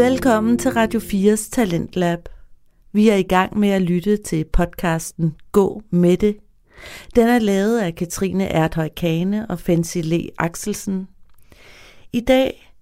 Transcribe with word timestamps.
Velkommen 0.00 0.58
til 0.58 0.70
Radio 0.70 1.00
4's 1.00 1.50
Talentlab. 1.50 2.28
Vi 2.92 3.08
er 3.08 3.14
i 3.14 3.22
gang 3.22 3.58
med 3.58 3.68
at 3.68 3.82
lytte 3.82 4.16
til 4.16 4.44
podcasten 4.44 5.34
Gå 5.52 5.82
med 5.90 6.16
det. 6.16 6.36
Den 7.16 7.28
er 7.28 7.38
lavet 7.38 7.78
af 7.78 7.94
Katrine 7.94 8.44
Erthøj 8.44 8.88
Kane 8.96 9.46
og 9.50 9.58
Fancy 9.58 9.98
Le 10.02 10.28
Axelsen. 10.38 11.08
I 12.12 12.20
dag 12.20 12.72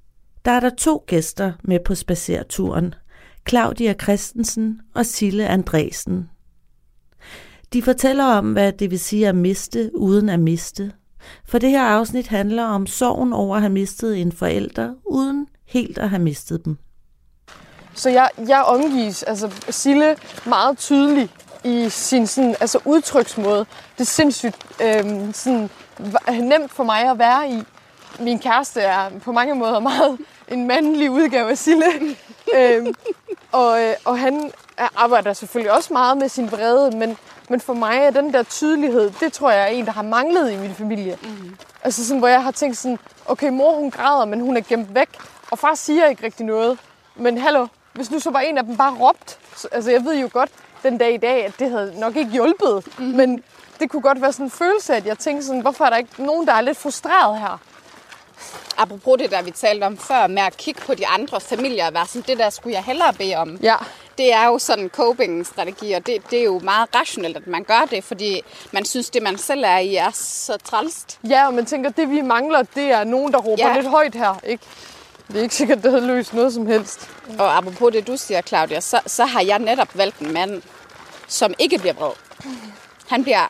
der 0.45 0.51
er 0.51 0.61
der 0.61 0.71
to 0.79 1.05
gæster 1.07 1.53
med 1.65 1.79
på 1.85 1.95
spacerturen. 1.95 2.95
Claudia 3.49 3.95
Christensen 4.03 4.81
og 4.95 5.07
Sille 5.07 5.49
Andresen. 5.49 6.31
De 7.73 7.83
fortæller 7.83 8.25
om, 8.25 8.53
hvad 8.53 8.73
det 8.73 8.91
vil 8.91 9.01
sige 9.01 9.29
at 9.29 9.37
miste 9.37 9.91
uden 9.95 10.29
at 10.29 10.41
miste. 10.41 10.93
For 11.45 11.59
det 11.59 11.71
her 11.71 11.85
afsnit 11.85 12.27
handler 12.27 12.65
om 12.65 12.87
sorgen 12.87 13.33
over 13.33 13.57
at 13.57 13.63
have 13.63 13.73
mistet 13.73 14.21
en 14.21 14.33
forælder, 14.33 14.95
uden 15.07 15.47
helt 15.67 15.99
at 15.99 16.11
have 16.11 16.23
mistet 16.23 16.65
dem. 16.65 16.79
Så 17.99 18.11
jeg, 18.11 18.29
jeg 18.49 18.63
omgives, 18.63 19.23
altså 19.23 19.51
Sille 19.71 20.17
meget 20.45 20.79
tydelig 20.79 21.31
i 21.65 21.89
sin 21.89 22.27
sådan, 22.27 22.57
altså 22.61 22.79
udtryksmåde. 22.85 23.67
Det 23.99 24.01
er 24.01 24.05
sindssygt 24.05 24.57
øhm, 24.83 25.33
sådan, 25.33 25.71
nemt 26.41 26.73
for 26.73 26.85
mig 26.85 27.11
at 27.11 27.19
være 27.19 27.51
i. 27.51 27.63
Min 28.21 28.39
kæreste 28.39 28.81
er 28.81 29.11
på 29.25 29.33
mange 29.33 29.55
måder 29.55 29.81
meget 29.81 30.19
en 30.49 30.67
mandlig 30.67 31.11
udgave 31.11 31.51
af 31.51 31.59
Sille. 31.59 31.85
øhm, 32.55 32.95
og, 33.53 33.83
øh, 33.83 33.95
og 34.05 34.19
han 34.19 34.53
arbejder 34.97 35.33
selvfølgelig 35.33 35.73
også 35.73 35.93
meget 35.93 36.17
med 36.17 36.29
sin 36.29 36.53
vrede, 36.53 36.97
men, 36.97 37.17
men 37.49 37.61
for 37.61 37.73
mig 37.75 37.97
er 37.97 38.11
den 38.11 38.33
der 38.33 38.43
tydelighed, 38.43 39.11
det 39.21 39.33
tror 39.33 39.51
jeg 39.51 39.63
er 39.63 39.67
en, 39.67 39.87
der 39.87 39.93
har 39.93 40.03
manglet 40.03 40.53
i 40.53 40.57
min 40.57 40.75
familie. 40.75 41.19
Mm. 41.23 41.57
Altså 41.85 42.07
sådan, 42.07 42.19
hvor 42.19 42.29
jeg 42.29 42.43
har 42.43 42.51
tænkt 42.51 42.77
sådan, 42.77 42.99
okay, 43.27 43.49
mor 43.49 43.75
hun 43.75 43.91
græder, 43.91 44.25
men 44.25 44.41
hun 44.41 44.57
er 44.57 44.61
gemt 44.61 44.95
væk, 44.95 45.09
og 45.51 45.59
far 45.59 45.75
siger 45.75 46.07
ikke 46.07 46.25
rigtig 46.25 46.47
noget. 46.47 46.79
Men 47.17 47.39
hallo, 47.39 47.67
hvis 47.99 48.11
nu 48.11 48.21
så 48.21 48.31
var 48.31 48.41
en 48.41 48.59
af 48.59 48.65
dem 48.65 48.77
bare 48.77 48.97
råbt, 49.01 49.39
så, 49.57 49.69
altså 49.73 49.91
jeg 49.91 50.05
ved 50.05 50.21
jo 50.21 50.29
godt 50.33 50.51
den 50.83 50.99
dag 50.99 51.15
i 51.15 51.17
dag, 51.17 51.45
at 51.45 51.53
det 51.59 51.71
havde 51.71 52.01
nok 52.01 52.17
ikke 52.17 52.31
hjulpet, 52.31 52.85
mm-hmm. 52.99 53.17
men 53.17 53.43
det 53.81 53.91
kunne 53.91 54.03
godt 54.03 54.23
være 54.23 54.33
sådan 54.33 54.47
en 54.47 54.51
følelse, 54.51 54.97
at 54.97 55.07
jeg 55.07 55.19
tænkte 55.19 55.47
sådan, 55.47 55.61
hvorfor 55.61 55.85
er 55.85 55.91
der 55.91 55.97
ikke 55.97 56.25
nogen, 56.25 56.47
der 56.47 56.53
er 56.53 56.61
lidt 56.61 56.79
frustreret 56.79 57.39
her? 57.39 57.61
Apropos 58.77 59.19
det, 59.19 59.31
der 59.31 59.43
vi 59.43 59.51
talte 59.51 59.85
om 59.85 59.99
før, 59.99 60.27
med 60.27 60.43
at 60.43 60.57
kigge 60.57 60.81
på 60.81 60.95
de 60.95 61.07
andre 61.07 61.41
familier 61.41 61.87
og 61.87 61.95
være 61.95 62.07
sådan, 62.07 62.25
det 62.29 62.39
der 62.39 62.51
skulle 62.51 62.75
jeg 62.75 62.85
hellere 62.85 63.13
bede 63.13 63.35
om. 63.35 63.57
Ja. 63.63 63.77
Det 64.19 64.33
er 64.33 64.47
jo 64.47 64.59
sådan 64.59 64.85
en 64.85 64.91
coping-strategi, 64.91 65.93
og 65.93 66.07
det, 66.07 66.31
det 66.31 66.39
er 66.39 66.45
jo 66.45 66.59
meget 66.59 66.89
rationelt, 66.95 67.37
at 67.37 67.47
man 67.47 67.65
gør 67.65 67.87
det, 67.91 68.05
fordi 68.05 68.43
man 68.73 68.85
synes, 68.85 69.11
det 69.11 69.23
man 69.23 69.39
selv 69.39 69.65
er 69.65 69.79
i 69.79 69.97
er 69.97 70.11
så 70.15 70.57
trælst. 70.65 71.19
Ja, 71.29 71.47
og 71.47 71.55
man 71.55 71.67
tænker, 71.67 71.91
det 71.91 72.11
vi 72.11 72.21
mangler, 72.21 72.63
det 72.63 72.85
er 72.85 73.05
nogen, 73.05 73.33
der 73.33 73.39
råber 73.39 73.69
ja. 73.69 73.75
lidt 73.75 73.87
højt 73.87 74.15
her, 74.15 74.41
ikke? 74.45 74.65
Det 75.29 75.37
er 75.37 75.43
ikke 75.43 75.55
sikkert, 75.55 75.83
det 75.83 75.91
havde 75.91 76.07
løst 76.07 76.35
noget 76.35 76.53
som 76.55 76.67
helst. 76.67 77.11
Og 77.39 77.57
apropos 77.57 77.93
det, 77.93 78.07
du 78.07 78.17
siger, 78.17 78.43
Claudia, 78.43 78.81
så, 78.81 79.01
så 79.07 79.25
har 79.25 79.41
jeg 79.41 79.59
netop 79.59 79.99
valgt 79.99 80.19
en 80.19 80.33
mand, 80.33 80.63
som 81.29 81.55
ikke 81.59 81.79
bliver 81.79 81.95
vred. 81.95 82.13
Han 83.09 83.23
bliver... 83.23 83.47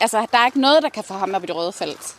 Altså, 0.00 0.26
der 0.32 0.38
er 0.38 0.46
ikke 0.46 0.60
noget, 0.60 0.82
der 0.82 0.88
kan 0.88 1.04
få 1.04 1.14
ham 1.14 1.34
op 1.34 1.44
i 1.44 1.46
det 1.46 1.56
røde 1.56 1.72
felt. 1.72 2.14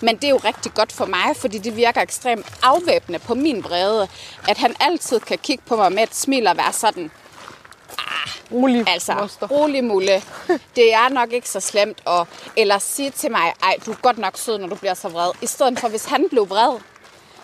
Men 0.00 0.16
det 0.16 0.24
er 0.24 0.28
jo 0.28 0.40
rigtig 0.44 0.74
godt 0.74 0.92
for 0.92 1.06
mig, 1.06 1.36
fordi 1.36 1.58
det 1.58 1.76
virker 1.76 2.00
ekstremt 2.00 2.46
afvæbnende 2.62 3.18
på 3.18 3.34
min 3.34 3.64
vrede, 3.64 4.08
at 4.48 4.58
han 4.58 4.74
altid 4.80 5.20
kan 5.20 5.38
kigge 5.38 5.64
på 5.66 5.76
mig 5.76 5.92
med 5.92 6.02
et 6.02 6.14
smil 6.14 6.46
og 6.46 6.56
være 6.56 6.72
sådan, 6.72 7.10
ah, 7.98 8.30
rolig, 8.52 8.88
altså, 8.88 9.14
moster. 9.14 9.46
rolig 9.46 9.84
mulle. 9.84 10.22
Det 10.76 10.94
er 10.94 11.08
nok 11.08 11.32
ikke 11.32 11.48
så 11.48 11.60
slemt. 11.60 12.02
Og, 12.04 12.28
eller 12.56 12.78
sige 12.78 13.10
til 13.10 13.30
mig, 13.30 13.52
ej, 13.62 13.76
du 13.86 13.90
er 13.90 13.96
godt 14.02 14.18
nok 14.18 14.38
sød, 14.38 14.58
når 14.58 14.66
du 14.68 14.74
bliver 14.74 14.94
så 14.94 15.08
vred. 15.08 15.30
I 15.42 15.46
stedet 15.46 15.78
for, 15.78 15.88
hvis 15.88 16.04
han 16.04 16.26
blev 16.30 16.48
vred, 16.50 16.78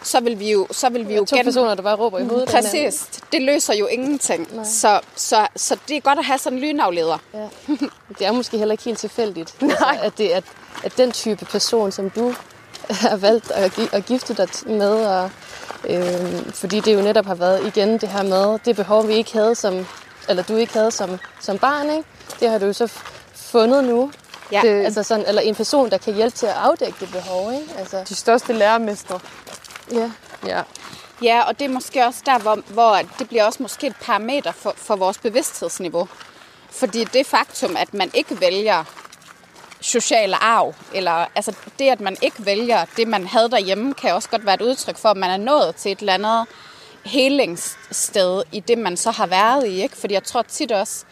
så 0.03 0.21
vil 0.21 0.39
vi 0.39 0.51
jo, 0.51 0.67
så 0.71 0.89
vil 0.89 1.09
vi 1.09 1.15
jo 1.15 1.25
to 1.25 1.37
gen... 1.37 1.45
personer, 1.45 1.75
der 1.75 1.83
bare 1.83 1.97
råber 1.97 2.19
i 2.19 2.25
hovedet. 2.25 2.49
Præcis. 2.49 3.09
Det 3.33 3.43
løser 3.43 3.75
jo 3.75 3.87
ingenting. 3.87 4.49
Så, 4.65 5.01
så, 5.17 5.47
så 5.57 5.77
det 5.89 5.97
er 5.97 6.01
godt 6.01 6.19
at 6.19 6.25
have 6.25 6.39
sådan 6.39 6.59
en 6.59 6.65
lynafleder. 6.65 7.19
Ja. 7.35 7.47
Det 8.19 8.27
er 8.27 8.33
måske 8.33 8.59
heller 8.59 8.73
ikke 8.73 8.85
helt 8.85 8.99
tilfældigt, 8.99 9.55
altså, 9.63 9.87
at, 10.03 10.19
det, 10.19 10.29
at, 10.29 10.45
at 10.85 10.99
den 10.99 11.13
type 11.13 11.45
person, 11.45 11.93
som 11.93 12.11
du 12.11 12.35
har 12.91 13.17
valgt 13.17 13.51
at, 13.51 13.79
at 13.93 14.07
gifte 14.07 14.35
dig 14.35 14.49
med, 14.67 15.07
og, 15.07 15.31
øh, 15.85 16.53
fordi 16.53 16.81
det 16.81 16.95
jo 16.95 17.01
netop 17.01 17.27
har 17.27 17.35
været 17.35 17.67
igen 17.67 17.99
det 17.99 18.09
her 18.09 18.23
med, 18.23 18.59
det 18.65 18.77
behov, 18.77 19.09
vi 19.09 19.15
ikke 19.15 19.33
havde 19.33 19.55
som, 19.55 19.87
eller 20.29 20.43
du 20.43 20.57
ikke 20.57 20.73
havde 20.73 20.91
som, 20.91 21.19
som 21.41 21.59
barn, 21.59 21.91
ikke? 21.91 22.09
det 22.41 22.51
har 22.51 22.59
du 22.59 22.67
jo 22.67 22.73
så 22.73 22.93
fundet 23.35 23.85
nu. 23.85 24.11
Ja. 24.53 24.61
Det, 24.63 24.85
altså 24.85 25.03
sådan, 25.03 25.25
eller 25.29 25.43
en 25.43 25.55
person, 25.55 25.91
der 25.91 25.99
kan 25.99 26.15
hjælpe 26.15 26.37
til 26.37 26.47
at 26.47 26.53
afdække 26.53 26.97
det 27.01 27.09
behov. 27.13 27.53
Ikke? 27.53 27.67
Altså. 27.79 28.05
De 28.09 28.15
største 28.15 28.53
lærermestre. 28.53 29.21
Ja. 29.93 30.11
ja. 30.47 30.63
Ja, 31.23 31.43
og 31.43 31.59
det 31.59 31.65
er 31.65 31.69
måske 31.69 32.05
også 32.05 32.23
der, 32.27 32.39
hvor, 32.39 32.59
hvor 32.67 32.99
det 33.19 33.29
bliver 33.29 33.45
også 33.45 33.63
måske 33.63 33.87
et 33.87 33.97
parameter 34.01 34.53
for, 34.53 34.75
for 34.77 34.97
vores 34.97 35.19
bevidsthedsniveau. 35.19 36.09
Fordi 36.71 37.05
det 37.05 37.27
faktum, 37.27 37.77
at 37.77 37.95
man 37.95 38.11
ikke 38.15 38.41
vælger 38.41 38.85
social 39.81 40.35
arv, 40.41 40.75
eller 40.95 41.27
altså 41.35 41.57
det, 41.79 41.89
at 41.89 42.01
man 42.01 42.17
ikke 42.23 42.47
vælger 42.47 42.85
det, 42.97 43.09
man 43.09 43.27
havde 43.27 43.51
derhjemme, 43.51 43.95
kan 43.95 44.15
også 44.15 44.29
godt 44.29 44.47
være 44.47 44.55
et 44.55 44.63
udtryk 44.63 44.97
for, 44.97 45.09
at 45.09 45.17
man 45.17 45.31
er 45.31 45.45
nået 45.45 45.77
til 45.77 45.93
et 45.93 45.99
eller 45.99 46.15
andet 46.15 46.47
helingssted 47.05 48.43
i 48.53 48.61
det, 48.61 48.79
man 48.79 48.97
så 48.97 49.11
har 49.11 49.27
været 49.27 49.67
i. 49.67 49.83
Ikke? 49.83 49.97
Fordi 49.97 50.15
jeg 50.15 50.25
tror 50.25 50.43
tit 50.43 50.73
også, 50.73 51.05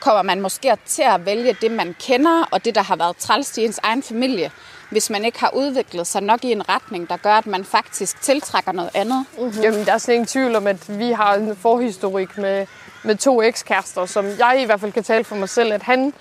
kommer 0.00 0.22
man 0.22 0.40
måske 0.40 0.76
til 0.86 1.02
at 1.02 1.26
vælge 1.26 1.56
det, 1.60 1.70
man 1.70 1.96
kender, 2.00 2.44
og 2.50 2.64
det, 2.64 2.74
der 2.74 2.82
har 2.82 2.96
været 2.96 3.16
træls 3.16 3.58
i 3.58 3.64
ens 3.64 3.80
egen 3.82 4.02
familie, 4.02 4.50
hvis 4.90 5.10
man 5.10 5.24
ikke 5.24 5.40
har 5.40 5.50
udviklet 5.54 6.06
sig 6.06 6.22
nok 6.22 6.44
i 6.44 6.52
en 6.52 6.68
retning, 6.68 7.08
der 7.08 7.16
gør, 7.16 7.34
at 7.34 7.46
man 7.46 7.64
faktisk 7.64 8.20
tiltrækker 8.20 8.72
noget 8.72 8.90
andet. 8.94 9.24
Mm-hmm. 9.38 9.62
Jamen, 9.62 9.86
der 9.86 9.92
er 9.92 9.98
slet 9.98 10.14
ingen 10.14 10.26
tvivl 10.26 10.56
om, 10.56 10.66
at 10.66 10.98
vi 10.98 11.10
har 11.10 11.34
en 11.34 11.56
forhistorik 11.56 12.38
med, 12.38 12.66
med 13.04 13.16
to 13.16 13.42
ekskærester, 13.42 14.06
som 14.06 14.26
jeg 14.38 14.58
i 14.62 14.64
hvert 14.64 14.80
fald 14.80 14.92
kan 14.92 15.02
tale 15.02 15.24
for 15.24 15.36
mig 15.36 15.48
selv, 15.48 15.72
at 15.72 15.82
han, 15.82 16.12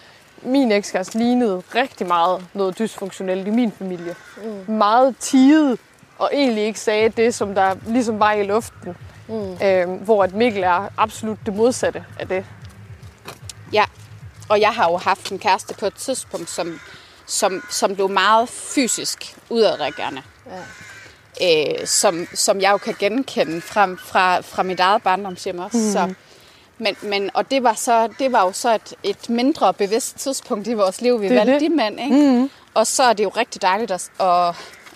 min 0.41 0.71
ekskæreste, 0.71 1.17
lignede 1.17 1.63
rigtig 1.75 2.07
meget 2.07 2.45
noget 2.53 2.79
dysfunktionelt 2.79 3.47
i 3.47 3.49
min 3.49 3.71
familie. 3.71 4.15
Mm. 4.43 4.73
Meget 4.73 5.15
tiget, 5.19 5.79
og 6.17 6.29
egentlig 6.33 6.63
ikke 6.63 6.79
sagde 6.79 7.09
det, 7.09 7.35
som 7.35 7.55
der 7.55 7.75
ligesom 7.87 8.19
var 8.19 8.33
i 8.33 8.43
luften. 8.43 8.95
Mm. 9.27 9.57
Øh, 9.63 9.89
hvor 9.89 10.23
at 10.23 10.33
Mikkel 10.33 10.63
er 10.63 10.89
absolut 10.97 11.37
det 11.45 11.55
modsatte 11.55 12.05
af 12.19 12.27
det. 12.27 12.45
Ja, 13.73 13.83
og 14.49 14.61
jeg 14.61 14.69
har 14.69 14.91
jo 14.91 14.97
haft 14.97 15.31
en 15.31 15.39
kæreste 15.39 15.73
på 15.73 15.85
et 15.85 15.93
tidspunkt, 15.93 16.49
som 16.49 16.79
som, 17.25 17.63
som 17.69 17.95
blev 17.95 18.09
meget 18.09 18.49
fysisk 18.49 19.35
udadreagerende. 19.49 20.21
Ja. 20.45 20.61
Øh, 21.41 21.87
som, 21.87 22.27
som 22.33 22.61
jeg 22.61 22.71
jo 22.71 22.77
kan 22.77 22.95
genkende 22.99 23.61
fra, 23.61 23.95
fra, 23.95 24.39
fra 24.39 24.63
mit 24.63 24.79
eget 24.79 25.03
barndomshjem 25.03 25.59
også. 25.59 25.77
Mm. 25.77 25.91
Så, 25.91 26.13
men, 26.77 26.95
men, 27.01 27.29
og 27.33 27.51
det 27.51 27.63
var, 27.63 27.73
så, 27.73 28.09
det 28.19 28.31
var 28.31 28.41
jo 28.41 28.51
så 28.51 28.75
et, 28.75 28.93
et 29.03 29.29
mindre 29.29 29.73
bevidst 29.73 30.17
tidspunkt 30.17 30.67
i 30.67 30.73
vores 30.73 31.01
liv, 31.01 31.21
vi 31.21 31.27
det 31.27 31.35
valgte 31.35 31.53
det. 31.53 31.61
de 31.61 31.69
mænd. 31.69 31.99
Ikke? 31.99 32.15
Mm. 32.15 32.49
Og 32.73 32.87
så 32.87 33.03
er 33.03 33.13
det 33.13 33.23
jo 33.23 33.29
rigtig 33.29 33.61
dejligt 33.61 33.91
at, 33.91 34.09
at, 34.19 34.47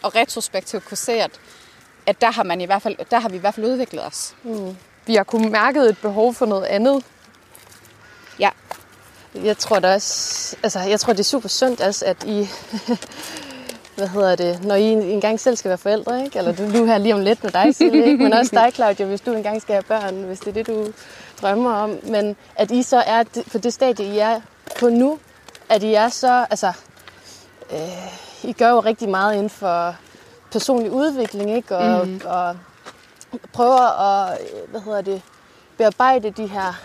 at 0.06 0.16
retrospektivt 0.16 0.85
kunne 0.85 0.97
se, 0.97 1.12
at, 1.12 1.31
at 2.06 2.22
der 2.22 2.31
har, 2.31 2.44
man 2.44 2.62
i 2.62 2.66
hvert 2.66 2.81
fald, 2.81 2.95
der 3.12 3.19
har 3.19 3.29
vi 3.29 3.35
i 3.35 3.39
hvert 3.39 3.53
fald 3.53 3.66
udviklet 3.66 4.06
os. 4.06 4.35
Mm. 4.44 4.78
Vi 5.06 5.16
har 5.16 5.23
kunnet 5.23 5.51
mærke 5.51 5.79
et 5.79 5.97
behov 5.97 6.34
for 6.34 6.45
noget 6.45 6.66
andet. 6.66 7.03
Ja. 8.39 8.50
Jeg 9.35 9.57
tror 9.57 9.79
da 9.79 9.94
også, 9.94 10.56
altså 10.63 10.79
jeg 10.79 11.00
tror 11.00 11.13
det 11.13 11.19
er 11.19 11.23
super 11.23 11.50
sundt 11.50 11.81
også, 11.81 12.06
at 12.06 12.23
I, 12.23 12.47
hvad 13.97 14.07
hedder 14.07 14.35
det, 14.35 14.63
når 14.63 14.75
I 14.75 14.84
engang 14.91 15.40
selv 15.40 15.56
skal 15.56 15.69
være 15.69 15.78
forældre, 15.78 16.23
ikke? 16.23 16.38
eller 16.38 16.51
du, 16.51 16.63
nu 16.63 16.85
her 16.85 16.97
lige 16.97 17.13
om 17.13 17.22
lidt 17.22 17.44
med 17.44 17.51
dig 17.51 17.75
selv, 17.75 17.94
ikke? 17.95 18.23
men 18.23 18.34
også 18.34 18.51
dig, 18.56 18.72
Claudia, 18.73 19.06
hvis 19.06 19.22
du 19.22 19.34
engang 19.34 19.62
skal 19.62 19.73
have 19.73 19.84
børn, 19.84 20.23
hvis 20.23 20.39
det 20.39 20.47
er 20.47 20.51
det, 20.53 20.68
du 20.68 20.88
drømmer 21.41 21.73
om, 21.73 22.00
men 22.03 22.35
at 22.56 22.72
I 22.72 22.84
så 22.84 22.97
er 22.97 23.23
på 23.51 23.57
det 23.57 23.73
stadie, 23.73 24.06
I 24.06 24.18
er 24.18 24.41
på 24.79 24.89
nu, 24.89 25.19
at 25.69 25.84
I 25.84 25.94
er 25.94 26.09
så, 26.09 26.45
altså, 26.50 26.72
øh, 27.72 28.50
I 28.50 28.53
gør 28.53 28.69
jo 28.69 28.79
rigtig 28.79 29.09
meget 29.09 29.33
inden 29.33 29.50
for 29.50 29.95
personlig 30.51 30.92
udvikling, 30.92 31.56
ikke? 31.56 31.77
Og, 31.77 32.07
mm. 32.07 32.21
og 32.25 32.57
prøver 33.53 34.01
at, 34.01 34.38
hvad 34.69 34.81
hedder 34.81 35.01
det, 35.01 35.21
bearbejde 35.77 36.31
de 36.31 36.48
her 36.48 36.81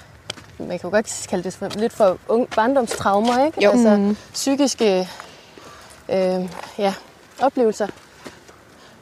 man 0.58 0.78
kan 0.78 0.80
jo 0.82 0.90
godt 0.90 1.26
kalde 1.28 1.44
det 1.44 1.52
for, 1.52 1.68
lidt 1.68 1.92
for 1.92 2.18
ung, 2.28 2.48
barndomstraumer, 2.56 3.46
ikke? 3.46 3.64
Jo. 3.64 3.70
Altså 3.70 3.96
mm. 3.96 4.16
psykiske 4.32 5.08
øh, 6.08 6.48
ja, 6.78 6.94
oplevelser. 7.40 7.86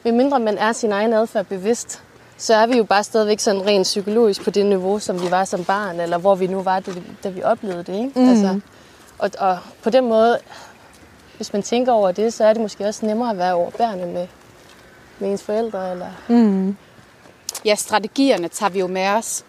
Hvis 0.01 0.13
mindre 0.13 0.39
man 0.39 0.57
er 0.57 0.71
sin 0.71 0.91
egen 0.91 1.13
adfærd 1.13 1.45
bevidst, 1.45 2.01
så 2.37 2.55
er 2.55 2.65
vi 2.65 2.77
jo 2.77 2.83
bare 2.83 3.03
stadigvæk 3.03 3.39
sådan 3.39 3.65
rent 3.65 3.83
psykologisk 3.83 4.43
på 4.43 4.49
det 4.49 4.65
niveau, 4.65 4.99
som 4.99 5.21
vi 5.21 5.31
var 5.31 5.45
som 5.45 5.63
barn, 5.63 5.99
eller 5.99 6.17
hvor 6.17 6.35
vi 6.35 6.47
nu 6.47 6.61
var, 6.61 6.83
da 7.23 7.29
vi 7.29 7.43
oplevede 7.43 7.83
det. 7.83 7.93
Ikke? 7.93 8.19
Mm. 8.19 8.29
Altså, 8.29 8.59
og, 9.17 9.31
og 9.39 9.57
på 9.83 9.89
den 9.89 10.07
måde, 10.09 10.39
hvis 11.35 11.53
man 11.53 11.63
tænker 11.63 11.91
over 11.91 12.11
det, 12.11 12.33
så 12.33 12.45
er 12.45 12.53
det 12.53 12.61
måske 12.61 12.85
også 12.85 13.05
nemmere 13.05 13.29
at 13.29 13.37
være 13.37 13.53
overbærende 13.53 14.05
med, 14.05 14.27
med 15.19 15.31
ens 15.31 15.43
forældre. 15.43 15.91
Eller... 15.91 16.07
Mm. 16.27 16.77
Ja, 17.65 17.75
strategierne 17.75 18.47
tager 18.47 18.69
vi 18.69 18.79
jo 18.79 18.87
med 18.87 19.07
os. 19.07 19.45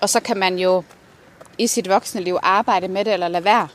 Og 0.00 0.08
så 0.08 0.20
kan 0.20 0.36
man 0.36 0.58
jo 0.58 0.82
i 1.58 1.66
sit 1.66 1.88
voksne 1.88 2.20
liv 2.20 2.38
arbejde 2.42 2.88
med 2.88 3.04
det 3.04 3.12
eller 3.12 3.28
lade 3.28 3.44
være. 3.44 3.68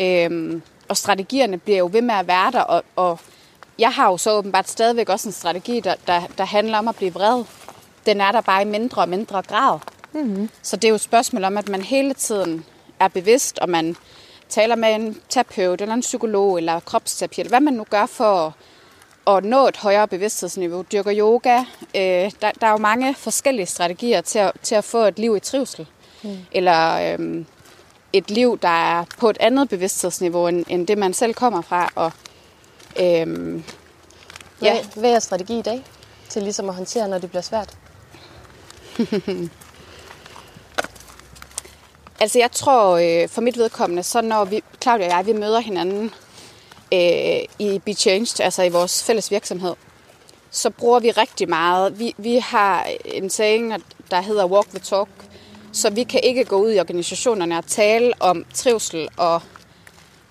Øhm, 0.00 0.62
og 0.88 0.96
strategierne 0.96 1.58
bliver 1.58 1.78
jo 1.78 1.88
ved 1.92 2.02
med 2.02 2.14
at 2.14 2.26
være 2.26 2.50
der, 2.50 2.60
og, 2.60 2.82
og 2.96 3.20
jeg 3.78 3.92
har 3.92 4.10
jo 4.10 4.16
så 4.16 4.32
åbenbart 4.32 4.68
stadigvæk 4.68 5.08
også 5.08 5.28
en 5.28 5.32
strategi, 5.32 5.80
der, 5.80 5.94
der, 6.06 6.22
der 6.38 6.44
handler 6.44 6.78
om 6.78 6.88
at 6.88 6.96
blive 6.96 7.12
vred. 7.12 7.44
Den 8.06 8.20
er 8.20 8.32
der 8.32 8.40
bare 8.40 8.62
i 8.62 8.64
mindre 8.64 9.02
og 9.02 9.08
mindre 9.08 9.42
grad. 9.42 9.78
Mm-hmm. 10.12 10.50
Så 10.62 10.76
det 10.76 10.84
er 10.84 10.88
jo 10.88 10.94
et 10.94 11.00
spørgsmål 11.00 11.44
om, 11.44 11.58
at 11.58 11.68
man 11.68 11.82
hele 11.82 12.14
tiden 12.14 12.64
er 13.00 13.08
bevidst, 13.08 13.58
og 13.58 13.68
man 13.68 13.96
taler 14.48 14.76
med 14.76 14.94
en 14.94 15.20
terapeut, 15.28 15.80
eller 15.80 15.94
en 15.94 16.00
psykolog, 16.00 16.56
eller 16.58 16.80
kropsterapi, 16.80 17.40
eller 17.40 17.48
hvad 17.48 17.60
man 17.60 17.74
nu 17.74 17.84
gør 17.90 18.06
for 18.06 18.56
at 19.26 19.44
nå 19.44 19.68
et 19.68 19.76
højere 19.76 20.08
bevidsthedsniveau. 20.08 20.82
Dyrker 20.92 21.12
yoga. 21.18 21.58
Øh, 21.94 22.30
der, 22.42 22.50
der 22.60 22.66
er 22.66 22.70
jo 22.70 22.76
mange 22.76 23.14
forskellige 23.14 23.66
strategier 23.66 24.20
til 24.20 24.38
at, 24.38 24.52
til 24.62 24.74
at 24.74 24.84
få 24.84 24.98
et 24.98 25.18
liv 25.18 25.36
i 25.36 25.40
trivsel. 25.40 25.86
Mm. 26.22 26.38
Eller 26.52 27.16
øh, 27.18 27.44
et 28.12 28.30
liv, 28.30 28.58
der 28.62 28.68
er 28.68 29.04
på 29.18 29.30
et 29.30 29.36
andet 29.40 29.68
bevidsthedsniveau, 29.68 30.46
end, 30.46 30.64
end 30.68 30.86
det 30.86 30.98
man 30.98 31.14
selv 31.14 31.34
kommer 31.34 31.60
fra. 31.60 31.92
Og, 31.94 32.12
øh, 33.00 33.62
ja. 34.62 34.72
hvad, 34.72 34.84
hvad 34.96 35.12
er 35.12 35.18
strategi 35.18 35.58
i 35.58 35.62
dag 35.62 35.84
til 36.28 36.42
ligesom 36.42 36.68
at 36.68 36.74
håndtere, 36.74 37.08
når 37.08 37.18
det 37.18 37.30
bliver 37.30 37.42
svært? 37.42 37.76
altså 42.20 42.38
jeg 42.38 42.52
tror 42.52 42.96
øh, 42.96 43.28
for 43.28 43.40
mit 43.40 43.58
vedkommende, 43.58 44.02
så 44.02 44.20
når 44.20 44.44
vi, 44.44 44.62
Claudia 44.82 45.06
og 45.06 45.12
jeg, 45.12 45.26
vi 45.26 45.32
møder 45.32 45.60
hinanden 45.60 46.10
øh, 46.92 47.40
i 47.58 47.80
Be 47.84 47.92
Changed, 47.92 48.40
altså 48.40 48.62
i 48.62 48.68
vores 48.68 49.04
fælles 49.04 49.30
virksomhed, 49.30 49.74
så 50.50 50.70
bruger 50.70 51.00
vi 51.00 51.10
rigtig 51.10 51.48
meget. 51.48 51.98
Vi, 51.98 52.14
vi 52.18 52.36
har 52.36 52.86
en 53.04 53.30
saying, 53.30 53.74
der 54.10 54.20
hedder 54.20 54.46
walk 54.46 54.70
the 54.70 54.78
talk, 54.78 55.08
så 55.72 55.90
vi 55.90 56.02
kan 56.02 56.20
ikke 56.22 56.44
gå 56.44 56.56
ud 56.56 56.72
i 56.72 56.80
organisationerne 56.80 57.58
og 57.58 57.66
tale 57.66 58.12
om 58.20 58.44
trivsel 58.54 59.08
og 59.16 59.42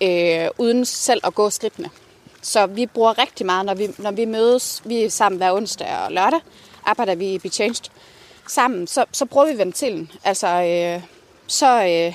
øh, 0.02 0.48
uden 0.58 0.84
selv 0.84 1.20
at 1.24 1.34
gå 1.34 1.50
skridtene. 1.50 1.90
Så 2.42 2.66
vi 2.66 2.86
bruger 2.86 3.18
rigtig 3.18 3.46
meget, 3.46 3.66
når 3.66 3.74
vi, 3.74 3.88
når 3.98 4.10
vi 4.10 4.24
mødes, 4.24 4.82
vi 4.84 5.02
er 5.02 5.10
sammen 5.10 5.36
hver 5.36 5.52
onsdag 5.52 5.88
og 5.96 6.12
lørdag, 6.12 6.40
arbejder 6.84 7.14
vi 7.14 7.34
i 7.34 7.38
Be 7.38 7.48
Changed 7.48 7.90
sammen, 8.48 8.86
så, 8.86 9.04
så 9.12 9.24
bruger 9.26 9.52
vi 9.52 9.58
ventilen. 9.58 10.10
Altså, 10.24 10.46
øh, 10.46 11.02
så 11.46 11.84
øh, 11.84 12.14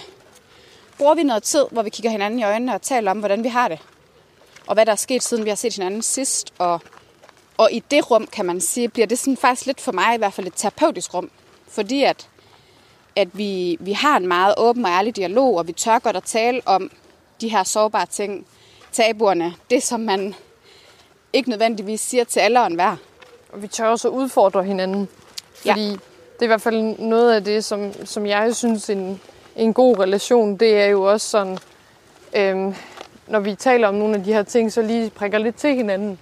bruger 0.97 1.15
vi 1.15 1.23
noget 1.23 1.43
tid, 1.43 1.65
hvor 1.71 1.81
vi 1.81 1.89
kigger 1.89 2.09
hinanden 2.09 2.39
i 2.39 2.43
øjnene 2.43 2.75
og 2.75 2.81
taler 2.81 3.11
om, 3.11 3.19
hvordan 3.19 3.43
vi 3.43 3.49
har 3.49 3.67
det. 3.67 3.79
Og 4.67 4.73
hvad 4.73 4.85
der 4.85 4.91
er 4.91 4.95
sket, 4.95 5.23
siden 5.23 5.45
vi 5.45 5.49
har 5.49 5.55
set 5.55 5.75
hinanden 5.75 6.01
sidst. 6.01 6.53
Og, 6.57 6.81
og 7.57 7.71
i 7.71 7.83
det 7.91 8.11
rum, 8.11 8.27
kan 8.27 8.45
man 8.45 8.61
sige, 8.61 8.89
bliver 8.89 9.07
det 9.07 9.19
sådan 9.19 9.37
faktisk 9.37 9.65
lidt 9.65 9.81
for 9.81 9.91
mig 9.91 10.15
i 10.15 10.17
hvert 10.17 10.33
fald 10.33 10.47
et 10.47 10.53
terapeutisk 10.55 11.13
rum. 11.13 11.31
Fordi 11.67 12.03
at, 12.03 12.27
at 13.15 13.27
vi, 13.33 13.77
vi 13.79 13.93
har 13.93 14.17
en 14.17 14.27
meget 14.27 14.53
åben 14.57 14.85
og 14.85 14.91
ærlig 14.91 15.15
dialog, 15.15 15.57
og 15.57 15.67
vi 15.67 15.71
tør 15.71 15.99
godt 15.99 16.15
at 16.15 16.23
tale 16.23 16.61
om 16.65 16.91
de 17.41 17.49
her 17.49 17.63
sårbare 17.63 18.05
ting, 18.05 18.45
tabuerne, 18.91 19.53
det 19.69 19.83
som 19.83 19.99
man 19.99 20.35
ikke 21.33 21.49
nødvendigvis 21.49 22.01
siger 22.01 22.23
til 22.23 22.39
alle 22.39 22.61
og 22.61 22.67
enhver. 22.67 22.95
Og 23.53 23.61
vi 23.61 23.67
tør 23.67 23.87
også 23.87 24.07
udfordre 24.07 24.63
hinanden. 24.63 25.07
Fordi 25.55 25.87
ja. 25.87 25.91
det 26.33 26.39
er 26.39 26.43
i 26.43 26.47
hvert 26.47 26.61
fald 26.61 26.99
noget 26.99 27.33
af 27.33 27.43
det, 27.43 27.65
som, 27.65 28.05
som 28.05 28.25
jeg 28.25 28.55
synes 28.55 28.89
en, 28.89 29.21
en 29.55 29.73
god 29.73 29.99
relation, 29.99 30.57
det 30.57 30.81
er 30.81 30.85
jo 30.85 31.03
også 31.03 31.29
sådan, 31.29 31.57
øhm, 32.33 32.75
når 33.27 33.39
vi 33.39 33.55
taler 33.55 33.87
om 33.87 33.95
nogle 33.95 34.15
af 34.15 34.23
de 34.23 34.33
her 34.33 34.43
ting, 34.43 34.73
så 34.73 34.81
lige 34.81 35.09
prikker 35.09 35.37
lidt 35.37 35.55
til 35.55 35.75
hinanden. 35.75 36.19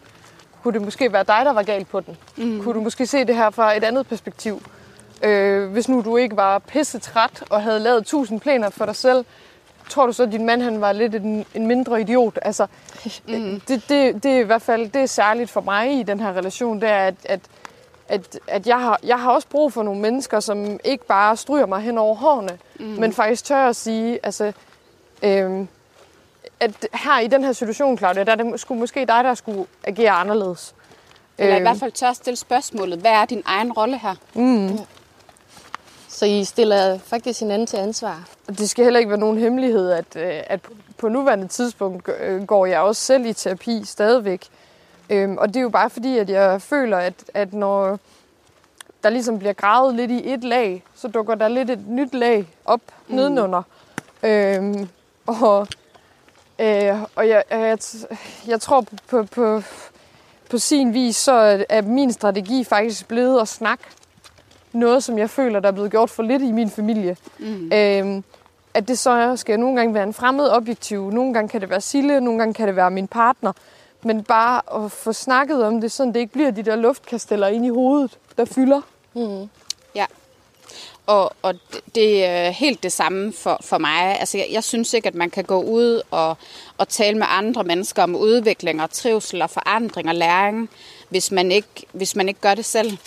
Kunne 0.64 0.74
det 0.74 0.82
måske 0.82 1.14
være 1.14 1.24
dig, 1.24 1.42
der 1.46 1.54
var 1.54 1.64
galt 1.64 1.90
på 1.90 2.00
den? 2.00 2.18
Mm. 2.38 2.64
Kunne 2.64 2.74
du 2.74 2.82
måske 2.82 3.06
se 3.06 3.26
det 3.26 3.36
her 3.36 3.50
fra 3.50 3.78
et 3.78 3.84
andet 3.84 4.08
perspektiv? 4.08 4.62
Øh, 5.24 5.72
hvis 5.72 5.90
nu 5.90 6.02
du 6.02 6.18
ikke 6.18 6.38
var 6.38 6.60
pisse 6.60 7.00
træt 7.00 7.44
og 7.50 7.62
havde 7.62 7.80
lavet 7.80 8.06
tusind 8.06 8.42
planer 8.42 8.70
for 8.70 8.86
dig 8.86 8.96
selv, 8.96 9.26
tror 9.90 10.06
du 10.06 10.14
så, 10.14 10.24
at 10.24 10.32
din 10.32 10.46
mand 10.46 10.62
han 10.62 10.82
var 10.82 10.92
lidt 10.92 11.16
en, 11.16 11.46
en 11.54 11.68
mindre 11.68 12.02
idiot? 12.02 12.40
Altså, 12.42 12.68
mm. 13.28 13.60
det, 13.68 13.84
det, 13.90 14.24
det, 14.24 14.32
er 14.32 14.40
i 14.40 14.44
hvert 14.44 14.62
fald 14.62 14.90
det 14.90 15.02
er 15.02 15.06
særligt 15.06 15.50
for 15.50 15.62
mig 15.62 16.00
i 16.00 16.04
den 16.04 16.20
her 16.20 16.34
relation, 16.34 16.82
det 16.82 16.90
er, 16.90 16.98
at, 16.98 17.16
at, 17.26 17.40
at, 18.08 18.40
at 18.48 18.68
jeg, 18.68 18.80
har, 18.80 19.00
jeg 19.04 19.20
har 19.20 19.32
også 19.32 19.48
brug 19.48 19.74
for 19.74 19.84
nogle 19.84 20.02
mennesker, 20.02 20.40
som 20.40 20.80
ikke 20.84 21.06
bare 21.06 21.38
stryger 21.38 21.66
mig 21.66 21.82
hen 21.82 21.98
over 21.98 22.16
hårene, 22.16 22.58
mm. 22.80 22.86
men 22.86 23.14
faktisk 23.14 23.46
tør 23.46 23.68
at 23.68 23.76
sige, 23.76 24.20
altså, 24.24 24.52
øh, 25.24 25.66
at 26.60 26.88
her 26.94 27.20
i 27.20 27.28
den 27.28 27.44
her 27.44 27.52
situation, 27.52 27.98
Claudia, 27.98 28.24
der 28.24 28.32
er 28.32 28.36
det 28.36 28.60
skulle 28.60 28.80
måske 28.80 29.00
dig, 29.00 29.24
der 29.24 29.34
skulle 29.34 29.66
agere 29.84 30.12
anderledes. 30.12 30.76
Eller 31.38 31.58
i 31.58 31.62
hvert 31.62 31.78
fald 31.78 31.92
tør 31.92 32.10
at 32.10 32.16
stille 32.16 32.38
spørgsmålet, 32.38 33.00
hvad 33.00 33.12
er 33.12 33.26
din 33.26 33.44
egen 33.46 33.74
rolle 33.74 33.98
her? 33.98 34.16
Mm. 34.34 34.80
Så 36.24 36.28
I 36.28 36.44
stiller 36.44 37.00
faktisk 37.00 37.40
hinanden 37.40 37.68
til 37.68 37.78
ansvar? 37.78 38.30
Og 38.48 38.58
det 38.58 38.70
skal 38.70 38.84
heller 38.84 39.00
ikke 39.00 39.10
være 39.10 39.20
nogen 39.20 39.38
hemmelighed, 39.38 39.92
at, 39.92 40.06
øh, 40.16 40.42
at 40.48 40.60
på 40.98 41.10
nuværende 41.10 41.48
tidspunkt 41.48 42.10
øh, 42.20 42.44
går 42.44 42.66
jeg 42.66 42.80
også 42.80 43.02
selv 43.02 43.26
i 43.26 43.34
terapi 43.34 43.82
stadigvæk. 43.86 44.46
Øhm, 45.10 45.38
og 45.38 45.48
det 45.48 45.56
er 45.56 45.62
jo 45.62 45.70
bare 45.70 45.90
fordi, 45.90 46.18
at 46.18 46.30
jeg 46.30 46.62
føler, 46.62 46.98
at, 46.98 47.14
at 47.34 47.54
når 47.54 48.00
der 49.04 49.10
ligesom 49.10 49.40
bliver 49.40 49.54
gravet 49.54 49.96
lidt 49.96 50.12
i 50.12 50.34
et 50.34 50.44
lag, 50.44 50.84
så 50.96 51.08
dukker 51.08 51.36
der 51.36 51.48
lidt 51.48 51.70
et 51.70 51.88
nyt 51.88 52.14
lag 52.14 52.48
op 52.66 52.82
mm. 53.08 53.16
nedenunder. 53.16 53.62
Øhm, 54.24 54.90
og 55.28 55.68
Øh, 56.60 57.02
og 57.16 57.28
jeg, 57.28 57.44
jeg, 57.50 57.78
jeg 58.48 58.62
tror 58.62 58.86
på, 59.10 59.24
på, 59.24 59.62
på 60.50 60.58
sin 60.58 60.94
vis, 60.94 61.16
så 61.16 61.66
er 61.70 61.82
min 61.82 62.12
strategi 62.12 62.64
faktisk 62.64 63.08
blevet 63.08 63.42
at 63.42 63.48
snakke 63.48 63.84
noget, 64.74 65.04
som 65.04 65.18
jeg 65.18 65.30
føler, 65.30 65.60
der 65.60 65.68
er 65.68 65.72
blevet 65.72 65.92
gjort 65.92 66.10
for 66.10 66.24
lidt 66.24 66.42
i 66.42 66.52
min 66.52 66.70
familie. 66.70 67.18
Mm. 67.40 67.72
Øh, 67.74 68.22
at 68.74 68.88
det 68.88 69.00
så 69.00 69.36
skal 69.36 69.60
nogle 69.60 69.76
gange 69.76 69.94
være 69.94 70.04
en 70.04 70.14
fremmed 70.14 70.50
objektiv, 70.50 71.12
nogle 71.12 71.34
gange 71.34 71.50
kan 71.50 71.62
det 71.62 71.70
være 71.70 71.82
Sille, 71.82 72.22
nogle 72.22 72.40
gange 72.40 72.54
kan 72.54 72.68
det 72.68 72.76
være 72.76 72.92
min 72.92 73.08
partner. 73.08 73.54
Men 74.04 74.24
bare 74.24 74.84
at 74.84 74.92
få 74.92 75.14
snakket 75.14 75.64
om 75.64 75.82
det, 75.82 75.92
så 75.92 76.06
det 76.06 76.16
ikke 76.16 76.34
bliver 76.34 76.52
de 76.52 76.64
der 76.64 76.76
luftkasteller 76.76 77.48
ind 77.48 77.66
i 77.66 77.70
hovedet, 77.70 78.18
der 78.38 78.46
fylder. 78.46 78.82
Mm. 79.14 79.50
Ja. 79.96 80.06
Og, 81.06 81.32
og 81.42 81.56
det 81.96 82.26
er 82.26 82.50
helt 82.50 82.84
det 82.84 82.92
samme 82.92 83.34
for, 83.34 83.58
for 83.62 83.78
mig. 83.78 84.20
Altså, 84.20 84.38
jeg, 84.38 84.48
jeg 84.52 84.64
synes 84.64 84.94
ikke, 84.94 85.08
at 85.08 85.16
man 85.16 85.30
kan 85.30 85.44
gå 85.44 85.62
ud 85.62 86.02
og, 86.12 86.38
og 86.78 86.88
tale 86.88 87.18
med 87.18 87.28
andre 87.30 87.64
mennesker 87.64 88.04
om 88.04 88.16
udvikling 88.16 88.82
og 88.82 88.92
trivsel 88.92 89.42
og 89.42 89.50
forandring 89.50 90.10
og 90.10 90.16
læring, 90.16 90.70
hvis 91.10 91.32
man 91.32 91.52
ikke, 91.52 91.86
hvis 91.92 92.16
man 92.16 92.28
ikke 92.28 92.42
gør 92.42 92.56
det 92.56 92.66
selv. 92.66 92.98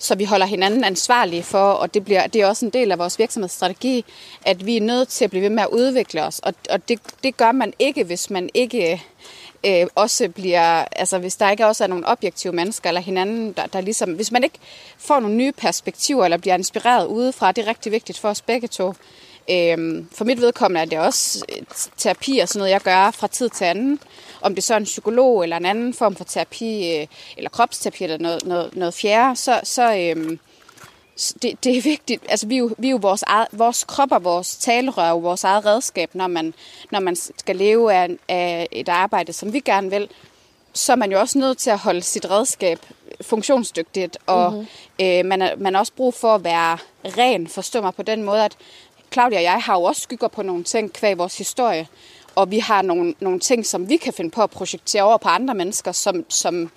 Så 0.00 0.14
vi 0.14 0.24
holder 0.24 0.46
hinanden 0.46 0.84
ansvarlige 0.84 1.42
for, 1.42 1.70
og 1.70 1.94
det, 1.94 2.04
bliver, 2.04 2.26
det 2.26 2.42
er 2.42 2.46
også 2.46 2.66
en 2.66 2.72
del 2.72 2.92
af 2.92 2.98
vores 2.98 3.18
virksomhedsstrategi, 3.18 4.04
at 4.42 4.66
vi 4.66 4.76
er 4.76 4.80
nødt 4.80 5.08
til 5.08 5.24
at 5.24 5.30
blive 5.30 5.42
ved 5.42 5.50
med 5.50 5.62
at 5.62 5.68
udvikle 5.68 6.24
os. 6.24 6.38
Og, 6.38 6.54
og 6.70 6.88
det, 6.88 7.00
det 7.22 7.36
gør 7.36 7.52
man 7.52 7.72
ikke, 7.78 8.04
hvis 8.04 8.30
man 8.30 8.50
ikke 8.54 9.02
øh, 9.66 9.86
også 9.94 10.28
bliver, 10.28 10.84
altså 10.92 11.18
hvis 11.18 11.36
der 11.36 11.50
ikke 11.50 11.66
også 11.66 11.84
er 11.84 11.88
nogle 11.88 12.08
objektive 12.08 12.52
mennesker 12.52 12.90
eller 12.90 13.00
hinanden, 13.00 13.52
der, 13.52 13.66
der 13.66 13.80
ligesom, 13.80 14.12
hvis 14.12 14.32
man 14.32 14.44
ikke 14.44 14.58
får 14.98 15.20
nogle 15.20 15.36
nye 15.36 15.52
perspektiver 15.52 16.24
eller 16.24 16.38
bliver 16.38 16.54
inspireret 16.54 17.06
udefra, 17.06 17.52
det 17.52 17.64
er 17.64 17.68
rigtig 17.68 17.92
vigtigt 17.92 18.18
for 18.18 18.28
os 18.28 18.42
begge 18.42 18.68
to. 18.68 18.94
Øh, 19.50 20.04
for 20.12 20.24
mit 20.24 20.40
vedkommende 20.40 20.80
er 20.80 20.84
det 20.84 20.98
også 20.98 21.44
øh, 21.48 21.62
terapi 21.96 22.38
og 22.38 22.48
sådan 22.48 22.58
noget, 22.58 22.72
jeg 22.72 22.80
gør 22.80 23.10
fra 23.10 23.26
tid 23.26 23.50
til 23.50 23.64
anden. 23.64 24.00
Om 24.40 24.54
det 24.54 24.64
så 24.64 24.74
er 24.74 24.78
en 24.78 24.84
psykolog 24.84 25.42
eller 25.42 25.56
en 25.56 25.66
anden 25.66 25.94
form 25.94 26.16
for 26.16 26.24
terapi, 26.24 26.96
øh, 26.96 27.06
eller 27.36 27.50
kropsterapi 27.50 28.04
eller 28.04 28.18
noget, 28.18 28.46
noget, 28.46 28.76
noget 28.76 28.94
fjerde, 28.94 29.36
så, 29.36 29.60
så, 29.64 29.94
øh, 29.94 30.38
det, 31.42 31.64
det 31.64 31.78
er 31.78 31.82
vigtigt. 31.82 32.24
Altså, 32.28 32.46
vi 32.46 32.54
er 32.54 32.58
jo, 32.58 32.70
vi 32.78 32.86
er 32.86 32.90
jo 32.90 32.98
vores, 33.02 33.22
eget, 33.22 33.48
vores 33.52 33.84
krop 33.84 34.12
og 34.12 34.24
vores 34.24 34.56
talerør 34.56 35.10
og 35.10 35.22
vores 35.22 35.44
eget 35.44 35.66
redskab, 35.66 36.14
når 36.14 36.26
man, 36.26 36.54
når 36.90 37.00
man 37.00 37.16
skal 37.16 37.56
leve 37.56 37.92
af, 37.94 38.08
af 38.28 38.68
et 38.72 38.88
arbejde, 38.88 39.32
som 39.32 39.52
vi 39.52 39.60
gerne 39.60 39.90
vil. 39.90 40.08
Så 40.72 40.92
er 40.92 40.96
man 40.96 41.12
jo 41.12 41.20
også 41.20 41.38
nødt 41.38 41.58
til 41.58 41.70
at 41.70 41.78
holde 41.78 42.02
sit 42.02 42.30
redskab 42.30 42.78
funktionsdygtigt, 43.20 44.18
og 44.26 44.52
mm-hmm. 44.52 44.66
øh, 45.00 45.24
man, 45.24 45.42
er, 45.42 45.56
man 45.56 45.74
har 45.74 45.80
også 45.80 45.92
brug 45.96 46.14
for 46.14 46.34
at 46.34 46.44
være 46.44 46.78
ren, 47.04 47.48
forstå 47.48 47.80
mig 47.80 47.94
på 47.94 48.02
den 48.02 48.22
måde, 48.22 48.44
at 48.44 48.56
Claudia 49.12 49.38
og 49.38 49.42
jeg 49.42 49.62
har 49.62 49.74
jo 49.74 49.82
også 49.82 50.02
skygger 50.02 50.28
på 50.28 50.42
nogle 50.42 50.64
ting 50.64 50.92
kvæg 50.92 51.18
vores 51.18 51.38
historie, 51.38 51.88
og 52.34 52.50
vi 52.50 52.58
har 52.58 52.82
nogle, 52.82 53.14
nogle 53.20 53.40
ting, 53.40 53.66
som 53.66 53.88
vi 53.88 53.96
kan 53.96 54.12
finde 54.12 54.30
på 54.30 54.42
at 54.42 54.50
projektere 54.50 55.02
over 55.02 55.16
på 55.16 55.28
andre 55.28 55.54
mennesker, 55.54 55.92
som, 55.92 56.24
som, 56.28 56.70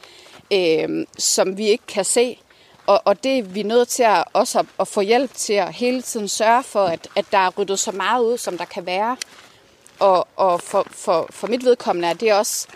øh, 0.54 1.06
som 1.18 1.58
vi 1.58 1.68
ikke 1.68 1.86
kan 1.88 2.06
se. 2.06 2.38
Og, 2.86 3.02
og 3.06 3.24
det 3.24 3.38
er 3.38 3.44
vi 3.44 3.64
nødt 3.64 3.88
til 3.88 4.04
at, 4.04 4.24
også 4.34 4.60
at, 4.60 4.66
at 4.80 4.88
få 4.88 5.02
hjælp 5.02 5.34
til 5.34 5.54
at 5.54 5.74
hele 5.74 6.02
tiden 6.02 6.28
sørge 6.28 6.64
for, 6.64 6.86
at, 6.86 7.08
at 7.16 7.26
der 7.32 7.38
er 7.38 7.50
ryddet 7.50 7.80
så 7.80 7.92
meget 7.92 8.24
ud, 8.24 8.38
som 8.38 8.58
der 8.58 8.66
kan 8.66 8.86
være. 8.86 9.18
Og, 10.00 10.28
og 10.36 10.62
for, 10.62 10.88
for, 10.92 11.28
for 11.30 11.48
mit 11.48 11.66
vedkommende 11.66 12.08
er 12.08 12.14
det 12.14 12.34
også, 12.34 12.68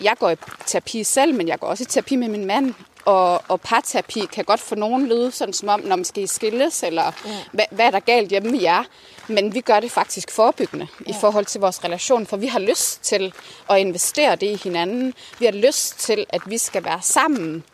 jeg 0.00 0.16
går 0.18 0.30
i 0.30 0.36
terapi 0.66 1.04
selv, 1.04 1.34
men 1.34 1.48
jeg 1.48 1.58
går 1.58 1.66
også 1.66 1.82
i 1.82 1.86
terapi 1.86 2.16
med 2.16 2.28
min 2.28 2.44
mand. 2.44 2.74
Og, 3.04 3.42
og 3.48 3.60
parterapi 3.60 4.20
kan 4.32 4.44
godt 4.44 4.60
få 4.60 4.74
nogen 4.74 5.06
lyde, 5.06 5.30
sådan 5.30 5.54
som 5.54 5.68
om, 5.68 5.80
når 5.80 5.96
man 5.96 6.04
skal 6.04 6.28
skilles, 6.28 6.82
eller 6.82 7.12
ja. 7.26 7.30
hvad, 7.52 7.64
hvad 7.70 7.86
er 7.86 7.90
der 7.90 8.00
galt 8.00 8.30
hjemme 8.30 8.50
med 8.50 8.60
jer. 8.60 8.84
Men 9.28 9.54
vi 9.54 9.60
gør 9.60 9.80
det 9.80 9.90
faktisk 9.90 10.30
forebyggende 10.30 10.86
ja. 11.06 11.10
i 11.10 11.14
forhold 11.20 11.44
til 11.44 11.60
vores 11.60 11.84
relation, 11.84 12.26
for 12.26 12.36
vi 12.36 12.46
har 12.46 12.58
lyst 12.58 13.02
til 13.02 13.32
at 13.70 13.78
investere 13.78 14.36
det 14.36 14.46
i 14.46 14.60
hinanden. 14.64 15.14
Vi 15.38 15.44
har 15.44 15.52
lyst 15.52 15.98
til, 15.98 16.26
at 16.28 16.40
vi 16.46 16.58
skal 16.58 16.84
være 16.84 17.02
sammen 17.02 17.64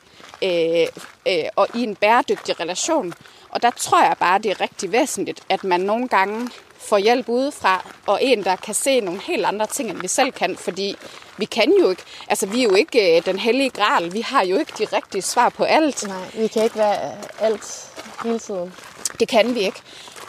øh, 0.42 0.86
øh, 1.28 1.44
og 1.56 1.68
i 1.74 1.82
en 1.82 1.96
bæredygtig 1.96 2.60
relation. 2.60 3.14
Og 3.48 3.62
der 3.62 3.70
tror 3.70 4.02
jeg 4.02 4.16
bare, 4.20 4.38
det 4.38 4.50
er 4.50 4.60
rigtig 4.60 4.92
væsentligt, 4.92 5.42
at 5.48 5.64
man 5.64 5.80
nogle 5.80 6.08
gange 6.08 6.50
får 6.78 6.98
hjælp 6.98 7.28
udefra, 7.28 7.86
og 8.06 8.18
en, 8.22 8.44
der 8.44 8.56
kan 8.56 8.74
se 8.74 9.00
nogle 9.00 9.20
helt 9.20 9.44
andre 9.46 9.66
ting, 9.66 9.90
end 9.90 10.00
vi 10.00 10.08
selv 10.08 10.32
kan, 10.32 10.56
fordi 10.56 10.96
vi 11.36 11.44
kan 11.44 11.72
jo 11.80 11.90
ikke, 11.90 12.02
altså 12.28 12.46
vi 12.46 12.60
er 12.60 12.64
jo 12.64 12.74
ikke 12.74 13.16
øh, 13.16 13.26
den 13.26 13.38
hellige 13.38 13.70
gral, 13.70 14.12
vi 14.12 14.20
har 14.20 14.44
jo 14.44 14.58
ikke 14.58 14.72
de 14.78 14.96
rigtige 14.96 15.22
svar 15.22 15.48
på 15.48 15.64
alt. 15.64 16.06
Nej, 16.08 16.30
vi 16.34 16.46
kan 16.46 16.64
ikke 16.64 16.76
være 16.76 17.12
alt 17.40 17.90
hele 18.24 18.38
tiden. 18.38 18.72
Det 19.20 19.28
kan 19.28 19.54
vi 19.54 19.60
ikke. 19.60 19.82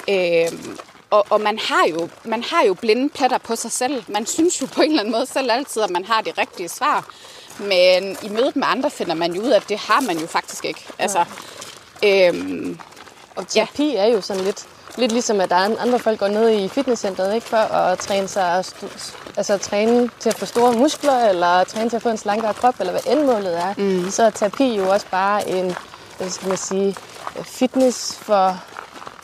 Øh, 0.09 0.59
og, 1.09 1.25
og 1.29 1.41
man 1.41 1.59
har 1.59 1.87
jo 1.89 2.09
man 2.23 2.43
har 2.43 2.63
jo 2.63 2.73
blinde 2.73 3.09
pletter 3.09 3.37
på 3.37 3.55
sig 3.55 3.71
selv. 3.71 4.03
Man 4.07 4.25
synes 4.25 4.61
jo 4.61 4.65
på 4.65 4.81
en 4.81 4.89
eller 4.89 4.99
anden 4.99 5.11
måde 5.11 5.25
selv 5.25 5.51
altid, 5.51 5.81
at 5.81 5.89
man 5.89 6.05
har 6.05 6.21
de 6.21 6.31
rigtige 6.37 6.69
svar. 6.69 7.09
Men 7.59 8.17
i 8.23 8.29
mødet 8.29 8.55
med 8.55 8.67
andre 8.67 8.91
finder 8.91 9.13
man 9.13 9.33
jo 9.33 9.41
ud 9.41 9.49
af, 9.49 9.55
at 9.55 9.69
det 9.69 9.77
har 9.77 10.01
man 10.01 10.17
jo 10.17 10.27
faktisk 10.27 10.65
ikke. 10.65 10.85
Altså, 10.99 11.25
øhm, 12.03 12.79
Og 13.35 13.47
terapi 13.47 13.91
ja. 13.91 13.99
er 13.99 14.05
jo 14.05 14.21
sådan 14.21 14.43
lidt, 14.43 14.65
lidt 14.97 15.11
ligesom, 15.11 15.41
at 15.41 15.49
der 15.49 15.55
er 15.55 15.69
andre 15.79 15.99
folk 15.99 16.19
går 16.19 16.27
ned 16.27 16.49
i 16.49 16.67
fitnesscenteret 16.67 17.35
ikke, 17.35 17.47
for 17.47 17.57
at 17.57 17.99
træne, 17.99 18.27
sig, 18.27 18.63
altså 19.37 19.57
træne 19.57 20.09
til 20.19 20.29
at 20.29 20.35
få 20.35 20.45
store 20.45 20.73
muskler, 20.73 21.29
eller 21.29 21.63
træne 21.63 21.89
til 21.89 21.95
at 21.95 22.01
få 22.01 22.09
en 22.09 22.17
slankere 22.17 22.53
krop, 22.53 22.75
eller 22.79 22.91
hvad 22.91 23.01
endmålet 23.07 23.57
er. 23.59 23.73
Mm. 23.77 24.09
Så 24.11 24.23
er 24.23 24.29
terapi 24.29 24.75
jo 24.75 24.89
også 24.89 25.05
bare 25.11 25.49
en, 25.49 25.75
hvad 26.17 26.29
skal 26.29 26.47
man 26.47 26.57
sige, 26.57 26.95
fitness 27.43 28.15
for 28.15 28.47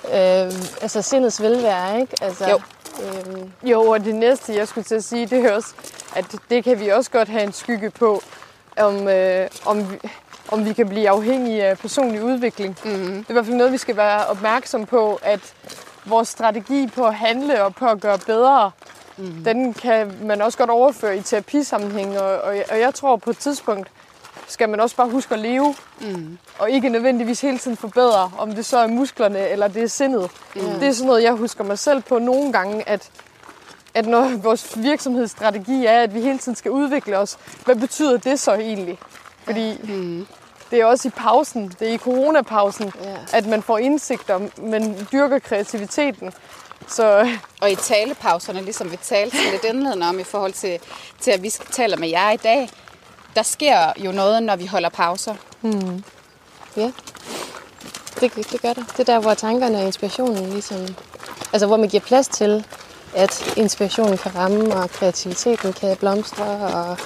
øh, 0.05 0.51
altså 0.81 1.01
sindets 1.01 1.41
velvære, 1.41 2.01
ikke? 2.01 2.15
Altså, 2.21 2.49
Jo. 2.49 2.61
Øhm, 3.03 3.51
Jo, 3.63 3.81
og 3.89 4.05
det 4.05 4.15
næste, 4.15 4.55
jeg 4.55 4.67
skulle 4.67 4.83
til 4.85 4.95
at 4.95 5.03
sige, 5.03 5.25
det 5.25 5.45
er 5.45 5.53
også, 5.55 5.69
at 6.15 6.25
det 6.49 6.63
kan 6.63 6.79
vi 6.79 6.87
også 6.89 7.11
godt 7.11 7.29
have 7.29 7.43
en 7.43 7.53
skygge 7.53 7.89
på, 7.89 8.21
om, 8.77 9.07
øh, 9.07 9.47
om, 9.65 9.91
vi, 9.91 9.97
om 10.51 10.65
vi 10.65 10.73
kan 10.73 10.89
blive 10.89 11.09
afhængige 11.09 11.63
af 11.63 11.77
personlig 11.77 12.23
udvikling. 12.23 12.77
Mm-hmm. 12.83 13.07
Det 13.07 13.25
er 13.27 13.29
i 13.29 13.33
hvert 13.33 13.45
fald 13.45 13.57
noget, 13.57 13.71
vi 13.71 13.77
skal 13.77 13.97
være 13.97 14.25
opmærksom 14.25 14.85
på, 14.85 15.19
at 15.23 15.53
vores 16.05 16.27
strategi 16.27 16.87
på 16.87 17.05
at 17.05 17.15
handle 17.15 17.63
og 17.63 17.75
på 17.75 17.85
at 17.85 18.01
gøre 18.01 18.17
bedre, 18.17 18.71
mm-hmm. 19.17 19.43
den 19.43 19.73
kan 19.73 20.11
man 20.23 20.41
også 20.41 20.57
godt 20.57 20.69
overføre 20.69 21.17
i 21.17 21.21
terapisammenhæng. 21.21 22.19
Og, 22.19 22.41
og, 22.41 22.55
og 22.71 22.79
jeg 22.79 22.93
tror 22.93 23.15
på 23.15 23.29
et 23.29 23.37
tidspunkt, 23.37 23.91
skal 24.47 24.69
man 24.69 24.79
også 24.79 24.95
bare 24.95 25.09
huske 25.09 25.33
at 25.33 25.39
leve, 25.39 25.75
mm. 26.01 26.37
og 26.59 26.71
ikke 26.71 26.89
nødvendigvis 26.89 27.41
hele 27.41 27.57
tiden 27.57 27.77
forbedre, 27.77 28.31
om 28.37 28.51
det 28.51 28.65
så 28.65 28.77
er 28.77 28.87
musklerne 28.87 29.47
eller 29.47 29.67
det 29.67 29.83
er 29.83 29.87
sindet. 29.87 30.31
Mm. 30.55 30.61
Det 30.61 30.87
er 30.87 30.91
sådan 30.91 31.07
noget, 31.07 31.23
jeg 31.23 31.33
husker 31.33 31.63
mig 31.63 31.79
selv 31.79 32.01
på 32.01 32.19
nogle 32.19 32.53
gange, 32.53 32.89
at, 32.89 33.09
at 33.93 34.05
når 34.05 34.37
vores 34.37 34.83
virksomhedsstrategi 34.83 35.85
er, 35.85 35.99
at 35.99 36.13
vi 36.13 36.21
hele 36.21 36.37
tiden 36.37 36.55
skal 36.55 36.71
udvikle 36.71 37.17
os, 37.17 37.37
hvad 37.65 37.75
betyder 37.75 38.17
det 38.17 38.39
så 38.39 38.53
egentlig? 38.53 38.99
Fordi 39.43 39.79
mm. 39.83 40.27
Det 40.71 40.79
er 40.79 40.85
også 40.85 41.07
i 41.07 41.11
pausen, 41.11 41.73
det 41.79 41.89
er 41.89 41.93
i 41.93 41.97
coronapausen, 41.97 42.93
Ja. 43.03 43.15
at 43.33 43.45
man 43.45 43.61
får 43.63 43.77
indsigter, 43.77 44.39
men 44.57 45.07
dyrker 45.11 45.39
kreativiteten. 45.39 46.33
Så 46.87 47.27
Og 47.61 47.71
i 47.71 47.75
talepauserne, 47.75 48.61
ligesom 48.61 48.91
vi 48.91 48.97
talte 48.97 49.37
lidt 49.51 49.63
indledende 49.63 50.09
om 50.09 50.19
i 50.19 50.23
forhold 50.23 50.53
til, 50.53 50.79
til, 51.19 51.31
at 51.31 51.43
vi 51.43 51.49
taler 51.49 51.97
med 51.97 52.09
jer 52.09 52.31
i 52.31 52.37
dag, 52.37 52.69
der 53.35 53.43
sker 53.43 53.77
jo 53.97 54.11
noget, 54.11 54.43
når 54.43 54.55
vi 54.55 54.65
holder 54.65 54.89
pauser. 54.89 55.35
Ja, 56.77 56.91
det, 58.19 58.35
det 58.35 58.61
gør 58.61 58.73
det. 58.73 58.85
Det 58.97 58.99
er 58.99 59.13
der, 59.13 59.19
hvor 59.19 59.33
tankerne 59.33 59.77
og 59.77 59.85
inspirationen 59.85 60.49
ligesom... 60.49 60.87
Altså, 61.53 61.67
hvor 61.67 61.77
man 61.77 61.89
giver 61.89 62.01
plads 62.01 62.27
til, 62.27 62.65
at 63.15 63.53
inspirationen 63.57 64.17
kan 64.17 64.35
ramme, 64.35 64.75
og 64.75 64.89
kreativiteten 64.89 65.73
kan 65.73 65.97
blomstre, 65.97 66.43
og 66.45 66.97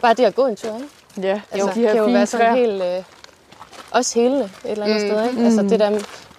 bare 0.00 0.14
det 0.14 0.24
at 0.24 0.34
gå 0.34 0.46
en 0.46 0.56
tur, 0.56 0.74
ikke? 0.74 0.88
Ja, 1.16 1.40
Altså, 1.50 1.70
de 1.74 1.80
her 1.80 1.92
kan 1.92 1.96
jo 1.96 2.04
være 2.04 2.26
sådan 2.26 2.54
træer. 2.54 2.66
helt... 2.66 2.82
Øh, 2.82 3.04
også 3.90 4.20
helende 4.20 4.44
et 4.44 4.70
eller 4.70 4.84
andet 4.84 5.02
mm. 5.02 5.08
sted, 5.08 5.30
ikke? 5.30 5.44
Altså, 5.44 5.62
det 5.62 5.80
der... 5.80 5.90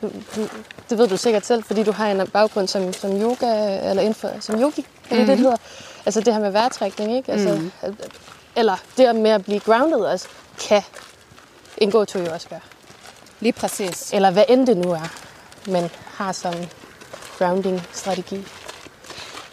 Du, 0.01 0.09
du, 0.35 0.47
det 0.89 0.97
ved 0.97 1.07
du 1.07 1.17
sikkert 1.17 1.45
selv, 1.45 1.63
fordi 1.63 1.83
du 1.83 1.91
har 1.91 2.11
en 2.11 2.27
baggrund 2.27 2.67
som, 2.67 2.93
som 2.93 3.21
yoga, 3.21 3.79
eller 3.89 4.01
inden 4.01 4.13
for, 4.13 4.29
som 4.39 4.61
yogi, 4.61 4.85
er 5.09 5.15
det 5.15 5.19
det, 5.19 5.27
det 5.27 5.37
hedder? 5.37 5.57
Altså 6.05 6.21
det 6.21 6.33
her 6.33 6.41
med 6.41 6.51
vejrtrækning, 6.51 7.15
ikke? 7.15 7.31
Altså, 7.31 7.55
mm. 7.55 7.71
Eller 8.55 8.75
det 8.97 9.15
med 9.15 9.31
at 9.31 9.43
blive 9.43 9.59
grounded 9.59 9.99
også, 9.99 10.27
kan 10.67 10.81
en 11.77 11.91
gåtur 11.91 12.21
jo 12.21 12.33
også 12.33 12.49
gøre. 12.49 12.59
Lige 13.39 13.53
præcis. 13.53 14.13
Eller 14.13 14.31
hvad 14.31 14.43
end 14.49 14.67
det 14.67 14.77
nu 14.77 14.91
er, 14.91 15.13
man 15.67 15.89
har 16.13 16.31
som 16.31 16.53
grounding-strategi. 17.37 18.47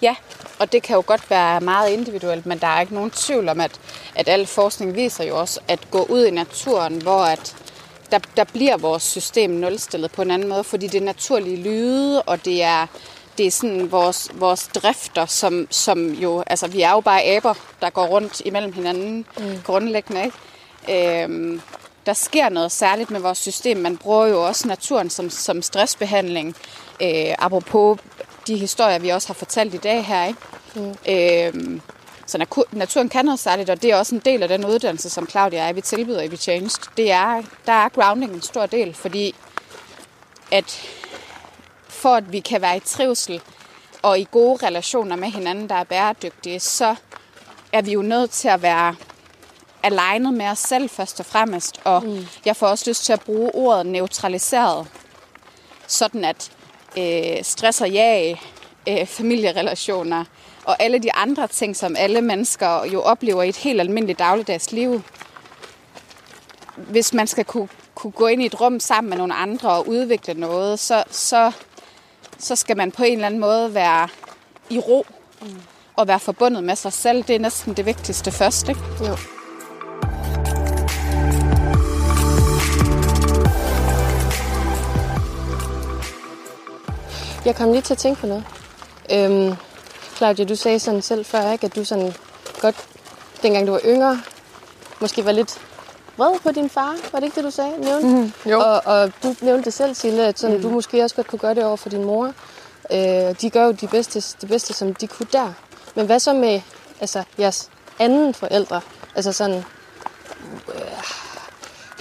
Ja, 0.03 0.15
og 0.59 0.73
det 0.73 0.83
kan 0.83 0.97
jo 0.97 1.03
godt 1.07 1.31
være 1.31 1.61
meget 1.61 1.91
individuelt, 1.91 2.47
men 2.47 2.59
der 2.59 2.67
er 2.67 2.81
ikke 2.81 2.95
nogen 2.95 3.11
tvivl 3.11 3.49
om, 3.49 3.61
at, 3.61 3.81
at 4.15 4.29
al 4.29 4.47
forskning 4.47 4.97
viser 4.97 5.25
jo 5.25 5.39
også, 5.39 5.61
at 5.69 5.91
gå 5.91 6.03
ud 6.03 6.25
i 6.25 6.31
naturen, 6.31 7.03
hvor 7.03 7.21
at 7.21 7.57
der, 8.11 8.19
der 8.37 8.45
bliver 8.45 8.77
vores 8.77 9.03
system 9.03 9.51
nulstillet 9.51 10.13
på 10.13 10.23
en 10.23 10.31
anden 10.31 10.49
måde, 10.49 10.65
fordi 10.65 10.87
det 10.87 11.01
er 11.01 11.05
naturlige 11.05 11.57
lyde, 11.57 12.23
og 12.23 12.45
det 12.45 12.63
er, 12.63 12.87
det 13.39 13.47
er 13.47 13.51
sådan 13.51 13.93
vores, 13.93 14.31
vores 14.35 14.71
drifter, 14.75 15.27
som, 15.27 15.67
som 15.71 16.11
jo, 16.11 16.45
altså 16.47 16.67
vi 16.67 16.83
er 16.83 16.91
jo 16.91 17.01
bare 17.01 17.25
aber, 17.25 17.55
der 17.81 17.91
går 17.91 18.07
rundt 18.07 18.43
imellem 18.45 18.73
hinanden 18.73 19.27
mm. 19.39 19.61
grundlæggende, 19.65 20.25
ikke? 20.25 21.25
Øhm, 21.25 21.61
der 22.07 22.13
sker 22.13 22.49
noget 22.49 22.73
særligt 22.73 23.11
med 23.11 23.21
vores 23.21 23.39
system. 23.39 23.77
Man 23.77 23.97
bruger 23.97 24.27
jo 24.27 24.47
også 24.47 24.69
naturen 24.69 25.11
som, 25.11 25.31
som 25.31 25.63
stressbehandling. 25.63 26.57
Øh, 27.03 27.35
apropos 27.39 27.99
de 28.49 28.57
historier, 28.57 28.99
vi 28.99 29.09
også 29.09 29.29
har 29.29 29.35
fortalt 29.35 29.75
i 29.75 29.77
dag 29.77 30.05
her. 30.07 30.25
Ikke? 30.25 30.41
Mm. 30.75 30.95
Øhm, 31.09 31.81
så 32.27 32.65
naturen 32.73 33.09
kan 33.09 33.25
noget 33.25 33.41
særligt, 33.41 33.71
og 33.71 33.83
det 33.83 33.91
er 33.91 33.97
også 33.97 34.15
en 34.15 34.23
del 34.25 34.43
af 34.43 34.49
den 34.49 34.67
uddannelse, 34.67 35.11
som 35.11 35.29
Claudia 35.31 35.61
og 35.61 35.67
jeg, 35.67 35.77
vi 35.77 35.81
tilbyder 35.81 36.21
i 36.21 36.37
Changed. 36.37 36.91
Det 36.97 37.13
er, 37.13 37.43
der 37.67 37.73
er 37.73 37.89
grounding 37.89 38.33
en 38.33 38.43
stor 38.43 38.67
del, 38.67 38.95
fordi 38.95 39.35
at 40.51 40.81
for 41.89 42.15
at 42.15 42.33
vi 42.33 42.41
kan 42.41 42.63
være 42.63 42.77
i 42.77 42.81
trivsel 42.81 43.41
og 44.03 44.19
i 44.19 44.27
gode 44.31 44.67
relationer 44.67 45.17
med 45.17 45.29
hinanden, 45.29 45.69
der 45.69 45.75
er 45.75 45.85
bæredygtige, 45.85 46.61
så 46.61 46.95
er 47.73 47.83
vi 47.83 47.93
jo 47.93 48.03
nødt 48.03 48.31
til 48.31 48.49
at 48.49 48.63
være 48.63 48.95
alignet 49.83 50.35
med 50.35 50.47
os 50.47 50.59
selv 50.59 50.91
først 50.91 51.21
og 51.21 51.27
fremmest. 51.27 51.81
Og 51.85 52.05
mm. 52.05 52.27
jeg 52.45 52.57
får 52.57 52.67
også 52.67 52.91
lyst 52.91 53.05
til 53.05 53.13
at 53.13 53.21
bruge 53.21 53.55
ordet 53.55 53.87
neutraliseret, 53.87 54.87
sådan 55.87 56.25
at 56.25 56.53
øh, 56.99 57.45
stress 57.45 57.81
og 57.81 57.91
jag, 57.91 58.41
øh, 58.89 59.07
familierelationer 59.07 60.25
og 60.65 60.83
alle 60.83 60.99
de 60.99 61.15
andre 61.15 61.47
ting, 61.47 61.77
som 61.77 61.97
alle 61.99 62.21
mennesker 62.21 62.85
jo 62.85 63.03
oplever 63.03 63.43
i 63.43 63.49
et 63.49 63.57
helt 63.57 63.81
almindeligt 63.81 64.19
dagligdags 64.19 64.73
liv. 64.73 65.03
Hvis 66.77 67.15
man 67.15 67.27
skal 67.27 67.45
kunne, 67.45 67.69
kunne 67.95 68.11
gå 68.11 68.27
ind 68.27 68.43
i 68.43 68.47
et 68.47 68.61
rum 68.61 68.81
sammen 68.81 69.11
med 69.11 69.19
nogle 69.19 69.35
andre 69.35 69.71
og 69.71 69.89
udvikle 69.89 70.35
noget, 70.35 70.79
så, 70.79 71.05
så, 71.11 71.53
så 72.39 72.57
skal 72.57 72.77
man 72.77 72.93
på 72.93 73.03
en 73.03 73.13
eller 73.13 73.27
anden 73.27 73.41
måde 73.41 73.75
være 73.75 74.09
i 74.71 74.79
ro 74.79 75.07
mm. 75.43 75.49
og 75.97 76.09
være 76.09 76.21
forbundet 76.21 76.65
med 76.65 76.77
sig 76.77 76.93
selv. 76.93 77.25
Det 77.25 77.37
er 77.37 77.41
næsten 77.41 77.75
det 77.75 77.87
vigtigste 77.87 78.33
først, 78.33 78.69
ikke? 78.69 78.81
Jo. 79.01 79.17
Jeg 87.49 87.57
kom 87.57 87.73
lige 87.73 87.83
til 87.83 87.95
at 87.95 87.99
tænke 87.99 88.21
på 88.21 88.27
noget. 88.27 88.45
Øhm, 89.13 89.55
Claudia, 90.17 90.45
du 90.45 90.57
sagde 90.57 90.79
sådan 90.79 91.03
selv 91.03 91.25
før, 91.25 91.53
ikke, 91.53 91.67
at 91.67 91.77
du 91.77 91.85
sådan 91.85 92.15
godt, 92.61 92.77
dengang 93.43 93.67
du 93.67 93.73
var 93.73 93.81
yngre, 93.85 94.21
måske 95.01 95.25
var 95.25 95.33
lidt 95.33 95.61
vred 96.17 96.41
på 96.43 96.53
din 96.53 96.71
far. 96.71 96.97
Var 97.13 97.19
det 97.21 97.27
ikke 97.27 97.37
det, 97.37 97.45
du 97.45 97.51
sagde? 97.51 97.79
Nævnte? 97.79 98.07
Mm, 98.07 98.33
jo. 98.51 98.61
Og, 98.61 98.83
og 98.85 99.13
du 99.23 99.35
nævnte 99.41 99.65
det 99.65 99.73
selv, 99.73 99.95
Sille, 99.95 100.27
at 100.27 100.39
sådan, 100.39 100.57
mm. 100.57 100.63
du 100.63 100.71
måske 100.71 101.05
også 101.05 101.17
godt 101.17 101.27
kunne 101.27 101.39
gøre 101.39 101.55
det 101.55 101.65
over 101.65 101.77
for 101.77 101.89
din 101.89 102.05
mor. 102.05 102.33
Øh, 102.93 103.35
de 103.41 103.51
gør 103.51 103.65
jo 103.65 103.71
de 103.73 103.89
bedste, 103.89 104.21
det 104.41 104.49
bedste, 104.49 104.75
som 104.75 104.95
de 104.95 105.07
kunne 105.07 105.29
der. 105.33 105.53
Men 105.95 106.07
hvad 106.07 106.19
så 106.19 106.33
med 106.33 106.61
altså, 107.01 107.23
jeres 107.39 107.71
anden 107.99 108.35
forældre? 108.35 108.81
Altså 109.15 109.33
sådan, 109.33 109.65
øh, 110.75 111.03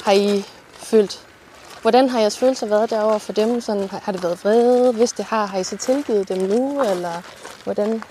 har 0.04 0.12
I 0.12 0.46
følt, 0.74 1.27
hvordan 1.88 2.10
har 2.10 2.20
jeres 2.20 2.38
følelser 2.38 2.68
været 2.68 2.90
derover 2.90 3.18
for 3.18 3.34
dem? 3.34 3.62
Sådan, 3.62 3.90
har, 3.90 4.12
det 4.12 4.24
været 4.24 4.44
vrede? 4.44 4.94
Hvis 4.94 5.12
det 5.12 5.26
har, 5.26 5.46
har 5.46 5.58
I 5.58 5.64
så 5.64 5.78
tilgivet 5.78 6.30
dem 6.30 6.38
nu? 6.38 6.82
Eller 6.82 7.22
hvordan? 7.64 8.04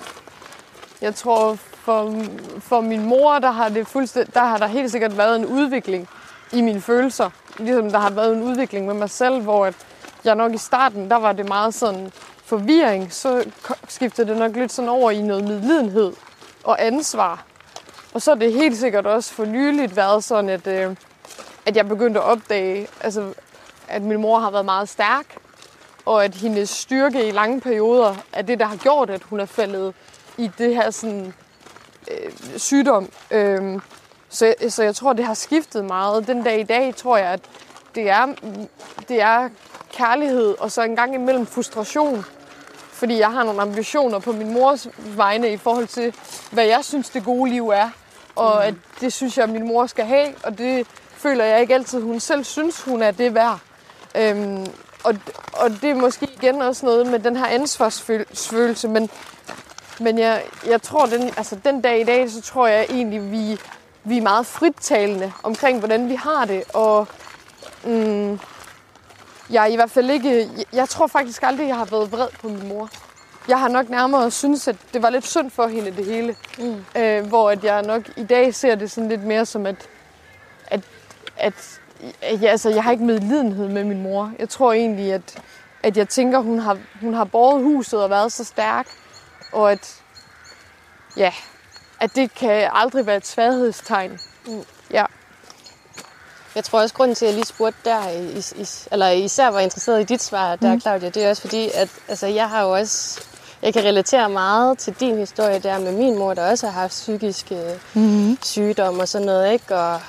Jeg 1.00 1.14
tror, 1.14 1.54
for, 1.54 2.14
for 2.61 2.80
min 2.80 3.06
mor, 3.06 3.38
der 3.38 3.50
har, 3.50 3.68
det 3.68 3.87
fuldstænd- 3.87 4.33
der 4.35 4.45
har 4.45 4.59
der 4.59 4.66
helt 4.66 4.90
sikkert 4.90 5.18
været 5.18 5.37
en 5.37 5.47
udvikling 5.47 6.09
i 6.52 6.61
mine 6.61 6.80
følelser. 6.80 7.30
Ligesom 7.59 7.90
der 7.90 7.99
har 7.99 8.11
været 8.11 8.33
en 8.37 8.42
udvikling 8.42 8.87
med 8.87 8.95
mig 8.95 9.11
selv, 9.11 9.40
hvor 9.42 9.66
at 9.66 9.75
jeg 10.25 10.35
nok 10.35 10.54
i 10.54 10.59
starten, 10.59 11.11
der 11.11 11.16
var 11.16 11.33
det 11.33 11.49
meget 11.49 11.75
sådan 11.75 12.12
forvirring. 12.45 13.12
Så 13.12 13.45
skiftede 13.88 14.28
det 14.28 14.37
nok 14.37 14.56
lidt 14.56 14.73
sådan 14.73 14.88
over 14.88 15.11
i 15.11 15.23
noget 15.23 15.45
medlidenhed 15.45 16.12
og 16.64 16.87
ansvar. 16.87 17.45
Og 18.14 18.23
så 18.23 18.30
er 18.30 18.35
det 18.35 18.52
helt 18.52 18.76
sikkert 18.76 19.06
også 19.06 19.33
for 19.33 19.45
nyligt 19.45 19.97
været 19.97 20.25
sådan, 20.25 20.50
at, 20.50 20.66
øh, 20.66 20.97
at 21.66 21.76
jeg 21.76 21.88
begyndte 21.88 22.21
at 22.21 22.26
opdage, 22.26 22.88
altså, 23.00 23.33
at 23.88 24.02
min 24.02 24.21
mor 24.21 24.38
har 24.38 24.50
været 24.50 24.64
meget 24.64 24.88
stærk, 24.88 25.37
og 26.05 26.25
at 26.25 26.35
hendes 26.35 26.71
styrke 26.71 27.28
i 27.28 27.31
lange 27.31 27.61
perioder 27.61 28.14
er 28.33 28.43
det, 28.43 28.59
der 28.59 28.66
har 28.66 28.76
gjort, 28.76 29.11
at 29.11 29.23
hun 29.23 29.40
er 29.40 29.47
faldet 29.47 29.95
i 30.38 30.50
det 30.59 30.75
her 30.75 30.90
sådan, 30.90 31.35
øh, 32.11 32.33
sygdom. 32.57 33.09
Øhm, 33.31 33.81
så, 34.28 34.55
så 34.69 34.83
jeg 34.83 34.95
tror, 34.95 35.12
det 35.12 35.25
har 35.25 35.35
skiftet 35.35 35.85
meget. 35.85 36.26
Den 36.26 36.43
dag 36.43 36.61
i 36.61 36.62
dag 36.62 36.95
tror 36.97 37.16
jeg, 37.16 37.33
at 37.33 37.40
det 37.95 38.11
er, 38.11 38.26
det 39.09 39.21
er 39.21 39.49
kærlighed, 39.93 40.55
og 40.59 40.73
så 40.73 40.83
en 40.83 40.97
gang 40.97 41.14
imellem 41.14 41.47
frustration. 41.47 42.25
fordi 42.93 43.19
jeg 43.19 43.33
har 43.33 43.45
nogle 43.45 43.62
ambitioner 43.62 44.19
på 44.19 44.33
min 44.33 44.52
mors 44.52 44.88
vegne 44.99 45.52
i 45.52 45.57
forhold 45.57 45.87
til, 45.87 46.14
hvad 46.50 46.64
jeg 46.64 46.85
synes 46.85 47.11
det 47.11 47.25
gode 47.25 47.50
liv 47.50 47.69
er. 47.69 47.90
Og 48.37 48.66
at 48.66 48.75
det 49.00 49.12
synes 49.12 49.37
jeg, 49.37 49.45
at 49.45 49.50
min 49.50 49.66
mor 49.66 49.87
skal 49.87 50.05
have, 50.05 50.35
og 50.45 50.59
det 50.59 50.87
føler 51.16 51.45
jeg 51.45 51.61
ikke 51.61 51.75
altid, 51.75 52.00
hun 52.02 52.21
selv 52.21 52.45
synes, 52.45 52.83
hun 52.83 53.02
er 53.02 53.11
det 53.11 53.35
værd. 53.35 53.61
Øhm, 54.16 54.66
og, 55.04 55.14
og 55.52 55.70
det 55.70 55.90
er 55.90 55.94
måske 55.94 56.28
igen 56.37 56.62
også 56.62 56.87
noget 56.87 57.06
med 57.06 57.18
den 57.18 57.37
her 57.37 57.46
ansvarsfølelse, 57.46 58.88
men, 58.88 59.11
men 60.00 60.18
jeg, 60.18 60.42
jeg 60.66 60.82
tror, 60.82 61.06
den, 61.06 61.23
altså 61.37 61.56
den 61.64 61.80
dag 61.80 62.00
i 62.00 62.04
dag, 62.04 62.30
så 62.30 62.42
tror 62.42 62.66
jeg 62.66 62.87
egentlig, 62.90 63.32
vi, 63.32 63.61
vi 64.04 64.18
er 64.18 64.23
meget 64.23 64.46
frittalende 64.46 65.32
omkring, 65.42 65.78
hvordan 65.78 66.08
vi 66.08 66.14
har 66.14 66.44
det, 66.44 66.64
og 66.75 67.08
mm, 67.85 68.40
jeg 69.50 69.62
er 69.62 69.66
i 69.66 69.75
hvert 69.76 69.90
fald 69.90 70.11
ikke, 70.11 70.38
jeg, 70.38 70.64
jeg 70.73 70.88
tror 70.88 71.06
faktisk 71.06 71.42
aldrig, 71.42 71.68
jeg 71.68 71.76
har 71.76 71.85
været 71.85 72.12
vred 72.12 72.28
på 72.40 72.49
min 72.49 72.68
mor. 72.68 72.88
Jeg 73.49 73.61
har 73.61 73.68
nok 73.68 73.88
nærmere 73.88 74.30
synes, 74.30 74.68
at 74.68 74.76
det 74.92 75.02
var 75.02 75.11
lidt 75.11 75.26
synd 75.26 75.50
for 75.50 75.66
hende, 75.66 75.96
det 75.96 76.04
hele. 76.04 76.37
Mm. 76.58 76.85
Øh, 76.96 77.26
hvor 77.26 77.50
at 77.50 77.64
jeg 77.64 77.82
nok 77.82 78.02
i 78.16 78.25
dag 78.25 78.54
ser 78.54 78.75
det 78.75 78.90
sådan 78.90 79.08
lidt 79.08 79.23
mere 79.23 79.46
som, 79.46 79.66
at, 79.66 79.88
at, 80.66 80.80
at 81.37 81.80
ja, 82.23 82.49
altså, 82.49 82.71
jeg 82.71 82.85
har 82.85 82.91
ikke 82.91 83.05
medlidenhed 83.05 83.69
med 83.69 83.85
min 83.85 84.03
mor. 84.03 84.33
Jeg 84.38 84.49
tror 84.49 84.73
egentlig, 84.73 85.12
at, 85.12 85.43
at 85.83 85.97
jeg 85.97 86.09
tænker, 86.09 86.38
hun 86.38 86.59
har, 86.59 86.79
hun 87.00 87.15
har 87.15 87.25
båret 87.25 87.62
huset 87.62 88.03
og 88.03 88.11
været 88.11 88.33
så 88.33 88.45
stærk, 88.45 88.87
og 89.53 89.73
at, 89.73 90.03
ja, 91.17 91.33
at 92.00 92.11
det 92.15 92.35
kan 92.35 92.71
aldrig 92.73 93.07
være 93.07 93.17
et 93.17 93.26
svaghedstegn. 93.26 94.19
Mm. 94.47 94.65
Ja. 94.91 95.05
Jeg 96.55 96.65
tror 96.65 96.81
også, 96.81 96.95
grunden 96.95 97.15
til, 97.15 97.25
at 97.25 97.29
jeg 97.29 97.35
lige 97.35 97.47
spurgte 97.47 97.79
der, 97.85 98.09
is, 98.11 98.55
is, 98.57 98.88
eller 98.93 99.09
især 99.09 99.49
var 99.49 99.61
interesseret 99.61 100.00
i 100.00 100.05
dit 100.05 100.23
svar 100.23 100.57
der, 100.57 100.75
mm. 100.75 100.81
Claudia, 100.81 101.09
det 101.09 101.25
er 101.25 101.31
også 101.31 101.43
fordi, 101.43 101.71
at 101.75 101.88
altså, 102.09 102.26
jeg 102.26 102.49
har 102.49 102.62
jo 102.62 102.75
også, 102.75 103.21
jeg 103.62 103.73
kan 103.73 103.85
relatere 103.85 104.29
meget 104.29 104.79
til 104.79 104.93
din 105.00 105.19
historie 105.19 105.59
der 105.59 105.79
med 105.79 105.93
min 105.93 106.19
mor, 106.19 106.35
der 106.35 106.50
også 106.50 106.67
har 106.67 106.81
haft 106.81 106.91
psykiske 106.91 107.81
mm. 107.95 108.38
sygdomme 108.43 109.03
og 109.03 109.09
sådan 109.09 109.26
noget, 109.26 109.53
ikke? 109.53 109.76
Og 109.76 110.00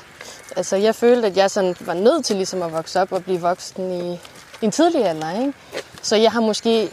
altså, 0.56 0.76
jeg 0.76 0.96
følte, 0.96 1.28
at 1.28 1.38
jeg 1.38 1.52
sådan 1.52 1.76
var 1.80 1.94
nødt 1.94 2.26
til 2.26 2.36
ligesom 2.36 2.62
at 2.62 2.72
vokse 2.72 3.02
op 3.02 3.12
og 3.12 3.24
blive 3.24 3.42
voksen 3.42 3.92
i, 3.92 4.14
i 4.62 4.66
en 4.66 4.72
tidlig 4.72 5.06
alder, 5.06 5.40
ikke? 5.40 5.54
Så 6.02 6.16
jeg 6.16 6.32
har 6.32 6.42
måske 6.42 6.90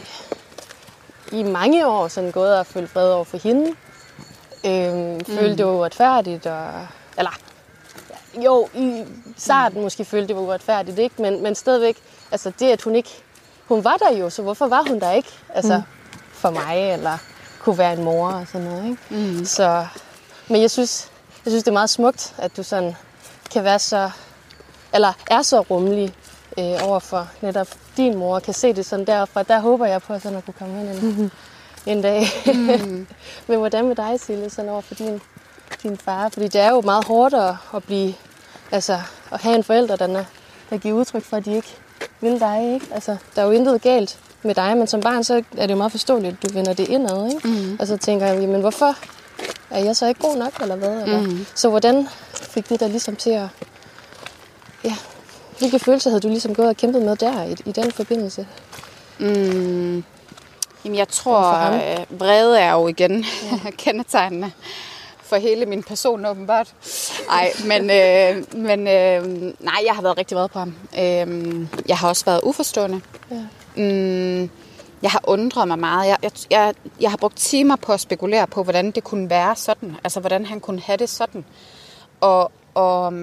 i 1.31 1.43
mange 1.43 1.87
år 1.87 2.07
sådan 2.07 2.31
gået 2.31 2.59
og 2.59 2.65
følt 2.65 2.89
fred 2.89 3.11
over 3.11 3.23
for 3.23 3.37
hende. 3.37 3.75
Øhm, 4.65 5.13
mm. 5.13 5.25
Følte 5.25 5.57
det 5.57 5.65
var 5.65 5.71
uretfærdigt, 5.71 6.45
og, 6.45 6.87
eller 7.17 7.31
jo, 8.45 8.67
i 8.73 9.03
starten 9.37 9.81
måske 9.81 10.05
følte 10.05 10.27
det 10.27 10.35
var 10.35 10.41
uretfærdigt, 10.41 10.99
ikke? 10.99 11.21
Men, 11.21 11.43
men 11.43 11.55
stadigvæk, 11.55 11.97
altså 12.31 12.51
det, 12.59 12.71
at 12.71 12.81
hun 12.81 12.95
ikke, 12.95 13.23
hun 13.65 13.83
var 13.83 13.97
der 13.97 14.17
jo, 14.17 14.29
så 14.29 14.41
hvorfor 14.41 14.67
var 14.67 14.83
hun 14.87 14.99
der 14.99 15.11
ikke? 15.11 15.29
Altså, 15.53 15.77
mm. 15.77 15.83
for 16.33 16.49
mig, 16.49 16.93
eller 16.93 17.17
kunne 17.59 17.77
være 17.77 17.93
en 17.93 18.03
mor 18.03 18.27
og 18.27 18.47
sådan 18.47 18.67
noget, 18.67 18.85
ikke? 18.85 18.97
Mm. 19.09 19.45
Så, 19.45 19.87
men 20.47 20.61
jeg 20.61 20.71
synes, 20.71 21.09
jeg 21.45 21.51
synes, 21.51 21.63
det 21.63 21.71
er 21.71 21.73
meget 21.73 21.89
smukt, 21.89 22.33
at 22.37 22.57
du 22.57 22.63
sådan 22.63 22.95
kan 23.51 23.63
være 23.63 23.79
så, 23.79 24.11
eller 24.93 25.13
er 25.31 25.41
så 25.41 25.61
rummelig 25.61 26.15
øh, 26.59 26.87
over 26.87 26.99
for 26.99 27.27
netop 27.41 27.67
din 27.97 28.17
mor, 28.17 28.39
kan 28.39 28.53
se 28.53 28.73
det 28.73 28.85
sådan 28.85 29.05
derfra. 29.05 29.43
Der 29.43 29.59
håber 29.59 29.85
jeg 29.85 30.01
på 30.01 30.19
sådan 30.19 30.37
at 30.37 30.45
kunne 30.45 30.53
komme 30.59 30.81
ind 30.81 30.89
en, 30.89 31.21
mm. 31.21 31.31
en 31.85 32.01
dag. 32.01 32.23
Mm. 32.45 33.07
Men 33.47 33.57
hvordan 33.57 33.87
med 33.87 33.95
dig, 33.95 34.19
Sille, 34.19 34.49
sådan 34.49 34.71
over 34.71 34.81
for 34.81 34.95
din, 34.95 35.21
din 35.83 35.97
far? 35.97 36.29
Fordi 36.29 36.47
det 36.47 36.61
er 36.61 36.69
jo 36.69 36.81
meget 36.81 37.05
hårdt 37.05 37.33
at, 37.33 37.55
at 37.75 37.83
blive, 37.83 38.13
altså 38.71 38.99
at 39.31 39.41
have 39.41 39.55
en 39.55 39.63
forælder, 39.63 39.95
der, 39.95 40.25
der 40.69 40.77
giver 40.77 40.95
udtryk 40.95 41.23
for, 41.23 41.37
at 41.37 41.45
de 41.45 41.55
ikke 41.55 41.77
vil 42.21 42.39
dig, 42.39 42.73
ikke? 42.73 42.87
Altså, 42.93 43.17
der 43.35 43.41
er 43.41 43.45
jo 43.45 43.51
intet 43.51 43.81
galt 43.81 44.19
med 44.43 44.55
dig, 44.55 44.77
men 44.77 44.87
som 44.87 45.01
barn, 45.01 45.23
så 45.23 45.43
er 45.57 45.67
det 45.67 45.71
jo 45.71 45.77
meget 45.77 45.91
forståeligt, 45.91 46.33
at 46.33 46.49
du 46.49 46.53
vender 46.53 46.73
det 46.73 46.89
indad, 46.89 47.29
ikke? 47.29 47.47
Mm. 47.47 47.77
Og 47.79 47.87
så 47.87 47.97
tænker 47.97 48.27
jeg, 48.27 48.49
men 48.49 48.61
hvorfor 48.61 48.95
er 49.69 49.83
jeg 49.83 49.95
så 49.95 50.07
ikke 50.07 50.21
god 50.21 50.37
nok, 50.37 50.53
eller 50.61 50.75
hvad? 50.75 51.01
Eller? 51.01 51.21
Mm. 51.21 51.45
Så 51.55 51.69
hvordan 51.69 52.07
fik 52.33 52.69
det 52.69 52.79
der 52.79 52.87
ligesom 52.87 53.15
til 53.15 53.29
at... 53.29 53.47
Ja, 54.83 54.95
hvilke 55.59 55.79
følelser 55.79 56.09
havde 56.09 56.21
du 56.21 56.27
ligesom 56.27 56.55
gået 56.55 56.69
og 56.69 56.77
kæmpet 56.77 57.01
med 57.01 57.15
der 57.15 57.43
i, 57.43 57.55
i 57.65 57.71
den 57.71 57.91
forbindelse? 57.91 58.47
Mm. 59.19 60.03
Jamen, 60.85 60.97
jeg 60.97 61.07
tror, 61.07 61.39
at 61.39 62.05
vrede 62.09 62.59
er 62.59 62.71
jo 62.71 62.87
igen 62.87 63.25
ja. 63.51 63.69
kendetegnende 63.83 64.51
for 65.23 65.35
hele 65.35 65.65
min 65.65 65.83
person, 65.83 66.25
åbenbart. 66.25 66.73
Nej, 67.27 67.51
men, 67.65 67.89
øh, 67.89 68.57
men 68.57 68.87
øh, 68.87 69.53
nej, 69.59 69.83
jeg 69.85 69.95
har 69.95 70.01
været 70.01 70.17
rigtig 70.17 70.37
vred 70.37 70.47
på 70.47 70.59
ham. 70.59 70.75
Øh, 70.99 71.67
jeg 71.87 71.97
har 71.97 72.09
også 72.09 72.25
været 72.25 72.41
uforstående. 72.43 73.01
Ja. 73.31 73.41
Mm, 73.75 74.49
jeg 75.05 75.11
har 75.11 75.21
undret 75.23 75.67
mig 75.67 75.79
meget. 75.79 76.07
Jeg, 76.07 76.17
jeg, 76.23 76.31
jeg, 76.51 76.73
jeg 77.01 77.09
har 77.09 77.17
brugt 77.17 77.37
timer 77.37 77.75
på 77.75 77.93
at 77.93 77.99
spekulere 77.99 78.47
på, 78.47 78.63
hvordan 78.63 78.91
det 78.91 79.03
kunne 79.03 79.29
være 79.29 79.55
sådan. 79.55 79.95
Altså, 80.03 80.19
hvordan 80.19 80.45
han 80.45 80.59
kunne 80.59 80.81
have 80.81 80.97
det 80.97 81.09
sådan. 81.09 81.45
Og, 82.21 82.51
og, 82.73 83.13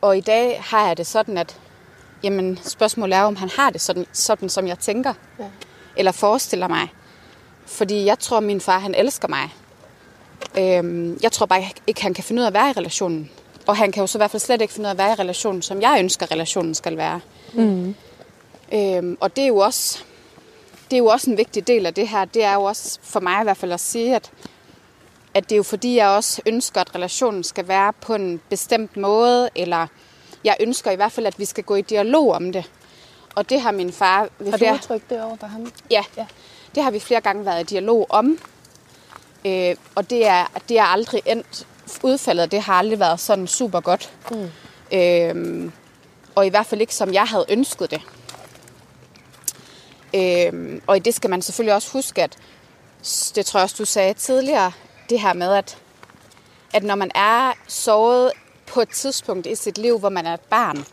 og 0.00 0.16
i 0.16 0.20
dag 0.20 0.62
har 0.64 0.86
jeg 0.86 0.96
det 0.96 1.06
sådan, 1.06 1.38
at 1.38 1.60
jamen, 2.22 2.58
spørgsmålet 2.62 3.16
er, 3.16 3.22
om 3.22 3.36
han 3.36 3.50
har 3.56 3.70
det 3.70 3.80
sådan, 3.80 4.06
sådan 4.12 4.48
som 4.48 4.66
jeg 4.66 4.78
tænker. 4.78 5.14
Ja. 5.38 5.44
Eller 5.96 6.12
forestiller 6.12 6.68
mig. 6.68 6.88
Fordi 7.66 8.04
jeg 8.04 8.18
tror, 8.18 8.40
min 8.40 8.60
far, 8.60 8.78
han 8.78 8.94
elsker 8.94 9.28
mig. 9.28 9.54
Øhm, 10.58 11.18
jeg 11.22 11.32
tror 11.32 11.46
bare 11.46 11.64
ikke, 11.86 12.02
han 12.02 12.14
kan 12.14 12.24
finde 12.24 12.40
ud 12.40 12.44
af 12.44 12.48
at 12.48 12.54
være 12.54 12.70
i 12.70 12.72
relationen. 12.72 13.30
Og 13.66 13.76
han 13.76 13.92
kan 13.92 14.00
jo 14.00 14.06
så 14.06 14.18
i 14.18 14.20
hvert 14.20 14.30
fald 14.30 14.40
slet 14.40 14.62
ikke 14.62 14.74
finde 14.74 14.86
ud 14.86 14.88
af 14.88 14.94
at 14.94 14.98
være 14.98 15.10
i 15.10 15.14
relationen, 15.14 15.62
som 15.62 15.82
jeg 15.82 15.96
ønsker, 16.00 16.30
relationen 16.30 16.74
skal 16.74 16.96
være. 16.96 17.20
Mm. 17.52 17.94
Øhm, 18.72 19.16
og 19.20 19.36
det 19.36 19.44
er 19.44 19.48
jo 19.48 19.56
også 19.56 20.04
det 20.90 20.96
er 20.96 20.98
jo 20.98 21.06
også 21.06 21.30
en 21.30 21.36
vigtig 21.36 21.66
del 21.66 21.86
af 21.86 21.94
det 21.94 22.08
her. 22.08 22.24
Det 22.24 22.44
er 22.44 22.54
jo 22.54 22.62
også 22.62 22.98
for 23.02 23.20
mig 23.20 23.40
i 23.40 23.42
hvert 23.42 23.56
fald 23.56 23.72
at 23.72 23.80
sige, 23.80 24.14
at, 24.16 24.30
at 25.34 25.44
det 25.44 25.52
er 25.52 25.56
jo 25.56 25.62
fordi, 25.62 25.96
jeg 25.96 26.08
også 26.08 26.42
ønsker, 26.46 26.80
at 26.80 26.94
relationen 26.94 27.44
skal 27.44 27.68
være 27.68 27.92
på 27.92 28.14
en 28.14 28.40
bestemt 28.50 28.96
måde, 28.96 29.50
eller 29.54 29.86
jeg 30.44 30.56
ønsker 30.60 30.90
i 30.90 30.96
hvert 30.96 31.12
fald, 31.12 31.26
at 31.26 31.38
vi 31.38 31.44
skal 31.44 31.64
gå 31.64 31.74
i 31.74 31.82
dialog 31.82 32.32
om 32.32 32.52
det. 32.52 32.70
Og 33.34 33.50
det 33.50 33.60
har 33.60 33.72
min 33.72 33.92
far... 33.92 34.28
Har 34.50 34.56
du 34.56 34.72
udtrykt 34.72 35.10
det 35.10 35.22
over 35.22 35.36
for 35.40 35.46
ham? 35.46 35.72
Ja, 35.90 36.04
ja, 36.16 36.26
det 36.74 36.82
har 36.82 36.90
vi 36.90 36.98
flere 37.00 37.20
gange 37.20 37.44
været 37.44 37.60
i 37.60 37.64
dialog 37.64 38.06
om. 38.08 38.38
Øh, 39.44 39.76
og 39.94 40.10
det 40.10 40.26
er, 40.26 40.46
det 40.68 40.78
er 40.78 40.84
aldrig 40.84 41.22
endt. 41.26 41.66
Udfaldet 42.02 42.52
det 42.52 42.62
har 42.62 42.74
aldrig 42.74 43.00
været 43.00 43.20
sådan 43.20 43.46
super 43.46 43.80
godt. 43.80 44.12
Mm. 44.30 44.50
Øh, 44.92 45.70
og 46.34 46.46
i 46.46 46.48
hvert 46.48 46.66
fald 46.66 46.80
ikke, 46.80 46.94
som 46.94 47.14
jeg 47.14 47.24
havde 47.24 47.46
ønsket 47.48 47.90
det. 47.90 48.00
Øhm, 50.14 50.82
og 50.86 50.96
i 50.96 51.00
det 51.00 51.14
skal 51.14 51.30
man 51.30 51.42
selvfølgelig 51.42 51.74
også 51.74 51.92
huske, 51.92 52.22
at 52.22 52.38
det 53.34 53.46
tror 53.46 53.60
jeg 53.60 53.64
også, 53.64 53.76
du 53.78 53.84
sagde 53.84 54.14
tidligere, 54.14 54.72
det 55.10 55.20
her 55.20 55.32
med, 55.32 55.54
at, 55.54 55.78
at 56.74 56.82
når 56.82 56.94
man 56.94 57.10
er 57.14 57.52
såret 57.66 58.32
på 58.66 58.80
et 58.80 58.88
tidspunkt 58.88 59.46
i 59.46 59.54
sit 59.54 59.78
liv, 59.78 59.98
hvor 59.98 60.08
man 60.08 60.26
er 60.26 60.34
et 60.34 60.40
barn, 60.40 60.84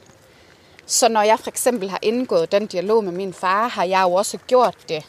så 0.85 1.07
når 1.07 1.21
jeg 1.21 1.39
for 1.39 1.49
eksempel 1.49 1.89
har 1.89 1.99
indgået 2.01 2.51
den 2.51 2.67
dialog 2.67 3.03
med 3.03 3.11
min 3.11 3.33
far, 3.33 3.67
har 3.67 3.83
jeg 3.83 4.01
jo 4.01 4.13
også 4.13 4.37
gjort 4.37 4.75
det 4.89 5.05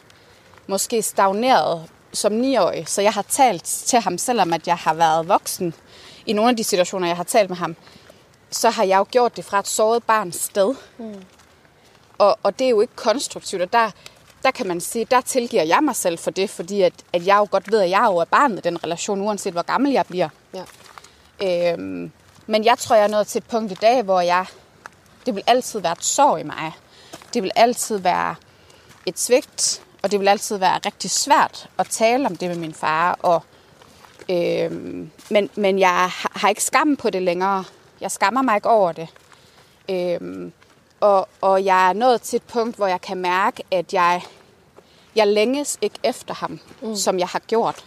måske 0.67 1.01
stagneret 1.01 1.89
som 2.13 2.31
niårig. 2.31 2.87
Så 2.87 3.01
jeg 3.01 3.13
har 3.13 3.21
talt 3.21 3.63
til 3.63 3.99
ham, 3.99 4.17
selvom 4.17 4.53
at 4.53 4.67
jeg 4.67 4.75
har 4.75 4.93
været 4.93 5.27
voksen 5.27 5.73
i 6.25 6.33
nogle 6.33 6.49
af 6.49 6.57
de 6.57 6.63
situationer, 6.63 7.07
jeg 7.07 7.17
har 7.17 7.23
talt 7.23 7.49
med 7.49 7.57
ham, 7.57 7.75
så 8.51 8.69
har 8.69 8.83
jeg 8.83 8.97
jo 8.97 9.05
gjort 9.11 9.37
det 9.37 9.45
fra 9.45 9.59
et 9.59 9.67
såret 9.67 10.03
barns 10.03 10.35
sted. 10.35 10.75
Mm. 10.97 11.23
Og, 12.17 12.39
og 12.43 12.59
det 12.59 12.65
er 12.65 12.69
jo 12.69 12.81
ikke 12.81 12.95
konstruktivt, 12.95 13.61
og 13.61 13.73
der, 13.73 13.91
der 14.43 14.51
kan 14.51 14.67
man 14.67 14.81
sige, 14.81 15.05
der 15.11 15.21
tilgiver 15.21 15.63
jeg 15.63 15.79
mig 15.83 15.95
selv 15.95 16.17
for 16.17 16.31
det, 16.31 16.49
fordi 16.49 16.81
at, 16.81 16.93
at 17.13 17.27
jeg 17.27 17.37
jo 17.37 17.47
godt 17.51 17.71
ved, 17.71 17.81
at 17.81 17.89
jeg 17.89 18.03
er 18.03 18.11
jo 18.11 18.17
er 18.17 18.25
barnet 18.25 18.57
i 18.57 18.61
den 18.61 18.83
relation, 18.83 19.21
uanset 19.21 19.53
hvor 19.53 19.61
gammel 19.61 19.91
jeg 19.91 20.05
bliver. 20.05 20.29
Ja. 20.53 20.63
Øhm, 21.43 22.11
men 22.47 22.65
jeg 22.65 22.77
tror, 22.77 22.95
jeg 22.95 23.03
er 23.03 23.07
nået 23.07 23.27
til 23.27 23.39
et 23.39 23.45
punkt 23.45 23.71
i 23.71 23.75
dag, 23.75 24.03
hvor 24.03 24.21
jeg, 24.21 24.45
det 25.25 25.35
vil 25.35 25.43
altid 25.47 25.79
være 25.79 25.91
et 25.91 26.03
sorg 26.03 26.39
i 26.39 26.43
mig. 26.43 26.71
Det 27.33 27.43
vil 27.43 27.51
altid 27.55 27.97
være 27.97 28.35
et 29.05 29.19
svigt, 29.19 29.83
og 30.03 30.11
det 30.11 30.19
vil 30.19 30.27
altid 30.27 30.57
være 30.57 30.79
rigtig 30.85 31.11
svært 31.11 31.69
at 31.77 31.87
tale 31.87 32.25
om 32.25 32.35
det 32.35 32.49
med 32.49 32.57
min 32.57 32.73
far. 32.73 33.17
Og, 33.21 33.43
øhm, 34.29 35.11
men, 35.29 35.49
men 35.55 35.79
jeg 35.79 36.09
har 36.31 36.49
ikke 36.49 36.63
skam 36.63 36.95
på 36.95 37.09
det 37.09 37.21
længere. 37.21 37.63
Jeg 38.01 38.11
skammer 38.11 38.41
mig 38.41 38.55
ikke 38.55 38.69
over 38.69 38.91
det. 38.91 39.07
Øhm, 39.89 40.53
og, 40.99 41.27
og 41.41 41.65
jeg 41.65 41.89
er 41.89 41.93
nået 41.93 42.21
til 42.21 42.37
et 42.37 42.43
punkt, 42.43 42.75
hvor 42.75 42.87
jeg 42.87 43.01
kan 43.01 43.17
mærke, 43.17 43.63
at 43.71 43.93
jeg, 43.93 44.21
jeg 45.15 45.27
længes 45.27 45.77
ikke 45.81 45.99
efter 46.03 46.33
ham, 46.33 46.59
mm. 46.81 46.95
som 46.95 47.19
jeg 47.19 47.27
har 47.27 47.39
gjort. 47.39 47.85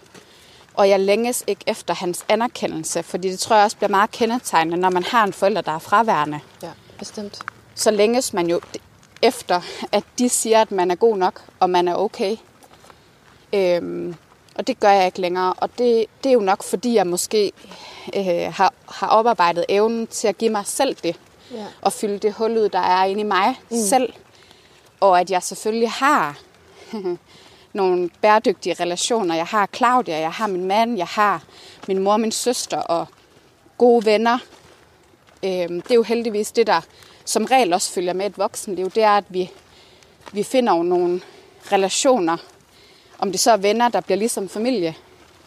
Og 0.75 0.88
jeg 0.88 1.01
længes 1.01 1.44
ikke 1.46 1.64
efter 1.66 1.94
hans 1.94 2.25
anerkendelse, 2.29 3.03
fordi 3.03 3.31
det 3.31 3.38
tror 3.38 3.57
jeg 3.57 3.64
også 3.64 3.77
bliver 3.77 3.90
meget 3.90 4.11
kendetegnende, 4.11 4.77
når 4.77 4.90
man 4.90 5.03
har 5.03 5.25
en 5.25 5.33
forælder, 5.33 5.61
der 5.61 5.73
er 5.73 5.79
fraværende. 5.79 6.40
Ja, 6.62 6.70
bestemt. 6.99 7.42
Så 7.75 7.90
længes 7.90 8.33
man 8.33 8.46
jo 8.46 8.61
efter, 9.23 9.61
at 9.92 10.05
de 10.18 10.29
siger, 10.29 10.61
at 10.61 10.73
man 10.73 10.90
er 10.90 10.94
god 10.94 11.16
nok, 11.16 11.42
og 11.61 11.70
man 11.70 11.88
er 11.88 11.94
okay. 11.94 12.37
Øhm, 13.53 14.14
og 14.55 14.66
det 14.66 14.81
gør 14.81 14.90
jeg 14.90 15.07
ikke 15.07 15.20
længere. 15.20 15.53
Og 15.53 15.70
det, 15.79 16.07
det 16.25 16.31
er 16.31 16.35
jo 16.35 16.40
nok, 16.40 16.62
fordi 16.62 16.94
jeg 16.94 17.07
måske 17.07 17.53
øh, 18.16 18.53
har, 18.55 18.73
har 18.88 19.07
oparbejdet 19.07 19.64
evnen 19.68 20.07
til 20.07 20.29
at 20.29 20.38
give 20.38 20.51
mig 20.51 20.66
selv 20.66 20.96
det 21.03 21.16
ja. 21.51 21.67
og 21.83 21.93
fylde 21.93 22.19
det 22.19 22.33
hul 22.33 22.59
ud, 22.59 22.69
der 22.69 22.79
er 22.79 23.05
inde 23.05 23.21
i 23.21 23.25
mig 23.25 23.61
mm. 23.71 23.77
selv. 23.77 24.13
Og 25.01 25.21
at 25.21 25.31
jeg 25.31 25.43
selvfølgelig 25.43 25.91
har 25.91 26.39
nogle 27.73 28.11
bæredygtige 28.23 28.77
relationer. 28.81 29.35
Jeg 29.35 29.47
har 29.47 29.69
Claudia, 29.75 30.19
jeg 30.19 30.33
har 30.33 30.47
min 30.47 30.65
mand, 30.65 30.97
jeg 30.97 31.07
har 31.07 31.43
min 31.89 31.99
mor, 31.99 32.17
min 32.17 32.33
søster 32.33 32.79
og 32.79 33.07
gode 33.79 34.05
venner. 34.05 34.39
Øhm, 35.45 35.81
det 35.81 35.91
er 35.91 35.95
jo 35.95 36.03
heldigvis 36.03 36.53
det, 36.53 36.67
der 36.67 36.81
som 37.25 37.45
regel 37.45 37.73
også 37.73 37.93
følger 37.93 38.13
med 38.13 38.27
et 38.27 38.39
voksenliv. 38.39 38.91
Det 38.91 39.03
er, 39.03 39.17
at 39.17 39.25
vi, 39.29 39.51
vi 40.33 40.43
finder 40.43 40.77
jo 40.77 40.83
nogle 40.83 41.21
relationer, 41.73 42.37
om 43.19 43.31
det 43.31 43.41
så 43.41 43.51
er 43.51 43.57
venner, 43.57 43.89
der 43.89 44.01
bliver 44.01 44.19
ligesom 44.19 44.49
familie. 44.49 44.97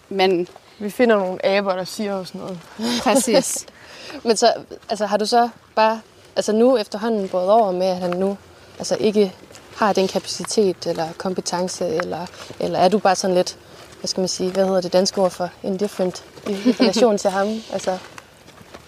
Men 0.09 0.47
Vi 0.79 0.89
finder 0.89 1.17
nogle 1.17 1.45
aber, 1.45 1.75
der 1.75 1.83
siger 1.83 2.13
os 2.13 2.35
noget. 2.35 2.59
præcis. 3.03 3.65
Men 4.25 4.37
så, 4.37 4.53
altså, 4.89 5.05
har 5.05 5.17
du 5.17 5.25
så 5.25 5.49
bare 5.75 6.01
altså 6.35 6.51
nu 6.51 6.77
efterhånden 6.77 7.29
båret 7.29 7.49
over 7.49 7.71
med, 7.71 7.87
at 7.87 7.97
han 7.97 8.09
nu 8.09 8.37
altså 8.79 8.97
ikke 8.99 9.33
har 9.75 9.93
den 9.93 10.07
kapacitet 10.07 10.87
eller 10.87 11.07
kompetence, 11.17 11.87
eller, 11.87 12.25
eller 12.59 12.79
er 12.79 12.87
du 12.87 12.99
bare 12.99 13.15
sådan 13.15 13.35
lidt, 13.35 13.57
hvad 13.99 14.07
skal 14.07 14.21
man 14.21 14.27
sige, 14.27 14.51
hvad 14.51 14.65
hedder 14.65 14.81
det 14.81 14.93
danske 14.93 15.21
ord 15.21 15.31
for, 15.31 15.49
indifferent 15.63 16.23
i, 16.47 16.51
i 16.51 16.71
relation 16.79 17.17
til 17.17 17.29
ham? 17.29 17.47
Altså, 17.73 17.97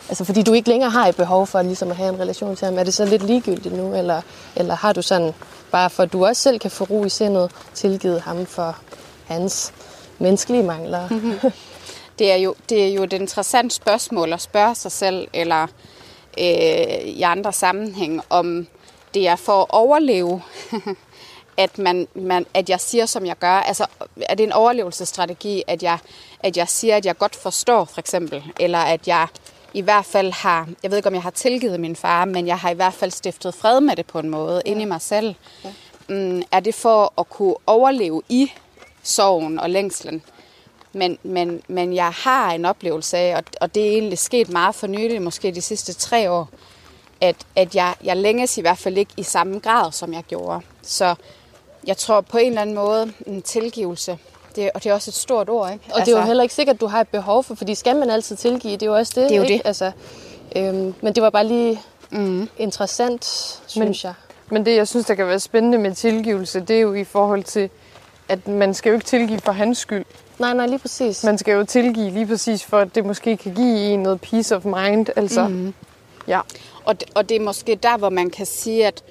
altså 0.10 0.26
fordi 0.26 0.44
du 0.44 0.54
ikke 0.54 0.70
længere 0.70 0.90
har 0.90 1.08
et 1.08 1.16
behov 1.16 1.48
for 1.48 1.62
ligesom 1.62 1.92
at 1.92 1.98
have 1.98 2.14
en 2.14 2.20
relation 2.20 2.56
til 2.56 2.66
ham. 2.66 2.78
Er 2.80 2.84
det 2.84 2.94
så 2.94 3.06
lidt 3.06 3.24
ligegyldigt 3.24 3.76
nu, 3.76 3.96
eller, 3.96 4.22
eller 4.56 4.76
har 4.76 4.94
du 4.94 5.02
sådan, 5.02 5.34
bare 5.72 5.90
for 5.90 6.04
at 6.04 6.14
du 6.14 6.26
også 6.26 6.42
selv 6.42 6.60
kan 6.60 6.72
få 6.72 6.84
ro 6.84 7.06
i 7.06 7.10
sindet, 7.10 7.52
tilgivet 7.74 8.22
ham 8.22 8.46
for 8.46 8.78
hans 9.26 9.74
menneskelige 10.20 10.64
mangler? 10.64 11.08
Det 12.20 12.32
er, 12.32 12.36
jo, 12.36 12.56
det 12.70 12.84
er 12.84 12.94
jo 12.94 13.04
et 13.04 13.14
interessant 13.14 13.74
spørgsmål 13.74 14.34
at 14.34 14.42
spørge 14.42 14.76
sig 14.76 14.92
selv, 14.92 15.28
eller 15.34 15.68
øh, 16.38 17.08
i 17.08 17.22
andre 17.22 17.54
sammenhæng, 17.54 18.22
om 18.30 18.68
det 19.14 19.28
er 19.28 19.36
for 19.36 19.62
at 19.62 19.68
overleve, 19.70 20.42
at, 21.58 21.78
man, 21.78 22.08
man, 22.14 22.46
at 22.54 22.70
jeg 22.70 22.80
siger, 22.80 23.06
som 23.06 23.26
jeg 23.26 23.38
gør. 23.40 23.52
Altså, 23.52 23.86
er 24.22 24.36
det 24.36 24.44
en 24.44 24.52
overlevelsesstrategi, 24.52 25.64
at 25.68 25.84
jeg, 25.84 25.98
at 26.40 26.58
jeg 26.58 26.68
siger, 26.70 26.98
at 26.98 27.06
jeg 27.06 27.18
godt 27.18 27.36
forstår, 27.36 27.86
for 27.86 28.00
eksempel, 28.00 28.44
eller 28.60 28.80
at 28.80 29.08
jeg 29.08 29.28
i 29.74 29.82
hvert 29.82 30.06
fald 30.06 30.32
har, 30.32 30.70
jeg 30.84 30.92
ved 30.92 30.98
ikke, 30.98 31.10
om 31.10 31.16
jeg 31.16 31.24
har 31.24 31.30
tilgivet 31.30 31.80
min 31.80 31.96
far, 31.96 32.26
men 32.26 32.48
jeg 32.48 32.60
har 32.60 32.70
i 32.70 32.74
hvert 32.74 32.94
fald 32.94 33.12
stiftet 33.12 33.54
fred 33.54 33.82
med 33.82 33.96
det 33.96 34.06
på 34.06 34.20
en 34.20 34.30
måde, 34.30 34.62
ja. 34.66 34.72
inde 34.72 34.82
i 34.82 34.86
mig 34.86 35.02
selv. 35.02 35.36
Ja. 35.64 35.74
Mm, 36.10 36.44
er 36.52 36.60
det 36.60 36.76
for 36.76 37.14
at 37.18 37.30
kunne 37.30 37.56
overleve 37.68 38.22
i 38.30 38.52
sorgen 39.04 39.60
og 39.60 39.70
længslen? 39.70 40.24
Men, 40.96 41.18
men, 41.24 41.62
men 41.68 41.96
jeg 41.96 42.12
har 42.12 42.52
en 42.52 42.66
oplevelse 42.66 43.18
af, 43.18 43.36
og, 43.36 43.44
og 43.62 43.76
det 43.76 43.88
er 43.88 43.92
egentlig 43.92 44.18
sket 44.18 44.50
meget 44.50 44.76
for 44.76 44.88
nylig, 44.88 45.22
måske 45.22 45.52
de 45.52 45.62
sidste 45.62 45.94
tre 45.94 46.32
år, 46.32 46.50
at, 47.22 47.36
at 47.56 47.76
jeg, 47.76 47.94
jeg 48.04 48.18
længes 48.18 48.58
i 48.58 48.62
hvert 48.62 48.78
fald 48.78 48.98
ikke 48.98 49.12
i 49.18 49.24
samme 49.24 49.60
grad, 49.60 49.92
som 49.92 50.14
jeg 50.14 50.24
gjorde. 50.24 50.62
Så 50.82 51.16
jeg 51.88 51.98
tror 51.98 52.22
på 52.22 52.38
en 52.38 52.48
eller 52.48 52.62
anden 52.62 52.76
måde, 52.76 53.14
en 53.28 53.42
tilgivelse, 53.42 54.18
det, 54.56 54.72
og 54.76 54.84
det 54.84 54.90
er 54.90 54.94
også 54.94 55.10
et 55.12 55.16
stort 55.16 55.50
ord, 55.50 55.72
ikke? 55.72 55.84
Og 55.90 55.98
altså, 56.00 56.06
det 56.12 56.18
er 56.18 56.22
jo 56.22 56.28
heller 56.28 56.44
ikke 56.44 56.56
sikkert, 56.56 56.74
at 56.74 56.82
du 56.82 56.88
har 56.88 57.02
et 57.02 57.08
behov 57.08 57.44
for, 57.44 57.56
fordi 57.56 57.76
skal 57.76 57.96
man 57.96 58.10
altid 58.10 58.36
tilgive, 58.36 58.74
det 58.74 58.82
er 58.84 58.86
jo 58.86 58.96
også 58.96 59.14
det. 59.16 59.30
Det 59.30 59.32
er 59.32 59.36
jo 59.36 59.44
ikke? 59.44 59.54
det. 59.54 59.62
Altså, 59.66 59.92
øhm, 60.56 60.94
men 61.02 61.16
det 61.16 61.24
var 61.24 61.30
bare 61.30 61.48
lige 61.48 61.82
mm. 62.12 62.50
interessant, 62.58 63.26
synes 63.68 63.76
Men- 63.76 63.96
jeg. 64.04 64.14
Men 64.50 64.66
det, 64.66 64.76
jeg 64.76 64.88
synes, 64.88 65.06
der 65.06 65.16
kan 65.16 65.28
være 65.28 65.40
spændende 65.40 65.78
med 65.78 65.96
tilgivelse, 65.96 66.60
det 66.60 66.76
er 66.76 66.80
jo 66.80 66.94
i 66.94 67.04
forhold 67.04 67.44
til, 67.44 67.70
at 68.30 68.48
man 68.48 68.74
skal 68.74 68.90
jo 68.90 68.96
ikke 68.96 69.06
tilgive 69.06 69.40
for 69.40 69.52
hans 69.52 69.78
skyld. 69.78 70.06
Nej, 70.40 70.54
nej, 70.54 70.68
lige 70.68 70.80
præcis. 70.80 71.24
Man 71.24 71.38
skal 71.38 71.54
jo 71.54 71.64
tilgive 71.66 72.12
lige 72.12 72.28
præcis 72.28 72.64
for, 72.64 72.80
at 72.80 72.96
det 72.96 73.06
måske 73.06 73.38
kan 73.38 73.54
give 73.54 73.80
en 73.80 74.04
noget 74.04 74.22
peace 74.22 74.56
of 74.56 74.66
mind. 74.66 75.06
Altså, 75.16 75.48
mm. 75.48 75.74
ja. 76.28 76.40
Og, 76.86 77.00
det- 77.00 77.10
og 77.16 77.30
det 77.30 77.36
er 77.36 77.40
måske 77.42 77.76
der, 77.76 77.98
hvor 77.98 78.10
man 78.10 78.30
kan 78.30 78.46
sige, 78.46 78.88
at, 78.88 79.04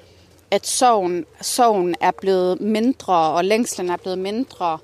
at 0.51 0.67
sorgen, 0.67 1.25
sorgen 1.41 1.95
er 2.01 2.11
blevet 2.11 2.61
mindre, 2.61 3.13
og 3.15 3.45
længslen 3.45 3.89
er 3.89 3.97
blevet 3.97 4.17
mindre, 4.19 4.77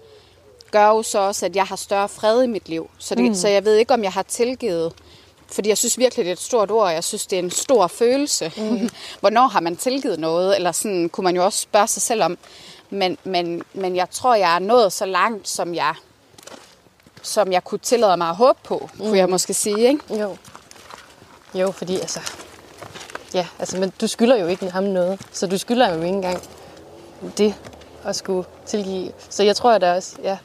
gør 0.71 0.87
jo 0.87 1.03
så 1.03 1.19
også, 1.19 1.45
at 1.45 1.55
jeg 1.55 1.65
har 1.65 1.75
større 1.75 2.09
fred 2.09 2.43
i 2.43 2.47
mit 2.47 2.69
liv. 2.69 2.89
Så, 2.97 3.15
det, 3.15 3.23
mm. 3.23 3.33
så 3.35 3.47
jeg 3.47 3.65
ved 3.65 3.75
ikke, 3.75 3.93
om 3.93 4.03
jeg 4.03 4.11
har 4.11 4.23
tilgivet, 4.23 4.93
fordi 5.51 5.69
jeg 5.69 5.77
synes 5.77 5.97
virkelig, 5.97 6.25
det 6.25 6.29
er 6.29 6.33
et 6.33 6.39
stort 6.41 6.71
ord, 6.71 6.83
og 6.83 6.93
jeg 6.93 7.03
synes, 7.03 7.27
det 7.27 7.39
er 7.39 7.43
en 7.43 7.51
stor 7.51 7.87
følelse. 7.87 8.51
Mm. 8.57 8.89
Hvornår 9.21 9.47
har 9.47 9.59
man 9.59 9.75
tilgivet 9.75 10.19
noget? 10.19 10.55
Eller 10.55 10.71
sådan 10.71 11.09
kunne 11.09 11.23
man 11.23 11.35
jo 11.35 11.45
også 11.45 11.59
spørge 11.59 11.87
sig 11.87 12.01
selv 12.01 12.23
om. 12.23 12.37
Men, 12.89 13.17
men, 13.23 13.61
men 13.73 13.95
jeg 13.95 14.07
tror, 14.11 14.35
jeg 14.35 14.55
er 14.55 14.59
nået 14.59 14.93
så 14.93 15.05
langt, 15.05 15.47
som 15.49 15.75
jeg, 15.75 15.93
som 17.21 17.51
jeg 17.51 17.63
kunne 17.63 17.79
tillade 17.79 18.17
mig 18.17 18.29
at 18.29 18.35
håbe 18.35 18.59
på, 18.63 18.89
mm. 18.93 19.05
kunne 19.05 19.17
jeg 19.17 19.29
måske 19.29 19.53
sige. 19.53 19.87
Ikke? 19.87 20.15
Jo. 20.19 20.37
Jo, 21.53 21.71
fordi 21.71 21.95
altså... 21.95 22.19
Ja, 23.33 23.47
altså, 23.59 23.77
men 23.77 23.93
du 24.01 24.07
skylder 24.07 24.37
jo 24.37 24.47
ikke 24.47 24.69
ham 24.69 24.83
noget. 24.83 25.21
Så 25.31 25.47
du 25.47 25.57
skylder 25.57 25.89
jo 25.89 25.95
ikke 25.95 26.07
engang 26.07 26.43
det 27.37 27.55
at 28.03 28.15
skulle 28.15 28.47
tilgive. 28.65 29.11
Så 29.29 29.43
jeg 29.43 29.55
tror, 29.55 29.71
at 29.71 29.81
der 29.81 29.95
også, 29.95 30.15
ja, 30.23 30.37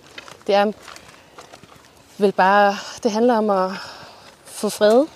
det 0.47 0.55
er 0.55 0.73
vel 2.19 2.33
bare, 2.33 2.77
det 3.03 3.11
handler 3.11 3.39
om 3.39 3.51
at 3.51 3.71
få 4.45 4.69
fred 4.69 5.07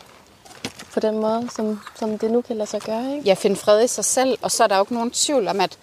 på 0.95 1.01
den 1.01 1.19
måde, 1.19 1.49
som, 1.57 1.81
som 1.99 2.19
det 2.19 2.31
nu 2.31 2.41
kan 2.41 2.57
lade 2.57 2.71
sig 2.71 2.81
gøre, 2.81 3.13
ikke? 3.13 3.29
ja, 3.29 3.35
finde 3.35 3.57
fred 3.57 3.85
i 3.85 3.87
sig 3.87 4.05
selv, 4.05 4.39
og 4.43 4.51
så 4.51 4.65
er 4.65 4.69
der 4.69 4.77
jo 4.77 4.83
ikke 4.83 4.95
nogen 4.95 5.11
tvivl 5.11 5.49
om, 5.49 5.61
at 5.61 5.79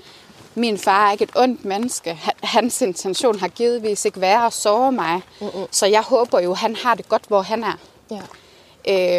min 0.57 0.77
far 0.77 1.07
er 1.07 1.11
ikke 1.11 1.23
et 1.23 1.31
ondt 1.35 1.65
menneske. 1.65 2.13
Han- 2.13 2.33
Hans 2.43 2.81
intention 2.81 3.39
har 3.39 3.47
givetvis 3.47 4.05
ikke 4.05 4.21
været 4.21 4.45
at 4.47 4.53
såre 4.53 4.91
mig. 4.91 5.21
Mm-mm. 5.41 5.67
Så 5.71 5.85
jeg 5.85 6.01
håber 6.01 6.39
jo, 6.39 6.53
han 6.53 6.75
har 6.75 6.95
det 6.95 7.09
godt, 7.09 7.23
hvor 7.27 7.41
han 7.41 7.63
er. 7.63 7.77
Ja. 8.11 8.21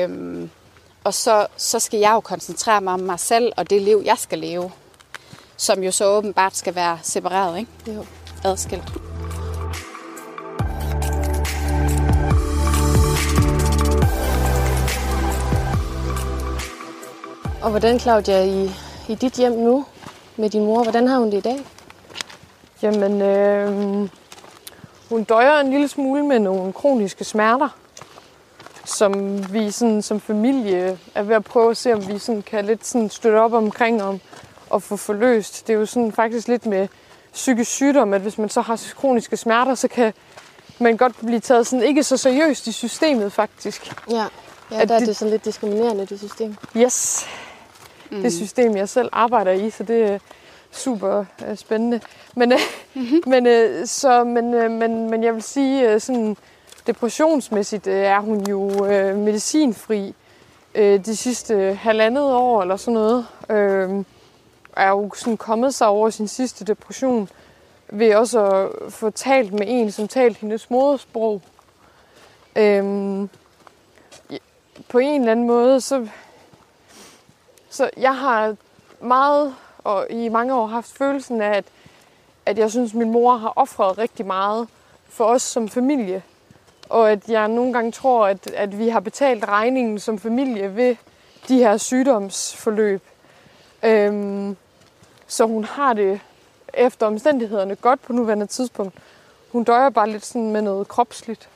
Øhm, 0.05 0.51
og 1.05 1.14
så, 1.14 1.46
så 1.57 1.79
skal 1.79 2.01
jeg 2.01 2.12
jo 2.12 2.20
koncentrere 2.20 2.81
mig 2.81 2.92
om 2.92 3.01
mig 3.01 3.20
selv 3.20 3.53
og 3.57 3.70
det 3.70 3.83
liv, 3.83 4.03
jeg 4.05 4.16
skal 4.18 4.38
leve. 4.38 4.70
Som 5.57 5.83
jo 5.83 5.92
så 5.92 6.05
åbenbart 6.07 6.57
skal 6.57 6.74
være 6.74 6.98
separeret, 7.03 7.59
ikke? 7.59 7.70
Jo. 7.87 8.05
Adskilt. 8.44 8.92
Og 17.62 17.70
hvordan, 17.70 18.01
Claudia, 18.01 18.44
i, 18.44 18.70
i 19.09 19.14
dit 19.14 19.33
hjem 19.33 19.53
nu 19.53 19.85
med 20.38 20.51
din 20.51 20.64
mor, 20.64 20.83
hvordan 20.83 21.09
har 21.09 21.18
hun 21.18 21.31
det 21.31 21.37
i 21.37 21.40
dag? 21.40 21.61
Jamen, 22.83 23.22
øh, 23.22 24.09
hun 25.09 25.24
døjer 25.24 25.61
en 25.61 25.70
lille 25.70 25.88
smule 25.88 26.22
med 26.27 26.38
nogle 26.38 26.72
kroniske 26.72 27.24
smerter, 27.24 27.68
som 28.85 29.12
vi 29.53 29.70
sådan, 29.70 30.03
som 30.03 30.20
familie 30.20 30.98
er 31.14 31.22
ved 31.22 31.37
at 31.37 31.44
prøve 31.44 31.70
at 31.70 31.77
se, 31.77 31.92
om 31.94 32.09
vi 32.09 32.18
sådan 32.18 32.42
kan 32.42 32.64
lidt 32.64 32.87
sådan 32.87 33.11
støtte 33.11 33.37
op 33.37 33.53
omkring 33.53 34.03
om 34.03 34.20
og 34.70 34.83
få 34.83 34.96
forløst. 34.96 35.66
Det 35.66 35.72
er 35.74 35.79
jo 35.79 35.87
sådan 35.87 36.12
faktisk 36.12 36.48
lidt 36.48 36.66
med 36.66 36.88
psykisk 37.33 37.70
sygdom, 37.70 38.12
at 38.14 38.20
hvis 38.20 38.38
man 38.38 38.48
så 38.48 38.61
har 38.61 38.81
kroniske 38.96 39.37
smerter, 39.37 39.74
så 39.74 39.88
kan 39.88 40.12
man 40.79 40.96
godt 40.96 41.14
blive 41.27 41.40
taget 41.40 41.66
sådan 41.66 41.83
ikke 41.83 42.03
så 42.03 42.16
seriøst 42.16 42.66
i 42.66 42.72
systemet 42.72 43.33
faktisk. 43.33 43.92
Ja, 44.11 44.16
ja 44.70 44.81
At 44.81 44.88
der 44.88 44.94
er 44.94 44.98
det- 44.98 45.09
det 45.09 45.16
sådan 45.16 45.31
lidt 45.33 45.44
diskriminerende, 45.44 46.07
det 46.07 46.18
system. 46.18 46.57
Yes, 46.77 47.27
mm. 48.11 48.23
det 48.23 48.33
system, 48.33 48.77
jeg 48.77 48.88
selv 48.88 49.09
arbejder 49.12 49.53
i, 49.53 49.71
så 49.71 49.83
det 49.83 50.05
er 50.05 50.18
super 50.71 51.25
øh, 51.49 51.57
spændende. 51.57 52.01
Men, 52.37 52.53
øh, 52.53 52.59
mm-hmm. 52.94 53.23
men, 53.33 53.47
øh, 53.47 53.87
så, 53.87 54.25
men, 54.25 54.51
men, 54.79 55.11
men 55.11 55.25
jeg 55.25 55.35
vil 55.35 55.42
sige, 55.42 56.01
sådan 56.01 56.37
depressionsmæssigt 56.87 57.87
er 57.87 58.21
hun 58.21 58.47
jo 58.47 58.87
øh, 58.87 59.16
medicinfri 59.16 60.14
øh, 60.75 61.05
de 61.05 61.16
sidste 61.16 61.75
halvandet 61.75 62.33
år 62.33 62.62
eller 62.62 62.77
sådan 62.77 62.94
noget. 62.94 63.27
Øh, 63.51 64.05
er 64.77 64.88
jo 64.88 65.11
sådan 65.14 65.37
kommet 65.37 65.75
sig 65.75 65.87
over 65.87 66.11
sin 66.11 66.29
sidste 66.29 66.64
depression 66.64 67.29
ved 67.88 68.14
også 68.14 68.44
at 68.44 68.92
få 68.92 69.11
talt 69.11 69.53
med 69.53 69.64
en, 69.66 69.92
som 69.92 70.09
talte 70.09 70.40
hendes 70.40 70.71
modersprog. 70.71 71.42
Øhm, 72.57 73.29
på 74.88 74.99
en 74.99 75.21
eller 75.21 75.33
anden 75.33 75.47
måde, 75.47 75.81
så 75.81 76.09
så 77.70 77.90
jeg 77.96 78.16
har 78.16 78.57
meget 79.00 79.54
og 79.88 80.07
i 80.11 80.28
mange 80.28 80.54
år 80.54 80.66
haft 80.66 80.98
følelsen 80.98 81.40
af, 81.40 81.57
at, 81.57 81.64
at 82.46 82.59
jeg 82.59 82.70
synes, 82.70 82.92
at 82.92 82.96
min 82.98 83.11
mor 83.12 83.37
har 83.37 83.52
offret 83.57 83.98
rigtig 83.98 84.26
meget 84.26 84.68
for 85.09 85.24
os 85.24 85.42
som 85.42 85.68
familie. 85.68 86.22
Og 86.88 87.11
at 87.11 87.28
jeg 87.28 87.48
nogle 87.48 87.72
gange 87.72 87.92
tror, 87.92 88.26
at, 88.26 88.46
at 88.46 88.78
vi 88.78 88.88
har 88.88 89.00
betalt 89.00 89.44
regningen 89.44 89.98
som 89.98 90.18
familie 90.18 90.76
ved 90.76 90.96
de 91.48 91.59
her 91.59 91.76
sygdomsforløb. 91.76 93.02
Øhm, 93.83 94.57
så 95.26 95.46
hun 95.46 95.64
har 95.64 95.92
det 95.92 96.20
efter 96.74 97.07
omstændighederne 97.07 97.76
godt 97.76 98.02
på 98.02 98.12
nuværende 98.12 98.46
tidspunkt. 98.46 98.94
Hun 99.52 99.64
døjer 99.64 99.90
bare 99.90 100.11
lidt 100.11 100.24
sådan 100.24 100.50
med 100.50 100.62
noget 100.62 100.88
kropsligt. 100.88 101.48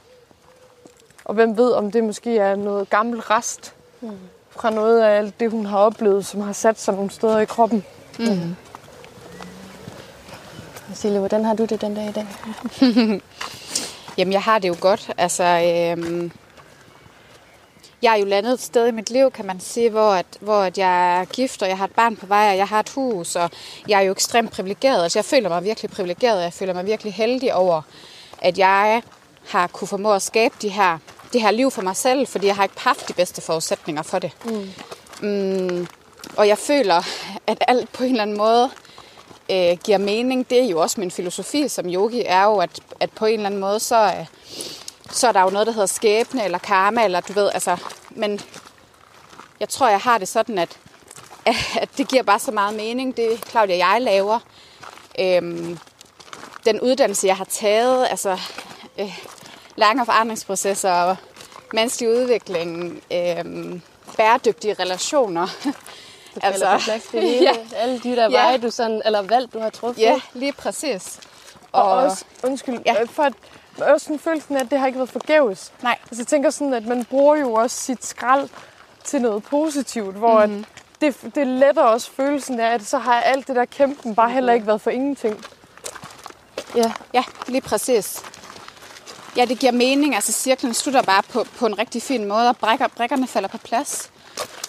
Og 1.24 1.34
hvem 1.34 1.56
ved, 1.56 1.72
om 1.72 1.90
det 1.90 2.04
måske 2.04 2.38
er 2.38 2.56
noget 2.56 2.90
gammel 2.90 3.20
rest 3.20 3.74
mm 4.00 4.18
fra 4.60 4.70
noget 4.70 5.02
af 5.02 5.18
alt 5.18 5.40
det, 5.40 5.50
hun 5.50 5.66
har 5.66 5.78
oplevet, 5.78 6.26
som 6.26 6.40
har 6.40 6.52
sat 6.52 6.80
sig 6.80 6.94
nogle 6.94 7.10
steder 7.10 7.38
i 7.38 7.44
kroppen. 7.44 7.84
Silje, 10.94 11.18
hvordan 11.18 11.44
har 11.44 11.54
du 11.54 11.64
det 11.64 11.80
den 11.80 11.94
dag 11.94 12.08
i 12.08 12.12
dag? 12.12 12.26
Jamen, 14.18 14.32
jeg 14.32 14.42
har 14.42 14.58
det 14.58 14.68
jo 14.68 14.76
godt. 14.80 15.10
Altså, 15.18 15.44
øhm, 15.44 16.32
jeg 18.02 18.12
er 18.12 18.18
jo 18.18 18.24
landet 18.24 18.52
et 18.52 18.60
sted 18.60 18.88
i 18.88 18.90
mit 18.90 19.10
liv, 19.10 19.30
kan 19.30 19.46
man 19.46 19.60
sige, 19.60 19.90
hvor, 19.90 20.10
at, 20.12 20.26
hvor 20.40 20.62
at 20.62 20.78
jeg 20.78 21.20
er 21.20 21.24
gift, 21.24 21.62
og 21.62 21.68
jeg 21.68 21.78
har 21.78 21.84
et 21.84 21.94
barn 21.94 22.16
på 22.16 22.26
vej, 22.26 22.50
og 22.50 22.56
jeg 22.56 22.68
har 22.68 22.80
et 22.80 22.88
hus, 22.88 23.36
og 23.36 23.50
jeg 23.88 23.98
er 23.98 24.02
jo 24.02 24.12
ekstremt 24.12 24.50
privilegeret. 24.50 25.02
Altså, 25.02 25.18
jeg 25.18 25.24
føler 25.24 25.48
mig 25.48 25.64
virkelig 25.64 25.90
privilegeret, 25.90 26.36
og 26.36 26.42
jeg 26.42 26.52
føler 26.52 26.74
mig 26.74 26.86
virkelig 26.86 27.14
heldig 27.14 27.54
over, 27.54 27.82
at 28.38 28.58
jeg 28.58 29.02
har 29.48 29.66
kunne 29.66 29.88
formå 29.88 30.12
at 30.12 30.22
skabe 30.22 30.54
de 30.62 30.68
her, 30.68 30.98
det 31.32 31.40
her 31.40 31.50
liv 31.50 31.70
for 31.70 31.82
mig 31.82 31.96
selv, 31.96 32.26
fordi 32.26 32.46
jeg 32.46 32.56
har 32.56 32.62
ikke 32.62 32.80
haft 32.80 33.08
de 33.08 33.12
bedste 33.12 33.42
forudsætninger 33.42 34.02
for 34.02 34.18
det. 34.18 34.32
Mm. 34.44 34.70
Mm, 35.28 35.86
og 36.36 36.48
jeg 36.48 36.58
føler, 36.58 37.02
at 37.46 37.64
alt 37.68 37.92
på 37.92 38.04
en 38.04 38.10
eller 38.10 38.22
anden 38.22 38.36
måde 38.36 38.70
øh, 39.50 39.78
giver 39.84 39.98
mening. 39.98 40.50
Det 40.50 40.60
er 40.60 40.68
jo 40.68 40.80
også 40.80 41.00
min 41.00 41.10
filosofi 41.10 41.68
som 41.68 41.86
yogi, 41.86 42.22
er 42.26 42.44
jo, 42.44 42.56
at, 42.56 42.80
at 43.00 43.10
på 43.10 43.26
en 43.26 43.32
eller 43.32 43.46
anden 43.46 43.60
måde, 43.60 43.80
så, 43.80 44.04
øh, 44.04 44.26
så 45.10 45.28
er 45.28 45.32
der 45.32 45.40
jo 45.40 45.50
noget, 45.50 45.66
der 45.66 45.72
hedder 45.72 45.86
skæbne 45.86 46.44
eller 46.44 46.58
karma, 46.58 47.04
eller 47.04 47.20
du 47.20 47.32
ved, 47.32 47.50
altså, 47.54 47.76
men 48.10 48.40
jeg 49.60 49.68
tror, 49.68 49.88
jeg 49.88 50.00
har 50.00 50.18
det 50.18 50.28
sådan, 50.28 50.58
at, 50.58 50.78
at 51.82 51.88
det 51.98 52.08
giver 52.08 52.22
bare 52.22 52.38
så 52.38 52.50
meget 52.50 52.74
mening, 52.74 53.16
det 53.16 53.44
Claudia 53.50 53.74
og 53.74 53.78
jeg 53.78 54.02
laver. 54.02 54.38
Øhm, 55.18 55.78
den 56.66 56.80
uddannelse, 56.80 57.26
jeg 57.26 57.36
har 57.36 57.44
taget, 57.44 58.06
altså 58.10 58.38
øh, 58.98 59.18
lange 59.76 60.04
forandringsprocesser 60.04 60.92
og 60.92 61.16
menneskelig 61.72 62.10
udvikling, 62.10 63.02
øh, 63.12 63.80
bæredygtige 64.16 64.74
relationer. 64.74 65.46
Du 66.34 66.40
altså, 66.42 66.80
plads 66.84 67.02
det 67.02 67.22
hele, 67.22 67.44
ja. 67.50 67.76
alle 67.76 67.98
de 67.98 68.16
der 68.16 68.30
ja. 68.30 68.42
veje, 68.42 68.58
du 68.58 68.70
sådan, 68.70 69.02
eller 69.04 69.22
valg, 69.22 69.52
du 69.52 69.58
har 69.58 69.70
truffet. 69.70 70.02
Ja, 70.02 70.20
lige 70.34 70.52
præcis. 70.52 71.20
Og, 71.72 71.82
og 71.82 71.90
også, 71.90 72.24
undskyld, 72.44 72.78
ja. 72.86 73.02
Øh, 73.02 73.08
for 73.08 73.22
at, 73.22 73.32
også 73.78 74.04
sådan 74.04 74.18
følelsen 74.18 74.56
af, 74.56 74.60
at 74.60 74.70
det 74.70 74.78
har 74.78 74.86
ikke 74.86 74.98
været 74.98 75.10
forgæves. 75.10 75.72
Nej. 75.82 75.98
Altså, 76.02 76.22
jeg 76.22 76.26
tænker 76.26 76.50
sådan, 76.50 76.74
at 76.74 76.86
man 76.86 77.04
bruger 77.04 77.36
jo 77.36 77.52
også 77.52 77.76
sit 77.76 78.04
skrald 78.04 78.48
til 79.04 79.22
noget 79.22 79.42
positivt, 79.42 80.16
hvor 80.16 80.46
mm-hmm. 80.46 80.64
at 81.00 81.10
mhm. 81.10 81.22
det, 81.24 81.34
det 81.34 81.46
letter 81.46 81.82
også 81.82 82.10
følelsen 82.10 82.60
af, 82.60 82.74
at 82.74 82.86
så 82.86 82.98
har 82.98 83.20
alt 83.20 83.48
det 83.48 83.56
der 83.56 83.64
kæmpen 83.64 84.14
bare 84.14 84.30
heller 84.30 84.52
ikke 84.52 84.66
været 84.66 84.80
for 84.80 84.90
ingenting. 84.90 85.44
Ja, 86.76 86.92
ja 87.14 87.24
lige 87.46 87.60
præcis. 87.60 88.22
Ja, 89.36 89.44
det 89.44 89.58
giver 89.58 89.72
mening. 89.72 90.14
Altså 90.14 90.32
cirklen 90.32 90.74
slutter 90.74 91.02
bare 91.02 91.22
på, 91.22 91.46
på 91.58 91.66
en 91.66 91.78
rigtig 91.78 92.02
fin 92.02 92.24
måde, 92.24 92.48
og 92.48 92.56
brækker, 92.56 92.88
brækkerne 92.88 93.26
falder 93.26 93.48
på 93.48 93.58
plads. 93.58 94.10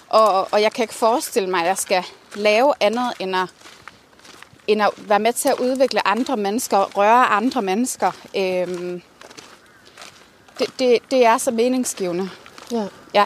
Og, 0.10 0.54
og 0.54 0.62
jeg 0.62 0.74
kan 0.74 0.84
ikke 0.84 0.94
forestille 0.94 1.50
mig, 1.50 1.62
at 1.62 1.68
jeg 1.68 1.78
skal 1.78 2.04
lave 2.36 2.74
andet 2.80 3.14
end 3.20 3.36
at, 3.36 3.50
end 4.68 4.82
at 4.82 4.90
være 4.98 5.20
med 5.20 5.34
til 5.34 5.50
at 5.50 5.60
udvikle 5.60 6.08
andre 6.08 6.38
mennesker, 6.38 6.98
røre 6.98 7.26
andre 7.26 7.62
mennesker. 7.62 8.12
Øhm, 8.36 9.02
det, 10.60 10.68
det, 10.80 11.00
det 11.12 11.26
er 11.26 11.38
så 11.38 11.52
meningsgivende. 11.52 12.30
Ja. 12.72 12.88
Ja. 13.14 13.26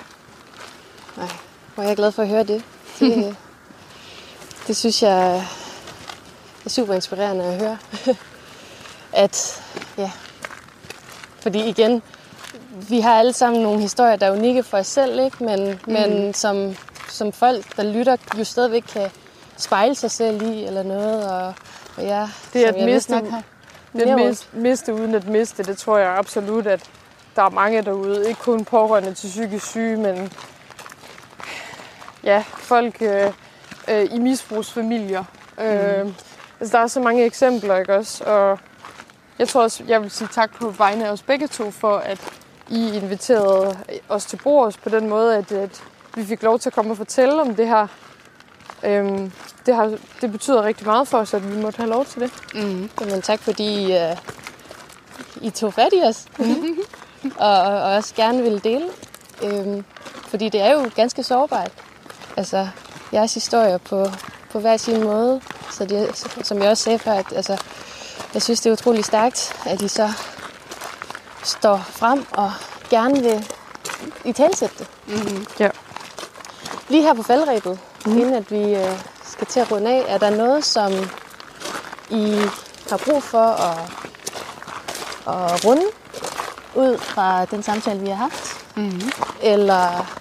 Nej, 1.18 1.30
hvor 1.76 1.84
er 1.84 1.88
jeg 1.88 1.98
glad 1.98 2.12
for 2.12 2.22
at 2.22 2.30
høre 2.30 2.44
det. 2.44 2.64
Det, 3.00 3.36
det 4.68 4.78
synes 4.78 5.04
jeg 5.04 5.38
er 6.66 6.70
super 6.70 6.94
inspirerende 6.94 7.46
at 7.46 7.60
høre. 7.60 7.78
at, 9.24 9.64
ja, 9.98 10.12
fordi 11.48 11.70
igen, 11.70 12.02
vi 12.90 13.00
har 13.00 13.20
alle 13.20 13.34
sammen 13.34 13.62
nogle 13.62 13.82
historier, 13.82 14.16
der 14.16 14.26
er 14.26 14.32
unikke 14.32 14.64
for 14.64 14.78
os 14.78 14.88
selv, 14.88 15.20
ikke? 15.20 15.44
Men, 15.44 15.80
mm. 15.88 15.94
men 15.94 16.34
som, 16.34 16.76
som 17.10 17.32
folk, 17.32 17.78
der 17.78 17.84
lytter, 17.84 18.18
jo 18.40 18.44
stadigvæk 18.44 18.84
kan 18.94 19.10
spejle 19.58 19.96
sig 19.96 20.12
selv 20.12 20.42
i 20.42 20.66
eller 20.66 20.84
noget. 20.84 21.32
Og, 21.32 21.54
og 21.98 22.04
ja, 22.04 22.30
det 22.54 22.66
er 22.66 22.68
at 22.68 22.86
miste, 22.86 23.14
har 23.14 23.44
det 23.94 24.48
miste 24.54 24.94
uden 24.94 25.16
at 25.16 25.28
miste, 25.28 25.64
det 25.64 25.78
tror 25.78 25.98
jeg 25.98 26.18
absolut, 26.18 26.68
at 26.68 26.84
der 27.36 27.42
er 27.42 27.50
mange 27.50 27.82
derude. 27.82 28.30
Ikke 28.30 28.42
kun 28.42 28.66
pårørende 28.66 29.14
til 29.14 29.28
psykisk 29.28 29.66
syge, 29.66 29.98
men 29.98 30.32
ja, 32.24 32.44
folk 32.48 33.02
øh, 33.02 33.32
øh, 33.88 34.08
i 34.14 34.20
misbrugsfamilier. 34.20 35.24
Mm. 35.58 35.64
Øh, 35.64 36.06
altså, 36.60 36.78
der 36.78 36.84
er 36.84 36.88
så 36.88 37.00
mange 37.00 37.26
eksempler, 37.26 37.78
ikke 37.78 37.96
også? 37.96 38.24
Og 38.24 38.60
jeg 39.40 39.48
tror 39.48 39.62
også, 39.62 39.84
jeg 39.88 40.02
vil 40.02 40.12
sige 40.12 40.30
tak 40.32 40.60
på 40.60 40.70
vegne 40.70 41.08
af 41.08 41.12
os 41.12 41.22
begge 41.22 41.48
to 41.48 41.72
for, 41.72 41.98
at 41.98 42.20
I 42.70 42.96
inviterede 42.96 43.78
os 44.10 44.26
til 44.26 44.40
bords 44.44 44.78
på 44.78 44.90
den 44.90 45.10
måde, 45.10 45.38
at, 45.38 45.52
at 45.52 45.84
vi 46.16 46.26
fik 46.26 46.44
lov 46.44 46.60
til 46.60 46.70
at 46.70 46.74
komme 46.74 46.92
og 46.92 46.98
fortælle 46.98 47.42
om 47.42 47.56
det 47.56 47.68
her. 47.68 47.88
Øhm, 48.84 49.32
det, 49.66 49.76
har, 49.76 49.98
det 50.22 50.32
betyder 50.32 50.64
rigtig 50.64 50.86
meget 50.86 51.08
for 51.08 51.18
os, 51.18 51.34
at 51.34 51.56
vi 51.56 51.62
måtte 51.62 51.78
have 51.78 51.90
lov 51.90 52.06
til 52.06 52.22
det. 52.22 52.34
Mm. 52.54 52.90
Jamen 53.02 53.22
tak, 53.22 53.40
fordi 53.40 53.86
uh, 53.86 54.18
I 55.42 55.50
tog 55.50 55.74
fat 55.74 55.94
i 55.94 56.02
os. 56.04 56.26
Mm. 57.24 57.32
og, 57.38 57.62
og 57.62 57.82
også 57.82 58.16
gerne 58.16 58.44
ville 58.44 58.60
dele. 58.60 58.86
Øhm, 59.44 59.84
fordi 60.28 60.50
det 60.50 60.62
er 60.62 60.72
jo 60.72 60.90
ganske 60.96 61.24
sårbart. 61.24 61.72
Altså, 62.38 62.68
jeres 63.14 63.34
historier 63.34 63.78
på, 63.78 64.06
på 64.52 64.60
hver 64.60 64.78
sin 64.78 65.04
måde. 65.04 65.42
Så 65.72 65.86
det, 65.86 66.28
som 66.48 66.62
jeg 66.62 66.70
også 66.70 66.84
sagde 66.84 67.00
før, 67.00 67.12
at 67.12 67.34
altså, 67.36 67.58
jeg 68.38 68.44
synes, 68.44 68.62
det 68.62 68.70
er 68.70 68.74
utrolig 68.74 69.06
stærkt, 69.06 69.56
at 69.66 69.82
I 69.82 69.88
så 69.88 70.12
står 71.44 71.78
frem 71.78 72.26
og 72.32 72.52
gerne 72.90 73.24
vil 73.24 73.46
i 74.26 74.34
talsætte 74.34 74.76
det. 74.80 74.88
Mm-hmm. 75.08 75.46
Ja. 75.60 75.70
Lige 76.90 77.04
her 77.04 77.14
på 77.14 77.24
faldrebet, 77.24 77.80
mm-hmm. 78.06 78.22
inden 78.22 78.34
at 78.34 78.52
vi 78.52 78.76
øh, 78.76 79.00
skal 79.24 79.48
til 79.48 79.60
at 79.60 79.72
runde 79.72 79.92
af, 79.92 80.06
er 80.08 80.18
der 80.18 80.30
noget, 80.30 80.66
som 80.66 80.92
I 82.10 82.36
har 82.90 82.98
brug 82.98 83.24
for 83.24 83.48
at, 83.48 83.78
at 85.28 85.66
runde 85.66 85.86
ud 86.76 86.98
fra 86.98 87.46
den 87.46 87.64
samtale, 87.64 88.00
vi 88.00 88.08
har 88.08 88.16
haft? 88.16 88.66
Mm-hmm. 88.76 89.12
Eller 89.42 90.17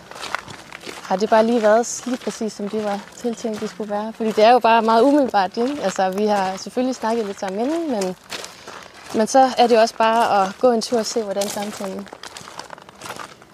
har 1.06 1.16
det 1.16 1.30
bare 1.30 1.46
lige 1.46 1.62
været 1.62 2.02
lige 2.06 2.16
præcis, 2.16 2.52
som 2.52 2.68
det 2.68 2.84
var 2.84 3.00
tiltænkt, 3.16 3.60
det 3.60 3.70
skulle 3.70 3.90
være? 3.90 4.12
Fordi 4.12 4.32
det 4.32 4.44
er 4.44 4.50
jo 4.50 4.58
bare 4.58 4.82
meget 4.82 5.02
umiddelbart, 5.02 5.56
ikke? 5.56 5.82
Altså, 5.82 6.10
vi 6.10 6.26
har 6.26 6.56
selvfølgelig 6.56 6.94
snakket 6.94 7.26
lidt 7.26 7.40
sammen 7.40 7.60
inden, 7.60 7.90
men, 7.90 8.16
men 9.14 9.26
så 9.26 9.50
er 9.58 9.66
det 9.66 9.78
også 9.78 9.94
bare 9.94 10.42
at 10.42 10.52
gå 10.58 10.70
en 10.70 10.82
tur 10.82 10.98
og 10.98 11.06
se, 11.06 11.22
hvordan 11.22 11.48
samtalen 11.48 12.08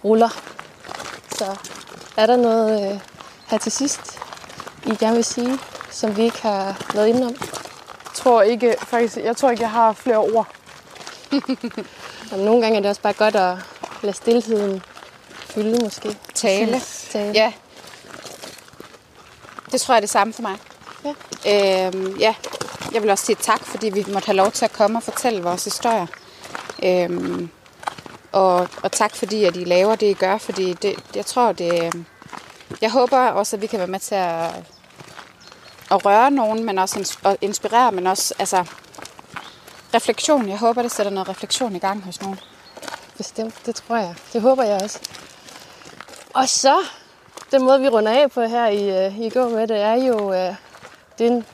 ruller. 0.05 0.29
Så 1.39 1.57
er 2.17 2.27
der 2.27 2.37
noget 2.37 2.93
øh, 2.93 3.01
her 3.47 3.59
til 3.59 3.73
sidst, 3.73 4.19
I 4.87 4.95
gerne 4.95 5.15
vil 5.15 5.25
sige, 5.25 5.59
som 5.91 6.17
vi 6.17 6.23
ikke 6.23 6.43
har 6.43 6.87
været 6.95 7.07
inde 7.07 7.27
om? 7.27 7.35
Jeg 8.05 8.15
tror 8.15 8.43
ikke, 8.43 8.75
faktisk, 8.79 9.17
jeg 9.17 9.37
tror 9.37 9.51
ikke, 9.51 9.63
jeg 9.63 9.71
har 9.71 9.93
flere 9.93 10.19
ord. 10.19 10.49
Jamen, 12.31 12.45
nogle 12.45 12.63
gange 12.63 12.77
er 12.77 12.81
det 12.81 12.91
også 12.91 13.03
bare 13.03 13.13
godt 13.13 13.37
at 13.37 13.57
lade 14.03 14.17
stillheden 14.17 14.83
fylde 15.55 15.85
måske. 15.85 16.17
Tale. 16.35 16.81
Tale. 17.13 17.33
Ja. 17.35 17.53
Det 19.73 19.81
tror 19.81 19.95
jeg 19.95 19.97
er 19.97 20.01
det 20.01 20.11
samme 20.11 20.33
for 20.33 20.43
mig. 20.43 20.57
Ja. 21.05 21.87
Øhm, 21.87 22.17
ja. 22.17 22.35
Jeg 22.93 23.03
vil 23.03 23.11
også 23.11 23.27
sige 23.27 23.37
tak, 23.41 23.65
fordi 23.65 23.89
vi 23.89 24.05
måtte 24.13 24.27
have 24.27 24.37
lov 24.37 24.51
til 24.51 24.65
at 24.65 24.73
komme 24.73 24.99
og 24.99 25.03
fortælle 25.03 25.43
vores 25.43 25.65
historier. 25.65 26.07
Øhm, 26.83 27.51
og, 28.33 28.69
og 28.83 28.93
tak 28.93 29.17
fordi, 29.17 29.45
at 29.45 29.57
I 29.57 29.65
laver 29.65 29.95
det, 29.95 30.07
I 30.07 30.13
gør, 30.13 30.39
fordi 30.39 30.73
det, 30.73 30.95
jeg 31.15 31.27
tror, 31.27 31.53
det... 31.53 31.95
Jeg 32.81 32.91
håber 32.91 33.19
også, 33.19 33.57
at 33.57 33.63
vi 33.63 33.67
kan 33.67 33.79
være 33.79 33.89
med 33.89 34.01
til 34.01 34.15
at, 34.15 34.51
at 35.91 36.05
røre 36.05 36.31
nogen, 36.31 36.65
men 36.65 36.79
også 36.79 37.19
at 37.25 37.37
inspirere, 37.41 37.93
men 37.93 38.07
også 38.07 38.35
altså, 38.39 38.65
refleksion. 39.95 40.49
Jeg 40.49 40.59
håber, 40.59 40.83
det 40.83 40.93
sætter 40.93 41.13
noget 41.13 41.29
refleksion 41.29 41.77
i 41.77 41.79
gang 41.79 42.05
hos 42.05 42.21
nogen. 42.21 42.41
Bestemt, 43.17 43.55
det 43.67 43.75
tror 43.75 43.97
jeg. 43.97 44.15
Det 44.33 44.43
håber 44.43 44.63
jeg 44.63 44.83
også. 44.83 44.99
Og 46.35 46.49
så, 46.49 46.77
den 47.53 47.63
måde 47.63 47.81
vi 47.81 47.89
runder 47.89 48.13
af 48.13 48.31
på 48.31 48.43
her 48.43 48.67
i, 48.67 49.07
uh, 49.07 49.21
i 49.21 49.29
går 49.29 49.49
med 49.49 49.69
det, 49.69 49.81
er 49.81 49.95
jo, 49.95 50.29
uh, 50.29 50.55
det 51.19 51.27
er 51.27 51.31
en, 51.31 51.47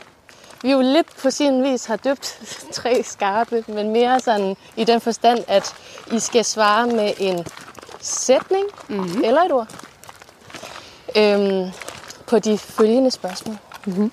vi 0.63 0.71
jo 0.71 0.81
lidt 0.81 1.17
på 1.23 1.31
sin 1.31 1.63
vis 1.63 1.85
har 1.85 1.97
døbt 1.97 2.41
tre 2.73 3.03
skarpe, 3.03 3.65
men 3.69 3.91
mere 3.91 4.21
sådan 4.21 4.57
i 4.77 4.85
den 4.85 5.01
forstand, 5.01 5.45
at 5.49 5.75
I 6.13 6.19
skal 6.19 6.45
svare 6.45 6.87
med 6.87 7.13
en 7.19 7.47
sætning 8.01 8.67
mm-hmm. 8.89 9.25
eller 9.25 9.43
et 9.43 9.53
ord 9.53 9.69
øhm, 11.17 11.71
på 12.27 12.39
de 12.39 12.59
følgende 12.59 13.11
spørgsmål. 13.11 13.57
Mm-hmm. 13.85 14.13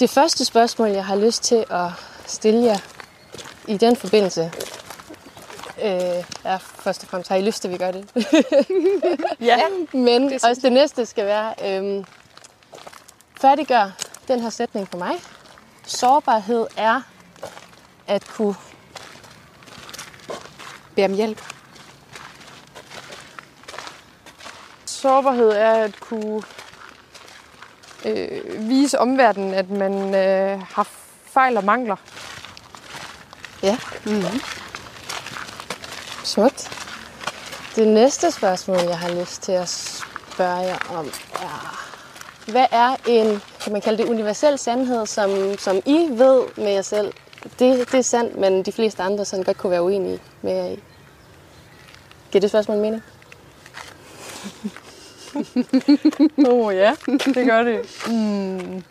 Det 0.00 0.10
første 0.10 0.44
spørgsmål, 0.44 0.88
jeg 0.88 1.04
har 1.04 1.16
lyst 1.16 1.42
til 1.42 1.64
at 1.70 1.88
stille 2.26 2.64
jer 2.64 2.78
i 3.68 3.76
den 3.76 3.96
forbindelse, 3.96 4.52
Øh, 5.82 6.24
ja, 6.44 6.56
først 6.56 7.02
og 7.02 7.08
fremmest 7.08 7.28
har 7.28 7.36
I 7.36 7.42
lyst 7.42 7.62
til, 7.62 7.68
at 7.68 7.72
vi 7.72 7.78
gør 7.78 7.90
det. 7.90 8.08
ja, 9.40 9.58
men 9.92 10.22
det 10.22 10.44
også 10.44 10.60
det 10.62 10.72
næste 10.72 11.06
skal 11.06 11.26
være, 11.26 11.54
øh, 11.64 12.04
færdiggør 13.40 13.90
den 14.28 14.40
her 14.40 14.50
sætning 14.50 14.88
for 14.88 14.98
mig. 14.98 15.14
Sårbarhed 15.86 16.66
er 16.76 17.00
at 18.06 18.26
kunne 18.26 18.54
bede 20.94 21.06
om 21.06 21.14
hjælp. 21.14 21.42
Sårbarhed 24.84 25.50
er 25.50 25.72
at 25.72 26.00
kunne 26.00 26.42
øh, 28.04 28.68
vise 28.68 28.98
omverdenen, 28.98 29.54
at 29.54 29.70
man 29.70 30.14
øh, 30.14 30.60
har 30.60 30.88
fejl 31.24 31.56
og 31.56 31.64
mangler. 31.64 31.96
Ja. 33.62 33.78
Mm-hmm. 34.06 34.61
Smukt. 36.32 36.70
Det 37.76 37.88
næste 37.88 38.30
spørgsmål, 38.30 38.78
jeg 38.78 38.98
har 38.98 39.20
lyst 39.20 39.42
til 39.42 39.52
at 39.52 39.68
spørge 39.68 40.58
jer 40.58 40.78
om, 40.90 41.06
er, 41.34 41.90
hvad 42.50 42.66
er 42.70 42.96
en, 43.08 43.42
kan 43.60 43.72
man 43.72 43.80
kalde 43.80 44.02
det, 44.02 44.10
universel 44.10 44.58
sandhed, 44.58 45.06
som, 45.06 45.58
som 45.58 45.76
I 45.86 46.08
ved 46.10 46.42
med 46.56 46.72
jer 46.72 46.82
selv? 46.82 47.12
Det, 47.42 47.92
det 47.92 47.94
er 47.94 48.02
sandt, 48.02 48.36
men 48.36 48.62
de 48.62 48.72
fleste 48.72 49.02
andre 49.02 49.24
sådan 49.24 49.44
godt 49.44 49.58
kunne 49.58 49.70
være 49.70 49.82
uenige 49.82 50.20
med 50.42 50.52
jer 50.52 50.66
i. 50.66 50.82
Giver 52.30 52.40
det 52.40 52.50
spørgsmål 52.50 52.78
mening? 52.78 53.02
Åh 56.46 56.66
oh, 56.66 56.74
ja, 56.74 56.94
det 57.06 57.46
gør 57.46 57.62
det. 57.62 57.80
Mm. 58.06 58.82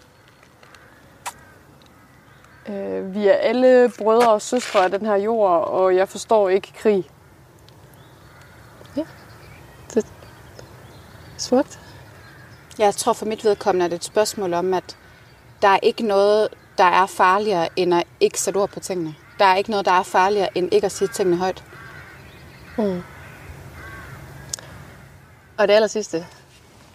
Øh, 2.70 3.16
vi 3.16 3.28
er 3.28 3.34
alle 3.34 3.92
brødre 3.98 4.32
og 4.32 4.42
søstre 4.42 4.84
af 4.84 4.92
den 4.92 5.06
her 5.06 5.16
jord, 5.16 5.68
og 5.68 5.96
jeg 5.96 6.10
forstår 6.10 6.50
ikke 6.50 6.74
krig. 6.74 7.11
Smukt. 11.42 11.80
Jeg 12.80 12.96
tror 12.96 13.14
for 13.14 13.26
mit 13.26 13.44
vedkommende, 13.44 13.86
at 13.86 13.92
det 13.92 13.98
er 13.98 14.00
et 14.00 14.04
spørgsmål 14.04 14.54
om, 14.54 14.74
at 14.74 14.98
der 15.62 15.68
er 15.68 15.80
ikke 15.84 16.04
noget, 16.04 16.48
der 16.78 16.84
er 16.84 17.06
farligere, 17.06 17.70
end 17.76 17.94
at 17.94 18.04
ikke 18.20 18.42
sætte 18.42 18.58
ord 18.58 18.70
på 18.70 18.80
tingene. 18.80 19.16
Der 19.40 19.46
er 19.46 19.56
ikke 19.56 19.70
noget, 19.70 19.86
der 19.86 19.92
er 19.92 20.04
farligere, 20.04 20.58
end 20.58 20.74
ikke 20.74 20.86
at 20.86 20.92
sige 20.92 21.08
tingene 21.08 21.38
højt. 21.38 21.64
Mm. 22.78 23.04
Og 25.58 25.68
det 25.68 25.74
aller 25.74 25.88
sidste. 25.88 26.28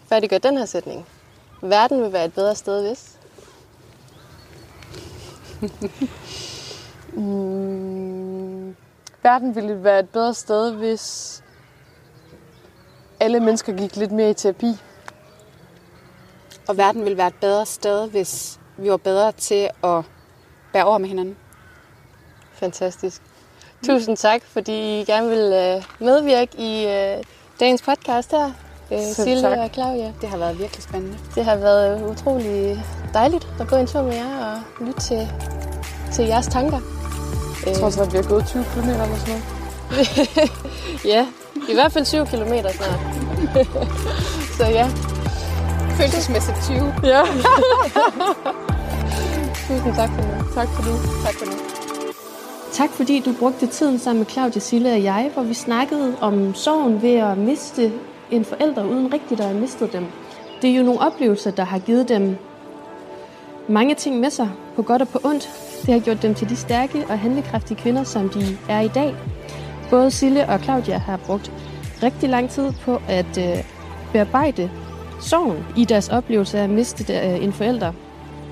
Færdiggør 0.09 0.39
den 0.39 0.59
her 0.59 0.65
sætning. 0.65 1.07
Verden 1.63 2.03
vil 2.03 2.13
være 2.13 2.25
et 2.25 2.35
bedre 2.35 2.55
sted, 2.55 2.87
hvis... 2.89 3.13
Mm. 7.13 8.77
Verden 9.23 9.55
ville 9.55 9.85
være 9.85 10.01
et 10.01 10.09
bedre 10.09 10.35
sted, 10.35 10.73
hvis 10.73 11.43
alle 13.21 13.41
mennesker 13.41 13.73
gik 13.73 13.97
lidt 13.97 14.13
mere 14.13 14.31
i 14.31 14.35
terapi. 14.35 14.79
Og 16.69 16.77
verden 16.77 17.05
ville 17.05 17.19
være 17.19 17.27
et 17.27 17.35
bedre 17.41 17.67
sted, 17.67 18.09
hvis 18.09 18.59
vi 18.77 18.91
var 18.91 18.97
bedre 18.97 19.33
til 19.33 19.69
at 19.85 20.03
bære 20.73 20.85
over 20.85 20.99
med 20.99 21.09
hinanden. 21.09 21.37
Fantastisk. 22.53 23.23
Tusind 23.85 24.17
tak, 24.17 24.43
fordi 24.45 25.01
I 25.01 25.05
gerne 25.05 25.29
vil 25.29 25.53
øh, 25.53 26.07
medvirke 26.07 26.59
i 26.59 26.87
øh, 26.87 27.25
dagens 27.61 27.83
podcast 27.83 28.31
her. 28.31 28.53
Øh, 28.93 29.41
tak. 29.41 29.59
og 29.59 29.71
Claudia. 29.73 30.13
Det 30.21 30.29
har 30.29 30.39
været 30.39 30.59
virkelig 30.59 30.83
spændende. 30.83 31.19
Det 31.35 31.45
har 31.45 31.57
været 31.57 32.11
utrolig 32.11 32.85
dejligt 33.15 33.47
at 33.61 33.69
gå 33.69 33.77
en 33.77 33.87
tur 33.87 34.03
med 34.03 34.15
jer 34.15 34.55
og 34.55 34.87
lytte 34.87 35.01
til, 35.01 35.29
til 36.13 36.25
jeres 36.25 36.47
tanker. 36.47 36.81
Jeg 37.67 37.77
tror 37.77 37.91
så, 37.91 38.03
at 38.03 38.13
vi 38.13 38.17
har 38.17 38.25
gået 38.29 38.47
20 38.47 38.65
km 38.65 38.79
eller 38.79 39.17
sådan 39.17 39.35
noget. 39.35 39.57
Ja, 41.13 41.27
i 41.69 41.75
hvert 41.75 41.93
fald 41.93 42.05
7 42.05 42.27
km 42.27 42.53
snart. 42.71 43.01
Så 44.59 44.65
ja, 44.65 44.89
Følelsesmæssigt 45.97 46.57
20. 46.65 46.95
Ja, 47.03 47.21
tusind 49.69 49.95
tak 49.95 50.11
for 50.11 50.23
det. 50.23 50.45
tak 50.55 50.69
for 50.69 50.83
nu. 50.83 50.97
Tak 51.25 51.35
for 51.35 51.47
nu. 51.47 51.53
Tak 52.73 52.91
fordi 52.91 53.21
du 53.21 53.33
brugte 53.39 53.67
tiden 53.67 53.99
sammen 53.99 54.19
med 54.21 54.27
Claudia, 54.27 54.61
Sille 54.61 54.93
og 54.93 55.03
jeg, 55.03 55.31
hvor 55.35 55.43
vi 55.43 55.55
snakkede 55.55 56.15
om 56.21 56.55
sorgen 56.55 57.03
ved 57.03 57.15
at 57.15 57.39
miste 57.39 57.93
en 58.31 58.45
forælder, 58.45 58.85
uden 58.85 59.13
rigtigt 59.13 59.41
at 59.41 59.47
have 59.47 59.61
mistet 59.61 59.93
dem. 59.93 60.07
Det 60.63 60.71
er 60.71 60.75
jo 60.75 60.83
nogle 60.83 61.01
oplevelser, 61.01 61.51
der 61.51 61.65
har 61.65 61.79
givet 61.79 62.09
dem 62.09 62.37
mange 63.69 63.95
ting 63.95 64.21
med 64.21 64.31
sig, 64.31 64.51
på 64.77 64.83
godt 64.83 65.03
og 65.03 65.09
på 65.09 65.21
ondt. 65.25 65.51
Det 65.87 65.95
har 65.95 66.01
gjort 66.01 66.23
dem 66.23 66.35
til 66.35 66.49
de 66.49 66.57
stærke 66.57 67.05
og 67.09 67.19
handlekraftige 67.19 67.81
kvinder, 67.81 68.05
som 68.05 68.29
de 68.29 68.59
er 68.69 68.81
i 68.81 68.89
dag. 68.89 69.15
Både 69.91 70.11
Sille 70.11 70.49
og 70.49 70.61
Claudia 70.61 70.99
har 70.99 71.17
brugt 71.17 71.53
rigtig 72.03 72.29
lang 72.29 72.51
tid 72.51 72.73
på 72.73 73.01
at 73.09 73.39
øh, 73.39 73.65
bearbejde 74.13 74.71
sorgen 75.21 75.65
i 75.77 75.85
deres 75.85 76.09
oplevelse 76.09 76.59
af 76.59 76.65
at 76.65 76.71
miste 76.71 77.15
øh, 77.15 77.45
en 77.45 77.53
forælder. 77.53 77.93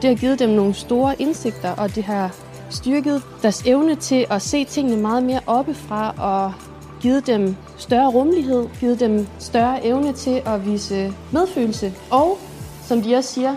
Det 0.02 0.10
har 0.10 0.16
givet 0.16 0.38
dem 0.38 0.50
nogle 0.50 0.74
store 0.74 1.14
indsigter, 1.18 1.70
og 1.70 1.94
det 1.94 2.04
har 2.04 2.34
styrket 2.70 3.22
deres 3.42 3.62
evne 3.66 3.94
til 3.94 4.26
at 4.30 4.42
se 4.42 4.64
tingene 4.64 5.02
meget 5.02 5.22
mere 5.22 5.40
oppefra 5.46 6.14
og 6.18 6.52
givet 7.00 7.26
dem 7.26 7.56
større 7.78 8.10
rummelighed, 8.10 8.66
givet 8.80 9.00
dem 9.00 9.26
større 9.38 9.86
evne 9.86 10.12
til 10.12 10.42
at 10.46 10.66
vise 10.66 11.12
medfølelse. 11.32 11.92
Og, 12.10 12.38
som 12.82 13.02
de 13.02 13.16
også 13.16 13.32
siger, 13.32 13.56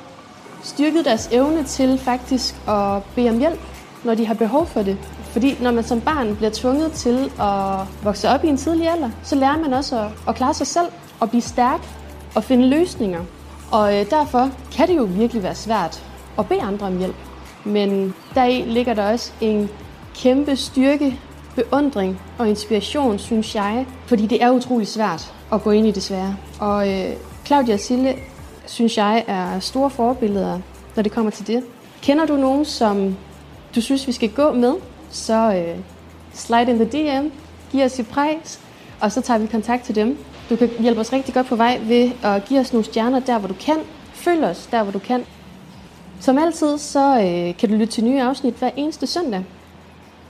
styrket 0.64 1.06
deres 1.06 1.30
evne 1.32 1.64
til 1.64 1.98
faktisk 1.98 2.56
at 2.68 3.04
bede 3.16 3.30
om 3.30 3.40
hjælp, 3.40 3.60
når 4.04 4.16
de 4.16 4.26
har 4.26 4.34
behov 4.34 4.66
for 4.66 4.82
det. 4.82 4.98
Fordi 5.38 5.58
når 5.62 5.72
man 5.72 5.84
som 5.84 6.02
barn 6.02 6.36
bliver 6.36 6.50
tvunget 6.54 6.92
til 6.92 7.32
at 7.40 7.88
vokse 8.04 8.30
op 8.30 8.44
i 8.44 8.48
en 8.48 8.58
tidlig 8.58 8.90
alder, 8.90 9.10
så 9.24 9.36
lærer 9.36 9.58
man 9.58 9.74
også 9.74 10.00
at, 10.00 10.08
at 10.28 10.36
klare 10.36 10.54
sig 10.54 10.68
selv 10.68 10.86
og 11.20 11.30
blive 11.30 11.42
stærk 11.42 11.88
og 12.36 12.44
finde 12.44 12.68
løsninger. 12.68 13.20
Og 13.72 14.00
øh, 14.00 14.10
derfor 14.10 14.50
kan 14.76 14.88
det 14.88 14.98
jo 14.98 15.04
virkelig 15.04 15.44
være 15.44 15.56
svært 15.56 16.04
at 16.40 16.48
bede 16.48 16.62
andre 16.62 16.88
om 16.88 16.98
hjælp. 16.98 17.16
Men 17.66 18.14
deri 18.36 18.62
ligger 18.62 18.94
der 18.94 19.12
også 19.12 19.32
en 19.42 19.70
kæmpe 20.16 20.56
styrke, 20.56 21.20
beundring 21.56 22.22
og 22.38 22.50
inspiration, 22.50 23.20
synes 23.20 23.56
jeg. 23.56 23.86
Fordi 24.06 24.28
det 24.28 24.44
er 24.44 24.52
utrolig 24.52 24.88
svært 24.88 25.34
at 25.54 25.64
gå 25.64 25.72
ind 25.72 25.88
i 25.88 25.92
det 25.92 26.04
svære. 26.04 26.36
Og 26.60 26.94
øh, 26.94 27.14
Claudia 27.46 27.74
og 27.74 27.80
Sille, 27.80 28.16
synes 28.66 28.98
jeg, 28.98 29.24
er 29.28 29.60
store 29.60 29.90
forbilleder, 29.90 30.60
når 30.96 31.04
det 31.04 31.12
kommer 31.12 31.32
til 31.32 31.48
det. 31.48 31.64
Kender 32.02 32.26
du 32.26 32.38
nogen, 32.38 32.66
som 32.66 33.18
du 33.76 33.82
synes, 33.82 34.08
vi 34.08 34.12
skal 34.12 34.30
gå 34.30 34.52
med, 34.52 34.74
så 35.10 35.54
øh, 35.54 35.80
slide 36.34 36.72
in 36.72 36.80
the 36.80 36.86
DM, 36.86 37.28
giv 37.72 37.84
os 37.86 38.00
et 38.00 38.08
pris, 38.08 38.60
og 39.02 39.12
så 39.12 39.22
tager 39.22 39.38
vi 39.38 39.48
kontakt 39.48 39.84
til 39.84 39.96
dem. 39.96 40.18
Du 40.50 40.56
kan 40.56 40.70
hjælpe 40.80 41.02
os 41.02 41.14
rigtig 41.14 41.34
godt 41.34 41.48
på 41.48 41.56
vej 41.56 41.80
ved 41.84 42.12
at 42.24 42.46
give 42.46 42.60
os 42.60 42.74
nogle 42.74 42.86
stjerner 42.86 43.20
der, 43.20 43.40
hvor 43.40 43.48
du 43.48 43.54
kan. 43.60 43.78
Følg 44.14 44.44
os 44.44 44.68
der, 44.72 44.84
hvor 44.84 44.92
du 44.92 45.00
kan. 45.00 45.26
Som 46.20 46.38
altid, 46.38 46.78
så 46.78 47.20
øh, 47.20 47.58
kan 47.58 47.70
du 47.70 47.76
lytte 47.76 47.94
til 47.94 48.04
nye 48.04 48.22
afsnit 48.22 48.54
hver 48.54 48.72
eneste 48.76 49.08
søndag. 49.08 49.46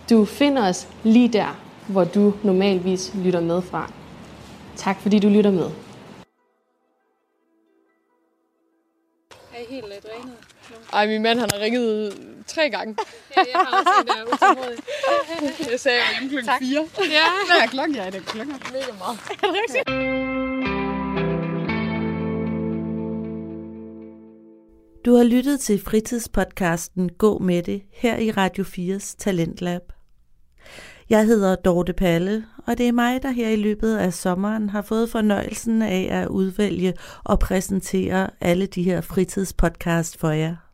Du 0.10 0.26
finder 0.26 0.70
os 0.70 0.88
lige 1.04 1.28
der, 1.28 1.60
hvor 1.88 2.04
du 2.04 2.34
normalvis 2.44 3.12
lytter 3.16 3.42
med 3.42 3.62
fra. 3.62 3.92
Tak 4.76 5.02
fordi 5.02 5.20
du 5.20 5.30
lytter 5.30 5.52
med. 5.52 5.70
Er 9.54 9.62
I 9.62 9.66
helt 9.70 9.86
drænet? 9.86 10.38
Ej, 10.94 11.08
min 11.08 11.22
mand 11.22 11.40
han 11.40 11.50
har 11.54 11.60
ringet 11.60 12.14
tre 12.48 12.70
gange. 12.70 12.96
Ja, 13.38 13.44
jeg 13.54 13.66
har 13.66 13.80
også 13.80 13.94
en, 14.02 14.08
der 14.08 14.14
er 14.14 14.26
utålmodig. 14.34 14.80
Jeg 15.72 15.80
sagde, 15.80 15.98
at 15.98 16.04
jeg 16.14 16.36
var 16.36 16.42
klokken 16.42 16.68
4. 16.68 17.06
Ja. 17.12 17.24
Hvad 17.50 17.58
er 17.64 17.68
klokken? 17.68 17.96
Ja, 17.96 18.06
det 18.06 18.16
er 18.16 18.22
klokken. 18.22 18.56
Mega 18.74 18.94
meget. 18.98 19.18
Du 25.06 25.16
har 25.16 25.24
lyttet 25.24 25.60
til 25.60 25.82
fritidspodcasten 25.82 27.10
Gå 27.10 27.38
med 27.40 27.64
det 27.64 27.82
her 27.94 28.18
i 28.18 28.32
Radio 28.32 28.64
4's 28.64 29.16
Talentlab. 29.18 29.82
Jeg 31.10 31.26
hedder 31.26 31.56
Dorte 31.56 31.94
Palle, 31.94 32.46
og 32.68 32.78
det 32.78 32.88
er 32.88 32.92
mig, 32.92 33.24
der 33.24 33.30
her 33.30 33.50
i 33.50 33.56
løbet 33.56 33.98
af 33.98 34.14
sommeren 34.14 34.70
har 34.70 34.82
fået 34.82 35.10
fornøjelsen 35.10 35.82
af 35.82 36.08
at 36.12 36.28
udvælge 36.28 36.94
og 37.24 37.40
præsentere 37.40 38.30
alle 38.42 38.66
de 38.66 38.84
her 38.84 39.02
fritidspodcast 39.02 40.20
for 40.20 40.30
jer. 40.32 40.67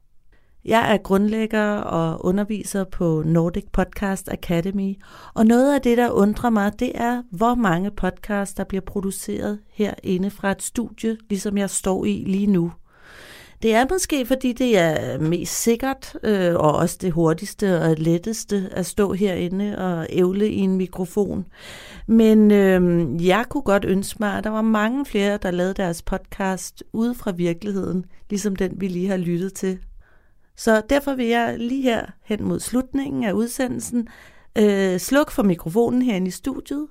Jeg 0.65 0.93
er 0.93 0.97
grundlægger 0.97 1.75
og 1.75 2.25
underviser 2.25 2.83
på 2.83 3.23
Nordic 3.25 3.65
Podcast 3.71 4.29
Academy, 4.31 4.95
og 5.33 5.45
noget 5.45 5.75
af 5.75 5.81
det, 5.81 5.97
der 5.97 6.11
undrer 6.11 6.49
mig, 6.49 6.79
det 6.79 6.91
er, 6.95 7.23
hvor 7.31 7.55
mange 7.55 7.91
podcasts, 7.91 8.53
der 8.53 8.63
bliver 8.63 8.81
produceret 8.81 9.59
herinde 9.73 10.29
fra 10.29 10.51
et 10.51 10.63
studie, 10.63 11.17
ligesom 11.29 11.57
jeg 11.57 11.69
står 11.69 12.05
i 12.05 12.23
lige 12.27 12.47
nu. 12.47 12.71
Det 13.61 13.75
er 13.75 13.85
måske, 13.89 14.25
fordi 14.25 14.53
det 14.53 14.77
er 14.77 15.19
mest 15.19 15.61
sikkert, 15.61 16.15
øh, 16.23 16.55
og 16.55 16.75
også 16.75 16.97
det 17.01 17.11
hurtigste 17.11 17.81
og 17.81 17.95
letteste 17.97 18.69
at 18.71 18.85
stå 18.85 19.13
herinde 19.13 19.77
og 19.77 20.07
ævle 20.09 20.49
i 20.49 20.59
en 20.59 20.77
mikrofon. 20.77 21.45
Men 22.07 22.51
øh, 22.51 23.07
jeg 23.27 23.45
kunne 23.49 23.63
godt 23.63 23.85
ønske 23.85 24.17
mig, 24.19 24.37
at 24.37 24.43
der 24.43 24.49
var 24.49 24.61
mange 24.61 25.05
flere, 25.05 25.37
der 25.37 25.51
lavede 25.51 25.73
deres 25.73 26.01
podcast 26.01 26.83
ude 26.93 27.15
fra 27.15 27.31
virkeligheden, 27.31 28.05
ligesom 28.29 28.55
den, 28.55 28.71
vi 28.77 28.87
lige 28.87 29.09
har 29.09 29.17
lyttet 29.17 29.53
til. 29.53 29.79
Så 30.55 30.81
derfor 30.89 31.13
vil 31.13 31.25
jeg 31.25 31.59
lige 31.59 31.81
her 31.81 32.05
hen 32.23 32.43
mod 32.43 32.59
slutningen 32.59 33.23
af 33.23 33.31
udsendelsen 33.31 34.07
øh, 34.57 34.99
slukke 34.99 35.33
for 35.33 35.43
mikrofonen 35.43 36.01
herinde 36.01 36.27
i 36.27 36.31
studiet, 36.31 36.87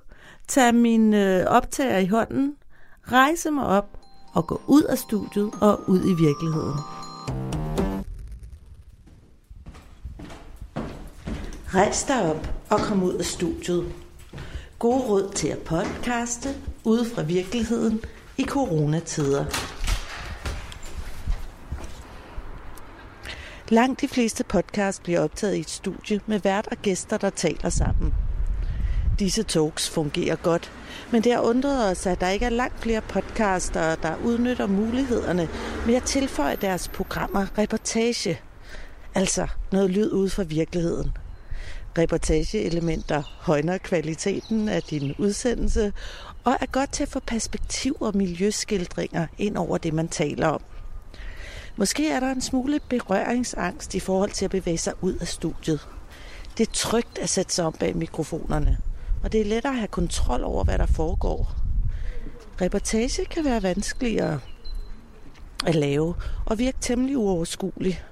tage 0.47 0.73
min 0.73 1.13
øh, 1.13 1.45
optager 1.45 1.97
i 1.97 2.07
hånden, 2.07 2.55
rejse 3.03 3.51
mig 3.51 3.65
op 3.65 3.99
og 4.33 4.47
gå 4.47 4.61
ud 4.67 4.83
af 4.83 4.97
studiet 4.97 5.51
og 5.61 5.79
ud 5.87 5.99
i 5.99 6.13
virkeligheden. 6.23 6.79
Rejs 11.73 12.03
dig 12.03 12.31
op 12.31 12.47
og 12.69 12.79
kom 12.79 13.03
ud 13.03 13.13
af 13.13 13.25
studiet. 13.25 13.93
Gode 14.79 14.99
råd 14.99 15.31
til 15.35 15.47
at 15.47 15.57
podcaste 15.57 16.49
ude 16.83 17.05
fra 17.05 17.21
virkeligheden 17.21 18.01
i 18.37 18.43
coronatider. 18.43 19.45
Langt 23.73 24.01
de 24.01 24.07
fleste 24.07 24.43
podcasts 24.43 24.99
bliver 24.99 25.19
optaget 25.19 25.55
i 25.55 25.59
et 25.59 25.69
studie 25.69 26.19
med 26.27 26.39
vært 26.39 26.67
og 26.71 26.77
gæster, 26.77 27.17
der 27.17 27.29
taler 27.29 27.69
sammen. 27.69 28.13
Disse 29.19 29.43
talks 29.43 29.89
fungerer 29.89 30.35
godt, 30.35 30.71
Men 31.11 31.23
det 31.23 31.31
har 31.31 31.39
undret 31.39 31.91
os, 31.91 32.05
at 32.05 32.21
der 32.21 32.29
ikke 32.29 32.45
er 32.45 32.49
langt 32.49 32.79
flere 32.79 33.01
podcaster, 33.01 33.95
der 33.95 34.15
udnytter 34.25 34.67
mulighederne 34.67 35.49
med 35.85 35.95
at 35.95 36.03
tilføje 36.03 36.55
deres 36.55 36.87
programmer 36.87 37.57
reportage. 37.57 38.39
Altså 39.15 39.47
noget 39.71 39.89
lyd 39.89 40.11
ud 40.11 40.29
fra 40.29 40.43
virkeligheden. 40.43 41.11
Reportageelementer 41.97 43.37
højner 43.41 43.77
kvaliteten 43.77 44.69
af 44.69 44.83
din 44.83 45.15
udsendelse 45.17 45.93
og 46.43 46.57
er 46.61 46.65
godt 46.71 46.91
til 46.91 47.03
at 47.03 47.09
få 47.09 47.19
perspektiv 47.19 47.97
og 47.99 48.17
miljøskildringer 48.17 49.27
ind 49.37 49.57
over 49.57 49.77
det, 49.77 49.93
man 49.93 50.07
taler 50.07 50.47
om. 50.47 50.61
Måske 51.75 52.09
er 52.09 52.19
der 52.19 52.31
en 52.31 52.41
smule 52.41 52.79
berøringsangst 52.89 53.95
i 53.95 53.99
forhold 53.99 54.31
til 54.31 54.45
at 54.45 54.51
bevæge 54.51 54.77
sig 54.77 54.93
ud 55.01 55.13
af 55.13 55.27
studiet. 55.27 55.87
Det 56.57 56.67
er 56.67 56.71
trygt 56.73 57.17
at 57.17 57.29
sætte 57.29 57.53
sig 57.53 57.65
om 57.65 57.73
bag 57.73 57.97
mikrofonerne, 57.97 58.77
og 59.23 59.31
det 59.31 59.41
er 59.41 59.45
lettere 59.45 59.73
at 59.73 59.79
have 59.79 59.87
kontrol 59.87 60.43
over, 60.43 60.63
hvad 60.63 60.77
der 60.77 60.85
foregår. 60.85 61.55
Reportage 62.61 63.25
kan 63.25 63.45
være 63.45 63.63
vanskeligere 63.63 64.39
at 65.65 65.75
lave 65.75 66.15
og 66.45 66.59
virke 66.59 66.77
temmelig 66.81 67.17
uoverskuelig. 67.17 68.03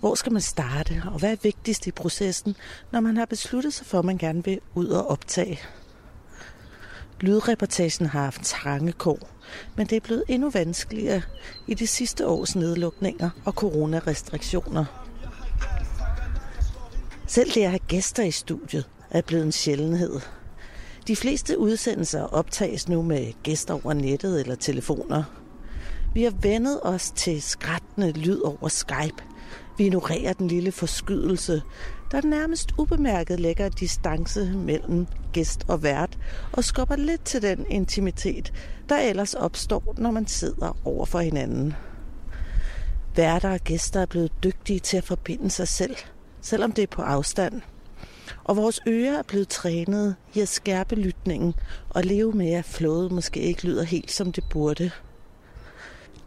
Hvor 0.00 0.14
skal 0.14 0.32
man 0.32 0.42
starte, 0.42 1.02
og 1.12 1.18
hvad 1.18 1.32
er 1.32 1.36
vigtigst 1.42 1.86
i 1.86 1.90
processen, 1.90 2.56
når 2.90 3.00
man 3.00 3.16
har 3.16 3.24
besluttet 3.24 3.74
sig 3.74 3.86
for, 3.86 3.98
at 3.98 4.04
man 4.04 4.18
gerne 4.18 4.44
vil 4.44 4.60
ud 4.74 4.86
og 4.86 5.10
optage? 5.10 5.60
Lydreportagen 7.22 8.06
har 8.06 8.22
haft 8.22 8.44
trange 8.44 8.92
kår, 8.92 9.28
men 9.76 9.86
det 9.86 9.96
er 9.96 10.00
blevet 10.00 10.24
endnu 10.28 10.50
vanskeligere 10.50 11.22
i 11.66 11.74
de 11.74 11.86
sidste 11.86 12.26
års 12.26 12.56
nedlukninger 12.56 13.30
og 13.44 13.52
coronarestriktioner. 13.52 14.84
Selv 17.26 17.50
det 17.50 17.62
at 17.62 17.70
have 17.70 17.78
gæster 17.78 18.22
i 18.22 18.30
studiet 18.30 18.88
er 19.10 19.22
blevet 19.22 19.44
en 19.44 19.52
sjældenhed. 19.52 20.20
De 21.06 21.16
fleste 21.16 21.58
udsendelser 21.58 22.22
optages 22.22 22.88
nu 22.88 23.02
med 23.02 23.32
gæster 23.42 23.74
over 23.74 23.92
nettet 23.92 24.40
eller 24.40 24.54
telefoner. 24.54 25.24
Vi 26.14 26.22
har 26.22 26.32
vendet 26.42 26.80
os 26.82 27.10
til 27.10 27.42
skrættende 27.42 28.12
lyd 28.12 28.40
over 28.40 28.68
Skype. 28.68 29.24
Vi 29.78 29.84
ignorerer 29.84 30.32
den 30.32 30.48
lille 30.48 30.72
forskydelse, 30.72 31.62
der 32.12 32.22
nærmest 32.22 32.72
ubemærket 32.78 33.40
lægger 33.40 33.68
distance 33.68 34.52
mellem 34.54 35.06
gæst 35.32 35.64
og 35.68 35.82
vært 35.82 36.18
og 36.52 36.64
skubber 36.64 36.96
lidt 36.96 37.24
til 37.24 37.42
den 37.42 37.66
intimitet, 37.70 38.52
der 38.88 38.96
ellers 38.96 39.34
opstår, 39.34 39.94
når 39.98 40.10
man 40.10 40.26
sidder 40.26 40.78
over 40.84 41.06
for 41.06 41.18
hinanden. 41.18 41.74
Værter 43.16 43.50
og 43.50 43.60
gæster 43.60 44.00
er 44.00 44.06
blevet 44.06 44.32
dygtige 44.44 44.78
til 44.78 44.96
at 44.96 45.04
forbinde 45.04 45.50
sig 45.50 45.68
selv, 45.68 45.96
selvom 46.40 46.72
det 46.72 46.82
er 46.82 46.86
på 46.86 47.02
afstand. 47.02 47.62
Og 48.44 48.56
vores 48.56 48.80
ører 48.88 49.18
er 49.18 49.22
blevet 49.22 49.48
trænet 49.48 50.16
i 50.34 50.40
at 50.40 50.48
skærpe 50.48 50.94
lytningen 50.94 51.54
og 51.90 52.04
leve 52.04 52.32
med, 52.32 52.52
at 52.52 52.64
flådet 52.64 53.12
måske 53.12 53.40
ikke 53.40 53.64
lyder 53.64 53.82
helt 53.82 54.10
som 54.10 54.32
det 54.32 54.44
burde. 54.50 54.90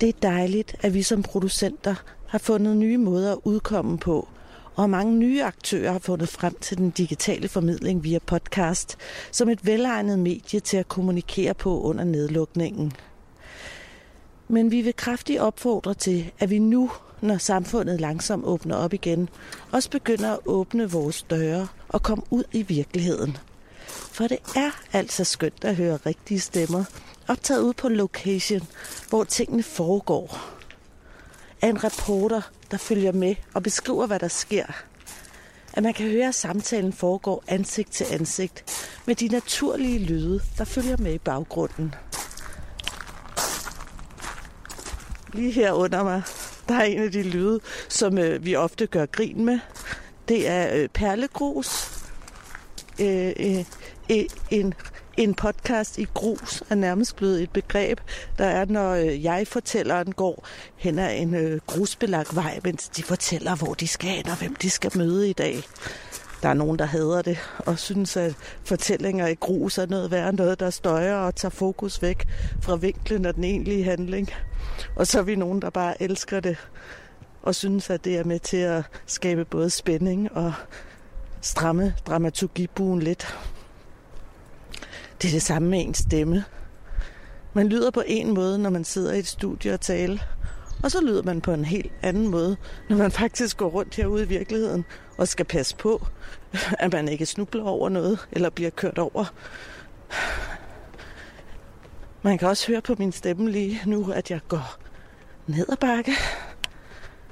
Det 0.02 0.10
er 0.10 0.20
dejligt, 0.22 0.76
at 0.80 0.94
vi 0.94 1.04
som 1.04 1.24
producenter 1.24 1.96
har 2.28 2.38
fundet 2.38 2.78
nye 2.78 2.98
måder 2.98 3.32
at 3.32 3.40
udkomme 3.44 3.98
på, 3.98 4.28
og 4.76 4.90
mange 4.90 5.16
nye 5.16 5.44
aktører 5.44 5.92
har 5.92 6.00
fundet 6.00 6.30
frem 6.30 6.56
til 6.62 6.78
den 6.78 6.90
digitale 6.90 7.48
formidling 7.48 8.04
via 8.04 8.20
podcast 8.20 8.98
som 9.32 9.50
et 9.50 9.66
velegnet 9.66 10.20
medie 10.20 10.60
til 10.60 10.78
at 10.78 10.88
kommunikere 10.88 11.54
på 11.54 11.82
under 11.82 12.04
nedlukningen. 12.04 12.94
Men 14.48 14.72
vi 14.72 14.82
vil 14.82 14.96
kraftigt 14.96 15.40
opfordre 15.40 15.94
til, 15.94 16.32
at 16.40 16.50
vi 16.50 16.60
nu, 16.60 16.92
når 17.22 17.38
samfundet 17.38 18.02
langsomt 18.02 18.46
åbner 18.46 18.76
op 18.76 18.94
igen, 18.94 19.30
også 19.72 19.90
begynder 19.90 20.32
at 20.32 20.40
åbne 20.46 20.92
vores 20.92 21.24
døre 21.24 21.68
og 21.90 22.04
komme 22.04 22.24
ud 22.30 22.44
i 22.52 22.62
virkeligheden. 22.62 23.38
For 23.88 24.28
det 24.28 24.38
er 24.56 24.72
altså 24.94 25.24
skønt 25.24 25.64
at 25.64 25.76
høre 25.76 26.00
rigtige 26.06 26.40
stemmer, 26.40 26.84
optaget 27.28 27.62
ud 27.62 27.74
på 27.74 27.90
location, 27.90 28.62
hvor 29.10 29.24
tingene 29.24 29.64
foregår. 29.64 30.55
Af 31.66 31.70
en 31.70 31.84
reporter, 31.84 32.42
der 32.72 32.78
følger 32.78 33.12
med 33.12 33.36
og 33.54 33.64
beskriver, 33.64 34.08
hvad 34.08 34.20
der 34.20 34.28
sker. 34.28 34.66
At 35.74 35.84
man 35.84 35.94
kan 35.94 36.10
høre, 36.12 36.28
at 36.28 36.36
samtalen 36.36 36.94
foregår 36.94 37.44
ansigt 37.48 37.92
til 37.92 38.06
ansigt 38.12 38.64
med 39.06 39.16
de 39.16 39.28
naturlige 39.28 40.00
lyde, 40.00 40.42
der 40.58 40.64
følger 40.64 40.98
med 40.98 41.14
i 41.14 41.18
baggrunden. 41.18 41.96
Lige 45.34 45.52
her 45.52 45.72
under 45.72 46.04
mig, 46.04 46.22
der 46.68 46.76
er 46.76 46.84
en 46.84 47.02
af 47.02 47.12
de 47.12 47.24
lyde, 47.24 47.60
som 47.90 48.18
øh, 48.18 48.46
vi 48.46 48.56
ofte 48.56 48.88
gør 48.88 49.06
grin 49.06 49.46
med. 49.46 49.60
Det 50.28 50.48
er 50.48 50.76
øh, 50.76 50.90
perlegrus. 50.90 52.02
Øh, 53.02 53.34
øh, 53.40 53.66
en 54.50 54.74
en 55.18 55.34
podcast 55.34 55.98
i 55.98 56.08
grus 56.14 56.64
er 56.70 56.76
nærmest 56.76 57.16
blevet 57.16 57.44
et 57.44 57.50
begreb, 57.50 58.00
der 58.38 58.46
er, 58.46 58.66
når 58.66 58.94
øh, 58.94 59.24
jeg 59.24 59.48
fortæller, 59.48 60.04
den 60.04 60.14
går 60.14 60.48
hen 60.76 61.00
ad 61.00 61.18
en 61.18 61.36
øh, 61.36 61.62
grusbelagt 61.68 62.36
vej, 62.36 62.60
mens 62.64 62.90
de 62.90 63.04
fortæller, 63.04 63.56
hvor 63.56 63.74
de 63.74 63.88
skal 63.88 64.10
hen 64.10 64.30
og 64.30 64.38
hvem 64.38 64.56
de 64.56 64.70
skal 64.70 64.92
møde 64.98 65.30
i 65.30 65.34
dag. 65.34 65.64
Der 66.42 66.50
er 66.50 66.54
nogen, 66.54 66.80
der 66.80 66.86
hader 66.86 67.22
det 67.22 67.38
og 67.58 67.80
synes, 67.80 68.18
at 68.18 68.36
fortællinger 68.64 69.28
i 69.28 69.34
grus 69.34 69.78
er 69.78 69.86
noget 69.86 70.12
værre 70.12 70.34
noget, 70.34 70.60
der 70.60 70.70
støjer 70.70 71.16
og 71.16 71.36
tager 71.36 71.50
fokus 71.50 72.02
væk 72.02 72.28
fra 72.62 72.76
vinklen 72.76 73.26
og 73.26 73.36
den 73.36 73.44
egentlige 73.44 73.84
handling. 73.84 74.30
Og 74.96 75.08
så 75.08 75.20
er 75.20 75.24
vi 75.24 75.36
nogen, 75.36 75.62
der 75.62 75.70
bare 75.70 76.02
elsker 76.04 76.40
det 76.40 76.58
og 77.42 77.56
synes, 77.56 77.90
at 77.90 78.06
det 78.06 78.18
er 78.18 78.24
med 78.24 78.40
til 78.40 78.58
at 78.58 78.84
skabe 79.06 79.46
både 79.46 79.70
spænding 79.70 80.32
og 80.32 80.54
stramme 81.42 81.94
dramaturgibuen 82.08 83.00
lidt. 83.02 83.38
Det 85.22 85.28
er 85.28 85.32
det 85.32 85.42
samme 85.42 85.70
med 85.70 85.82
ens 85.82 85.98
stemme. 85.98 86.46
Man 87.54 87.68
lyder 87.68 87.92
på 87.92 88.04
en 88.08 88.34
måde, 88.34 88.60
når 88.60 88.70
man 88.70 88.84
sidder 88.84 89.14
i 89.14 89.20
et 89.20 89.28
studie 89.28 89.74
og 89.74 89.82
taler, 89.82 90.18
og 90.84 90.92
så 90.92 91.02
lyder 91.02 91.24
man 91.24 91.42
på 91.42 91.52
en 91.52 91.66
helt 91.66 91.92
anden 92.02 92.28
måde, 92.28 92.58
når 92.90 92.98
man 92.98 93.12
faktisk 93.12 93.58
går 93.58 93.70
rundt 93.70 93.96
herude 93.96 94.24
i 94.24 94.28
virkeligheden 94.28 94.86
og 95.18 95.28
skal 95.28 95.46
passe 95.46 95.76
på, 95.76 96.08
at 96.80 96.94
man 96.94 97.08
ikke 97.08 97.26
snubler 97.26 97.64
over 97.64 97.90
noget 97.90 98.28
eller 98.32 98.50
bliver 98.50 98.70
kørt 98.70 98.98
over. 98.98 99.34
Man 102.22 102.38
kan 102.38 102.48
også 102.48 102.68
høre 102.68 102.82
på 102.82 102.96
min 103.00 103.12
stemme 103.12 103.52
lige 103.52 103.82
nu, 103.86 104.12
at 104.12 104.32
jeg 104.32 104.40
går 104.48 104.76
ned 105.48 105.66
ad 105.70 105.78
bakke. 105.78 106.12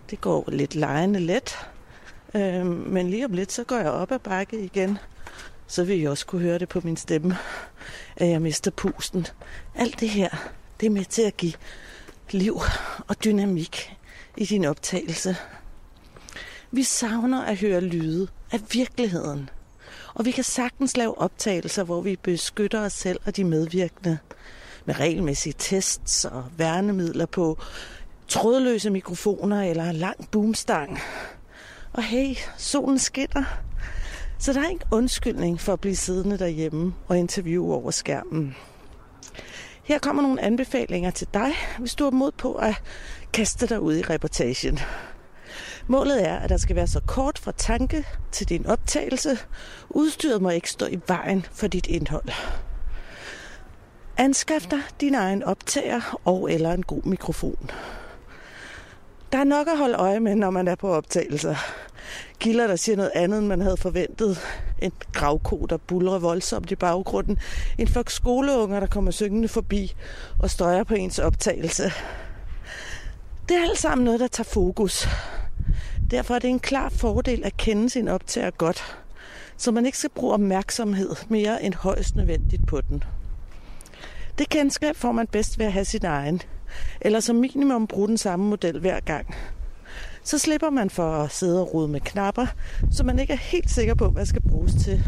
Det 0.10 0.22
går 0.22 0.46
lidt 0.48 0.76
lejende 0.76 1.20
let, 1.20 1.58
øh, 2.36 2.66
men 2.66 3.10
lige 3.10 3.26
om 3.26 3.32
lidt, 3.32 3.52
så 3.52 3.64
går 3.64 3.78
jeg 3.78 3.92
op 3.92 4.12
ad 4.12 4.20
bakke 4.20 4.60
igen 4.60 4.98
så 5.68 5.84
vil 5.84 6.02
I 6.02 6.04
også 6.04 6.26
kunne 6.26 6.42
høre 6.42 6.60
det 6.60 6.70
på 6.70 6.82
min 6.84 6.98
stemme, 6.98 7.38
at 8.18 8.30
jeg 8.30 8.42
mister 8.42 8.72
pusten. 8.72 9.28
Alt 9.76 10.00
det 10.00 10.10
her, 10.10 10.30
det 10.80 10.86
er 10.86 10.90
med 10.90 11.06
til 11.06 11.22
at 11.22 11.38
give 11.38 11.54
liv 12.32 12.62
og 13.08 13.24
dynamik 13.24 13.98
i 14.38 14.46
din 14.46 14.66
optagelse. 14.66 15.38
Vi 16.72 16.84
savner 16.84 17.44
at 17.44 17.58
høre 17.58 17.82
lyde 17.82 18.28
af 18.52 18.60
virkeligheden. 18.74 19.50
Og 20.14 20.26
vi 20.26 20.32
kan 20.32 20.44
sagtens 20.44 20.98
lave 20.98 21.18
optagelser, 21.18 21.84
hvor 21.84 22.02
vi 22.02 22.16
beskytter 22.16 22.82
os 22.82 22.94
selv 22.94 23.20
og 23.26 23.36
de 23.36 23.44
medvirkende. 23.44 24.18
Med 24.86 25.00
regelmæssige 25.00 25.56
tests 25.58 26.26
og 26.26 26.46
værnemidler 26.58 27.26
på 27.26 27.58
trådløse 28.28 28.90
mikrofoner 28.90 29.62
eller 29.62 29.92
lang 29.92 30.32
boomstang. 30.32 31.00
Og 31.94 32.04
hey, 32.04 32.36
solen 32.58 33.00
skinner. 33.00 33.44
Så 34.38 34.54
der 34.54 34.62
er 34.62 34.70
ikke 34.70 34.86
undskyldning 34.92 35.62
for 35.62 35.74
at 35.74 35.80
blive 35.80 35.96
siddende 35.96 36.40
derhjemme 36.40 36.94
og 37.08 37.18
interviewe 37.18 37.76
over 37.76 37.92
skærmen. 37.92 38.56
Her 39.84 40.00
kommer 40.00 40.22
nogle 40.22 40.42
anbefalinger 40.42 41.12
til 41.12 41.28
dig, 41.34 41.52
hvis 41.80 41.96
du 41.96 42.04
har 42.04 42.12
mod 42.12 42.32
på 42.32 42.54
at 42.54 42.82
kaste 43.34 43.68
dig 43.68 43.82
ud 43.82 43.96
i 43.96 44.02
reportagen. 44.02 44.80
Målet 45.88 46.28
er, 46.28 46.40
at 46.40 46.50
der 46.50 46.58
skal 46.58 46.76
være 46.76 46.88
så 46.88 47.00
kort 47.08 47.40
fra 47.40 47.52
tanke 47.52 48.06
til 48.32 48.50
din 48.50 48.66
optagelse. 48.66 49.38
Udstyret 49.90 50.42
må 50.42 50.50
ikke 50.50 50.70
stå 50.70 50.86
i 50.86 51.00
vejen 51.08 51.46
for 51.52 51.68
dit 51.68 51.88
indhold. 51.88 52.30
Anskaf 54.18 54.62
dig 54.62 54.80
din 55.02 55.16
egen 55.16 55.44
optager 55.44 56.20
og 56.26 56.52
eller 56.52 56.72
en 56.72 56.84
god 56.84 57.04
mikrofon. 57.04 57.70
Der 59.32 59.38
er 59.38 59.44
nok 59.44 59.68
at 59.68 59.78
holde 59.78 59.96
øje 59.96 60.20
med, 60.20 60.36
når 60.36 60.50
man 60.50 60.68
er 60.68 60.76
på 60.76 60.90
optagelser 60.90 61.56
kilder, 62.40 62.68
der 62.68 62.76
siger 62.76 62.96
noget 62.96 63.12
andet, 63.16 63.40
end 63.40 63.48
man 63.48 63.62
havde 63.62 63.78
forventet. 63.78 64.40
En 64.80 64.92
gravko, 65.14 65.66
der 65.70 65.78
bulrer 65.78 66.20
voldsomt 66.20 66.72
i 66.72 66.76
baggrunden. 66.76 67.38
En 67.78 67.88
flok 67.88 68.10
skoleunger, 68.10 68.80
der 68.80 68.88
kommer 68.88 69.12
syngende 69.12 69.48
forbi 69.48 69.94
og 70.40 70.50
støjer 70.50 70.84
på 70.84 70.94
ens 70.94 71.20
optagelse. 71.20 71.84
Det 73.50 73.58
er 73.58 73.62
alt 73.62 73.78
sammen 73.78 74.06
noget, 74.06 74.20
der 74.20 74.28
tager 74.28 74.50
fokus. 74.54 75.08
Derfor 76.12 76.36
er 76.36 76.40
det 76.40 76.50
en 76.50 76.60
klar 76.60 76.90
fordel 76.90 77.44
at 77.46 77.58
kende 77.58 77.90
sin 77.90 78.08
optager 78.08 78.52
godt, 78.52 78.98
så 79.58 79.72
man 79.72 79.86
ikke 79.86 79.98
skal 79.98 80.10
bruge 80.10 80.34
opmærksomhed 80.34 81.16
mere 81.30 81.64
end 81.64 81.74
højst 81.74 82.16
nødvendigt 82.16 82.68
på 82.68 82.82
den. 82.82 83.04
Det 84.38 84.50
kendskab 84.50 84.96
får 84.96 85.12
man 85.12 85.28
bedst 85.28 85.60
ved 85.60 85.66
at 85.66 85.74
have 85.74 85.86
sin 85.86 86.06
egen, 86.06 86.42
eller 87.02 87.20
som 87.20 87.36
minimum 87.36 87.88
bruge 87.88 88.08
den 88.08 88.18
samme 88.18 88.46
model 88.46 88.80
hver 88.80 89.00
gang– 89.00 89.36
så 90.24 90.38
slipper 90.38 90.70
man 90.70 90.90
for 90.90 91.16
at 91.16 91.32
sidde 91.32 91.62
og 91.62 91.74
rode 91.74 91.88
med 91.88 92.02
knapper, 92.02 92.48
så 92.92 93.04
man 93.04 93.20
ikke 93.20 93.34
er 93.34 93.38
helt 93.38 93.72
sikker 93.72 93.96
på, 93.96 94.10
hvad 94.10 94.26
skal 94.26 94.42
bruges 94.42 94.74
til. 94.74 95.04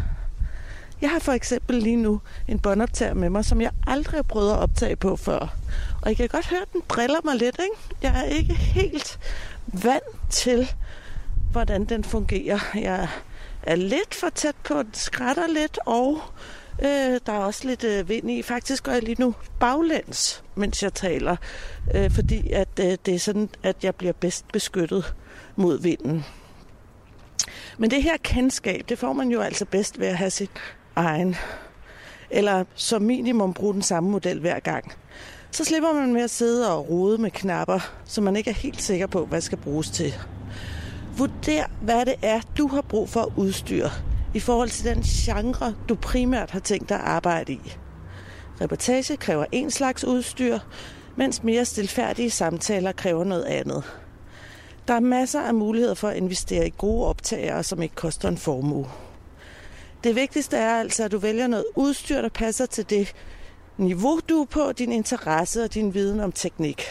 Jeg 1.00 1.10
har 1.10 1.18
for 1.18 1.32
eksempel 1.32 1.76
lige 1.76 1.96
nu 1.96 2.20
en 2.48 2.58
båndoptager 2.58 3.14
med 3.14 3.30
mig, 3.30 3.44
som 3.44 3.60
jeg 3.60 3.70
aldrig 3.86 4.18
har 4.18 4.22
prøvet 4.22 4.52
at 4.52 4.58
optage 4.58 4.96
på 4.96 5.16
før. 5.16 5.56
Og 6.02 6.10
I 6.10 6.14
kan 6.14 6.28
godt 6.28 6.46
høre, 6.46 6.62
at 6.62 6.72
den 6.72 6.82
driller 6.88 7.18
mig 7.24 7.36
lidt, 7.36 7.58
ikke? 7.58 7.96
Jeg 8.02 8.20
er 8.20 8.24
ikke 8.24 8.54
helt 8.54 9.18
vant 9.66 10.30
til, 10.30 10.72
hvordan 11.52 11.84
den 11.84 12.04
fungerer. 12.04 12.58
Jeg 12.74 13.08
er 13.62 13.76
lidt 13.76 14.14
for 14.14 14.28
tæt 14.34 14.54
på, 14.64 14.82
den 14.82 14.94
skrætter 14.94 15.46
lidt, 15.46 15.78
og 15.86 16.22
øh, 16.82 17.20
der 17.26 17.32
er 17.32 17.38
også 17.38 17.68
lidt 17.68 17.84
øh, 17.84 18.08
vind 18.08 18.30
i. 18.30 18.42
Faktisk 18.42 18.84
går 18.84 18.92
jeg 18.92 19.02
lige 19.02 19.16
nu 19.18 19.34
baglæns, 19.60 20.44
mens 20.54 20.82
jeg 20.82 20.94
taler, 20.94 21.36
øh, 21.94 22.10
fordi 22.10 22.50
at 22.50 22.68
øh, 22.80 22.98
det 23.06 23.14
er 23.14 23.18
sådan, 23.18 23.48
at 23.62 23.84
jeg 23.84 23.94
bliver 23.94 24.12
bedst 24.12 24.48
beskyttet 24.52 25.14
mod 25.56 25.80
vinden. 25.82 26.24
Men 27.78 27.90
det 27.90 28.02
her 28.02 28.16
kendskab, 28.16 28.84
det 28.88 28.98
får 28.98 29.12
man 29.12 29.28
jo 29.28 29.40
altså 29.40 29.64
bedst 29.64 30.00
ved 30.00 30.06
at 30.06 30.16
have 30.16 30.30
sit 30.30 30.50
egen. 30.96 31.36
Eller 32.30 32.64
som 32.74 33.02
minimum 33.02 33.54
bruge 33.54 33.74
den 33.74 33.82
samme 33.82 34.10
model 34.10 34.40
hver 34.40 34.60
gang. 34.60 34.92
Så 35.50 35.64
slipper 35.64 35.92
man 35.92 36.12
med 36.12 36.22
at 36.22 36.30
sidde 36.30 36.74
og 36.74 36.90
rode 36.90 37.18
med 37.18 37.30
knapper, 37.30 37.92
så 38.04 38.20
man 38.20 38.36
ikke 38.36 38.50
er 38.50 38.54
helt 38.54 38.82
sikker 38.82 39.06
på, 39.06 39.26
hvad 39.26 39.40
skal 39.40 39.58
bruges 39.58 39.90
til. 39.90 40.14
Vurder, 41.16 41.64
hvad 41.82 42.06
det 42.06 42.14
er, 42.22 42.40
du 42.58 42.66
har 42.66 42.80
brug 42.80 43.08
for 43.08 43.20
at 43.20 43.32
udstyre 43.36 43.90
i 44.36 44.40
forhold 44.40 44.68
til 44.68 44.84
den 44.84 45.02
genre, 45.02 45.74
du 45.88 45.94
primært 45.94 46.50
har 46.50 46.60
tænkt 46.60 46.88
dig 46.88 46.96
at 46.96 47.04
arbejde 47.04 47.52
i. 47.52 47.76
Reportage 48.60 49.16
kræver 49.16 49.44
en 49.52 49.70
slags 49.70 50.04
udstyr, 50.04 50.58
mens 51.16 51.42
mere 51.42 51.64
stilfærdige 51.64 52.30
samtaler 52.30 52.92
kræver 52.92 53.24
noget 53.24 53.44
andet. 53.44 53.84
Der 54.88 54.94
er 54.94 55.00
masser 55.00 55.40
af 55.40 55.54
muligheder 55.54 55.94
for 55.94 56.08
at 56.08 56.16
investere 56.16 56.66
i 56.66 56.72
gode 56.78 57.06
optagere, 57.06 57.62
som 57.62 57.82
ikke 57.82 57.94
koster 57.94 58.28
en 58.28 58.38
formue. 58.38 58.86
Det 60.04 60.14
vigtigste 60.14 60.56
er 60.56 60.80
altså, 60.80 61.04
at 61.04 61.12
du 61.12 61.18
vælger 61.18 61.46
noget 61.46 61.66
udstyr, 61.76 62.20
der 62.20 62.28
passer 62.28 62.66
til 62.66 62.90
det 62.90 63.12
niveau, 63.76 64.20
du 64.28 64.42
er 64.42 64.46
på, 64.46 64.72
din 64.72 64.92
interesse 64.92 65.64
og 65.64 65.74
din 65.74 65.94
viden 65.94 66.20
om 66.20 66.32
teknik. 66.32 66.82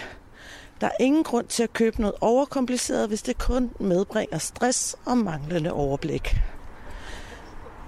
Der 0.81 0.87
er 0.87 1.03
ingen 1.03 1.23
grund 1.23 1.47
til 1.47 1.63
at 1.63 1.73
købe 1.73 2.01
noget 2.01 2.15
overkompliceret, 2.21 3.07
hvis 3.07 3.21
det 3.21 3.37
kun 3.37 3.71
medbringer 3.79 4.37
stress 4.37 4.95
og 5.05 5.17
manglende 5.17 5.73
overblik. 5.73 6.37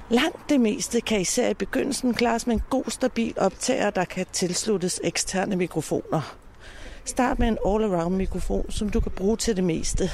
Langt 0.09 0.49
det 0.49 0.61
meste 0.61 1.01
kan 1.01 1.21
især 1.21 1.49
i 1.49 1.53
begyndelsen 1.53 2.13
klares 2.13 2.47
med 2.47 2.55
en 2.55 2.61
god, 2.69 2.83
stabil 2.87 3.33
optager, 3.37 3.89
der 3.89 4.05
kan 4.05 4.25
tilsluttes 4.33 5.01
eksterne 5.03 5.55
mikrofoner. 5.55 6.37
Start 7.05 7.39
med 7.39 7.47
en 7.47 7.57
all-around 7.65 8.09
mikrofon, 8.09 8.71
som 8.71 8.89
du 8.89 8.99
kan 8.99 9.11
bruge 9.11 9.37
til 9.37 9.55
det 9.55 9.63
meste. 9.63 10.09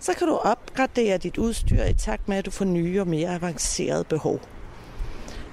Så 0.00 0.12
kan 0.18 0.26
du 0.26 0.36
opgradere 0.36 1.18
dit 1.18 1.38
udstyr 1.38 1.84
i 1.84 1.94
takt 1.94 2.28
med, 2.28 2.36
at 2.36 2.46
du 2.46 2.50
får 2.50 2.64
nye 2.64 3.00
og 3.00 3.08
mere 3.08 3.34
avancerede 3.34 4.04
behov. 4.04 4.40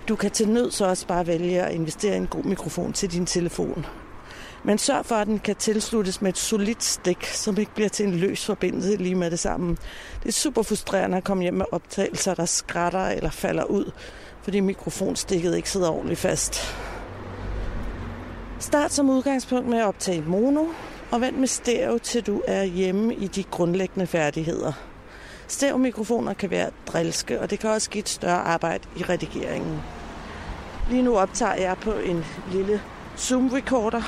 Du 0.07 0.15
kan 0.15 0.31
til 0.31 0.49
nød 0.49 0.71
så 0.71 0.85
også 0.85 1.07
bare 1.07 1.27
vælge 1.27 1.61
at 1.61 1.73
investere 1.73 2.13
i 2.13 2.17
en 2.17 2.27
god 2.27 2.43
mikrofon 2.43 2.93
til 2.93 3.11
din 3.11 3.25
telefon. 3.25 3.85
Men 4.63 4.77
sørg 4.77 5.05
for, 5.05 5.15
at 5.15 5.27
den 5.27 5.39
kan 5.39 5.55
tilsluttes 5.55 6.21
med 6.21 6.29
et 6.29 6.37
solidt 6.37 6.83
stik, 6.83 7.25
som 7.25 7.57
ikke 7.57 7.73
bliver 7.75 7.89
til 7.89 8.05
en 8.05 8.15
løs 8.15 8.45
forbindelse 8.45 8.95
lige 8.95 9.15
med 9.15 9.31
det 9.31 9.39
samme. 9.39 9.77
Det 10.23 10.29
er 10.29 10.33
super 10.33 10.63
frustrerende 10.63 11.17
at 11.17 11.23
komme 11.23 11.43
hjem 11.43 11.53
med 11.53 11.65
optagelser, 11.71 12.33
der 12.33 12.45
skratter 12.45 13.07
eller 13.07 13.29
falder 13.29 13.63
ud, 13.63 13.91
fordi 14.41 14.59
mikrofonstikket 14.59 15.55
ikke 15.55 15.69
sidder 15.69 15.89
ordentligt 15.89 16.19
fast. 16.19 16.75
Start 18.59 18.93
som 18.93 19.09
udgangspunkt 19.09 19.69
med 19.69 19.77
at 19.77 19.85
optage 19.85 20.23
mono, 20.27 20.65
og 21.11 21.21
vent 21.21 21.39
med 21.39 21.47
stereo, 21.47 21.97
til 21.97 22.27
du 22.27 22.41
er 22.47 22.63
hjemme 22.63 23.15
i 23.15 23.27
de 23.27 23.43
grundlæggende 23.43 24.07
færdigheder. 24.07 24.73
Stereo-mikrofoner 25.47 26.33
kan 26.33 26.49
være 26.49 26.69
drilske, 26.87 27.41
og 27.41 27.49
det 27.49 27.59
kan 27.59 27.69
også 27.69 27.89
give 27.89 27.99
et 27.99 28.09
større 28.09 28.41
arbejde 28.41 28.83
i 28.97 29.03
redigeringen. 29.03 29.81
Lige 30.89 31.01
nu 31.01 31.17
optager 31.17 31.53
jeg 31.53 31.77
på 31.81 31.91
en 31.91 32.25
lille 32.51 32.81
Zoom-recorder, 33.17 34.01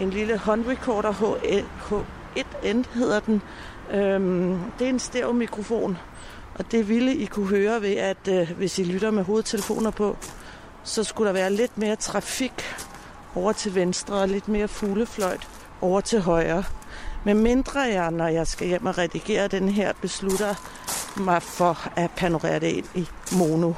en 0.00 0.10
lille 0.10 0.38
håndrecorder 0.38 1.12
H1N 1.12 2.98
hedder 2.98 3.20
den. 3.20 3.42
Øhm, 3.90 4.58
det 4.78 4.84
er 4.84 4.88
en 4.88 4.98
stereo-mikrofon, 4.98 5.98
og 6.54 6.72
det 6.72 6.88
ville 6.88 7.16
I 7.16 7.24
kunne 7.24 7.48
høre 7.48 7.82
ved, 7.82 7.94
at 7.96 8.28
øh, 8.28 8.50
hvis 8.56 8.78
I 8.78 8.84
lytter 8.84 9.10
med 9.10 9.22
hovedtelefoner 9.22 9.90
på, 9.90 10.16
så 10.84 11.04
skulle 11.04 11.26
der 11.26 11.32
være 11.32 11.52
lidt 11.52 11.78
mere 11.78 11.96
trafik 11.96 12.64
over 13.34 13.52
til 13.52 13.74
venstre 13.74 14.14
og 14.14 14.28
lidt 14.28 14.48
mere 14.48 14.68
fuglefløjt 14.68 15.48
over 15.80 16.00
til 16.00 16.20
højre. 16.20 16.64
Men 17.24 17.38
mindre 17.38 17.80
jeg, 17.80 18.10
når 18.10 18.28
jeg 18.28 18.46
skal 18.46 18.68
hjem 18.68 18.86
og 18.86 18.98
redigere 18.98 19.48
den 19.48 19.68
her, 19.68 19.92
beslutter 20.00 20.54
mig 21.16 21.42
for 21.42 21.88
at 21.96 22.10
panorere 22.16 22.58
det 22.58 22.66
ind 22.66 22.86
i 22.94 23.08
mono. 23.32 23.72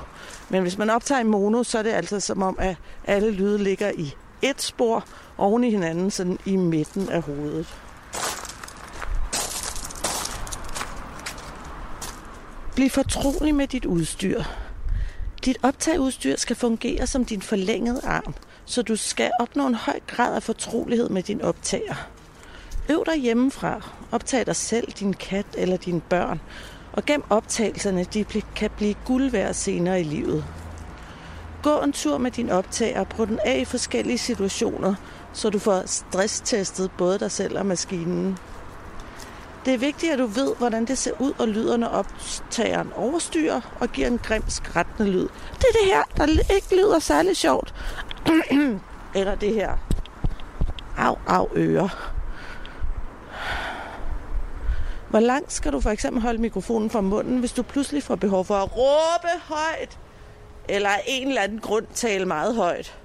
Men 0.49 0.63
hvis 0.63 0.79
man 0.79 0.91
optager 0.91 1.21
i 1.21 1.25
mono, 1.25 1.63
så 1.63 1.79
er 1.79 1.83
det 1.83 1.91
altså 1.91 2.21
som 2.21 2.43
om, 2.43 2.57
at 2.59 2.77
alle 3.05 3.31
lyde 3.31 3.59
ligger 3.59 3.91
i 3.95 4.15
et 4.43 4.63
spor 4.63 5.05
oven 5.39 5.65
i 5.65 5.71
hinanden, 5.71 6.11
sådan 6.11 6.39
i 6.47 6.57
midten 6.57 7.09
af 7.09 7.23
hovedet. 7.23 7.77
Bliv 12.75 12.91
fortrolig 12.91 13.55
med 13.55 13.67
dit 13.67 13.85
udstyr. 13.85 14.43
Dit 15.45 15.59
optageudstyr 15.63 16.37
skal 16.37 16.57
fungere 16.57 17.07
som 17.07 17.25
din 17.25 17.43
forlængede 17.43 18.01
arm, 18.05 18.35
så 18.65 18.83
du 18.83 18.97
skal 18.97 19.31
opnå 19.41 19.67
en 19.67 19.75
høj 19.75 20.01
grad 20.07 20.35
af 20.35 20.43
fortrolighed 20.43 21.09
med 21.09 21.23
din 21.23 21.43
optager. 21.43 21.95
Øv 22.91 23.05
dig 23.07 23.17
hjemmefra. 23.17 23.91
Optag 24.13 24.47
dig 24.47 24.57
selv, 24.57 24.93
din 24.93 25.15
kat 25.15 25.47
eller 25.59 25.77
dine 25.77 26.01
børn. 26.01 26.41
Og 26.93 27.05
gem 27.05 27.25
optagelserne, 27.31 28.05
de 28.05 28.25
kan 28.57 28.71
blive 28.77 28.95
guld 29.05 29.31
værd 29.31 29.55
senere 29.55 30.01
i 30.01 30.05
livet. 30.05 30.45
Gå 31.63 31.81
en 31.81 31.93
tur 31.93 32.19
med 32.19 32.31
din 32.31 32.51
optager 32.51 33.01
og 33.01 33.09
prøv 33.09 33.27
den 33.27 33.39
af 33.45 33.59
i 33.59 33.65
forskellige 33.65 34.19
situationer, 34.19 34.95
så 35.33 35.51
du 35.51 35.59
får 35.59 35.83
stresstestet 35.87 36.91
både 36.99 37.19
dig 37.19 37.31
selv 37.31 37.59
og 37.59 37.67
maskinen. 37.67 38.39
Det 39.65 39.75
er 39.75 39.79
vigtigt, 39.79 40.13
at 40.13 40.19
du 40.19 40.27
ved, 40.27 40.57
hvordan 40.59 40.85
det 40.85 40.99
ser 40.99 41.13
ud 41.21 41.33
og 41.39 41.49
lyder, 41.49 41.77
når 41.77 41.89
optageren 41.89 42.93
overstyrer 42.93 43.61
og 43.81 43.89
giver 43.89 44.07
en 44.09 44.19
grim, 44.19 44.43
skrættende 44.49 45.11
lyd. 45.11 45.29
Det 45.53 45.65
er 45.69 45.79
det 45.83 45.87
her, 45.87 46.03
der 46.17 46.55
ikke 46.55 46.77
lyder 46.77 46.99
særlig 46.99 47.37
sjovt. 47.37 47.75
Eller 49.15 49.35
det 49.35 49.55
her. 49.55 49.73
Au, 50.99 51.17
au, 51.27 51.49
ører. 51.57 52.13
Hvor 55.11 55.21
langt 55.21 55.53
skal 55.53 55.73
du 55.73 55.81
for 55.81 55.91
eksempel 55.91 56.23
holde 56.23 56.39
mikrofonen 56.41 56.91
fra 56.91 57.01
munden, 57.01 57.39
hvis 57.39 57.53
du 57.53 57.63
pludselig 57.63 58.03
får 58.03 58.17
behov 58.17 58.45
for 58.45 58.55
at 58.55 58.77
råbe 58.77 59.29
højt? 59.43 59.99
Eller 60.69 60.89
af 60.89 61.03
en 61.07 61.29
eller 61.29 61.43
anden 61.43 61.59
grund 61.59 61.87
tale 61.95 62.27
meget 62.27 62.57
højt? 62.57 63.02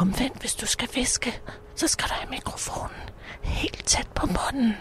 Omvendt, 0.00 0.40
hvis 0.40 0.54
du 0.54 0.66
skal 0.66 0.88
viske, 0.94 1.40
så 1.74 1.88
skal 1.88 2.08
du 2.08 2.14
have 2.14 2.30
mikrofonen 2.30 3.00
helt 3.42 3.86
tæt 3.86 4.08
på 4.14 4.26
munden. 4.26 4.74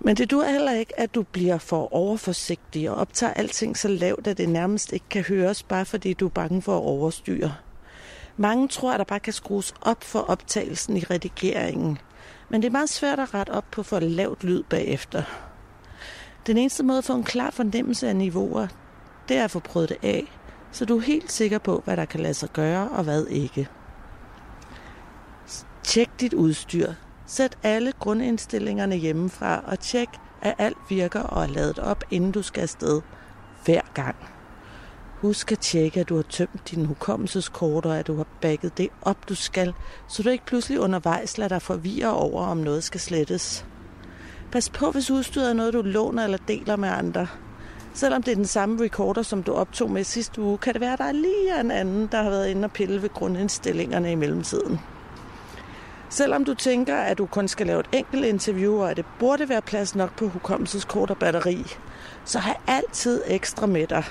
Men 0.00 0.16
det 0.16 0.30
du 0.30 0.42
heller 0.42 0.72
ikke, 0.72 1.00
at 1.00 1.14
du 1.14 1.22
bliver 1.22 1.58
for 1.58 1.94
overforsigtig 1.94 2.90
og 2.90 2.96
optager 2.96 3.32
alting 3.32 3.76
så 3.76 3.88
lavt, 3.88 4.26
at 4.26 4.38
det 4.38 4.48
nærmest 4.48 4.92
ikke 4.92 5.08
kan 5.10 5.22
høres, 5.22 5.62
bare 5.62 5.84
fordi 5.84 6.12
du 6.12 6.26
er 6.26 6.30
bange 6.30 6.62
for 6.62 6.76
at 6.76 6.82
overstyre. 6.82 7.54
Mange 8.36 8.68
tror, 8.68 8.92
at 8.92 8.98
der 8.98 9.04
bare 9.04 9.20
kan 9.20 9.32
skrues 9.32 9.74
op 9.80 10.04
for 10.04 10.20
optagelsen 10.20 10.96
i 10.96 11.00
redigeringen, 11.00 11.98
men 12.48 12.62
det 12.62 12.68
er 12.68 12.72
meget 12.72 12.90
svært 12.90 13.20
at 13.20 13.34
rette 13.34 13.50
op 13.50 13.64
på 13.70 13.82
for 13.82 14.00
lavt 14.00 14.44
lyd 14.44 14.62
bagefter. 14.62 15.22
Den 16.46 16.56
eneste 16.58 16.82
måde 16.82 16.98
at 16.98 17.04
få 17.04 17.14
en 17.14 17.24
klar 17.24 17.50
fornemmelse 17.50 18.08
af 18.08 18.16
niveauer, 18.16 18.66
det 19.28 19.36
er 19.36 19.44
at 19.44 19.50
få 19.50 19.58
prøvet 19.58 19.88
det 19.88 19.98
af, 20.02 20.32
så 20.76 20.84
du 20.84 20.96
er 20.96 21.00
helt 21.00 21.32
sikker 21.32 21.58
på, 21.58 21.82
hvad 21.84 21.96
der 21.96 22.04
kan 22.04 22.20
lade 22.20 22.34
sig 22.34 22.48
gøre 22.52 22.88
og 22.88 23.04
hvad 23.04 23.26
ikke. 23.26 23.68
Tjek 25.82 26.10
dit 26.20 26.34
udstyr. 26.34 26.92
Sæt 27.26 27.58
alle 27.62 27.92
grundindstillingerne 27.98 28.96
hjemmefra 28.96 29.64
og 29.66 29.80
tjek, 29.80 30.08
at 30.42 30.54
alt 30.58 30.76
virker 30.88 31.20
og 31.20 31.42
er 31.42 31.46
ladet 31.46 31.78
op, 31.78 32.04
inden 32.10 32.32
du 32.32 32.42
skal 32.42 32.62
afsted. 32.62 33.00
Hver 33.64 33.80
gang. 33.94 34.16
Husk 35.20 35.52
at 35.52 35.58
tjekke, 35.58 36.00
at 36.00 36.08
du 36.08 36.16
har 36.16 36.22
tømt 36.22 36.70
din 36.70 36.86
hukommelseskort, 36.86 37.86
og 37.86 37.98
at 37.98 38.06
du 38.06 38.16
har 38.16 38.26
bagget 38.40 38.78
det 38.78 38.88
op, 39.02 39.28
du 39.28 39.34
skal, 39.34 39.74
så 40.08 40.22
du 40.22 40.28
ikke 40.28 40.46
pludselig 40.46 40.80
undervejs 40.80 41.38
lader 41.38 41.48
dig 41.48 41.62
forvirre 41.62 42.12
over, 42.12 42.46
om 42.46 42.56
noget 42.56 42.84
skal 42.84 43.00
slettes. 43.00 43.66
Pas 44.52 44.70
på, 44.70 44.90
hvis 44.90 45.10
udstyret 45.10 45.50
er 45.50 45.54
noget, 45.54 45.74
du 45.74 45.82
låner 45.82 46.24
eller 46.24 46.38
deler 46.48 46.76
med 46.76 46.88
andre. 46.88 47.26
Selvom 47.96 48.22
det 48.22 48.32
er 48.32 48.36
den 48.36 48.46
samme 48.46 48.84
recorder, 48.84 49.22
som 49.22 49.42
du 49.42 49.52
optog 49.52 49.90
med 49.90 50.04
sidste 50.04 50.40
uge, 50.40 50.58
kan 50.58 50.72
det 50.72 50.80
være, 50.80 50.92
at 50.92 50.98
der 50.98 51.04
er 51.04 51.12
lige 51.12 51.60
en 51.60 51.70
anden, 51.70 52.08
der 52.12 52.22
har 52.22 52.30
været 52.30 52.48
inde 52.48 52.64
og 52.64 52.72
pille 52.72 53.02
ved 53.02 53.08
grundindstillingerne 53.08 54.12
i 54.12 54.14
mellemtiden. 54.14 54.80
Selvom 56.10 56.44
du 56.44 56.54
tænker, 56.54 56.96
at 56.96 57.18
du 57.18 57.26
kun 57.26 57.48
skal 57.48 57.66
lave 57.66 57.80
et 57.80 57.88
enkelt 57.92 58.24
interview, 58.24 58.80
og 58.80 58.90
at 58.90 58.96
det 58.96 59.04
burde 59.18 59.48
være 59.48 59.62
plads 59.62 59.94
nok 59.94 60.16
på 60.16 60.28
hukommelseskort 60.28 61.10
og 61.10 61.18
batteri, 61.18 61.66
så 62.24 62.38
har 62.38 62.62
altid 62.66 63.22
ekstra 63.26 63.66
med 63.66 63.86
dig. 63.86 64.04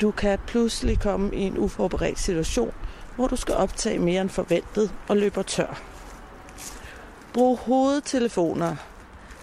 Du 0.00 0.10
kan 0.10 0.38
pludselig 0.46 1.00
komme 1.00 1.34
i 1.34 1.40
en 1.40 1.58
uforberedt 1.58 2.18
situation, 2.18 2.72
hvor 3.16 3.26
du 3.26 3.36
skal 3.36 3.54
optage 3.54 3.98
mere 3.98 4.20
end 4.20 4.30
forventet 4.30 4.94
og 5.08 5.16
løber 5.16 5.42
tør. 5.42 5.80
Brug 7.32 7.58
hovedtelefoner. 7.58 8.76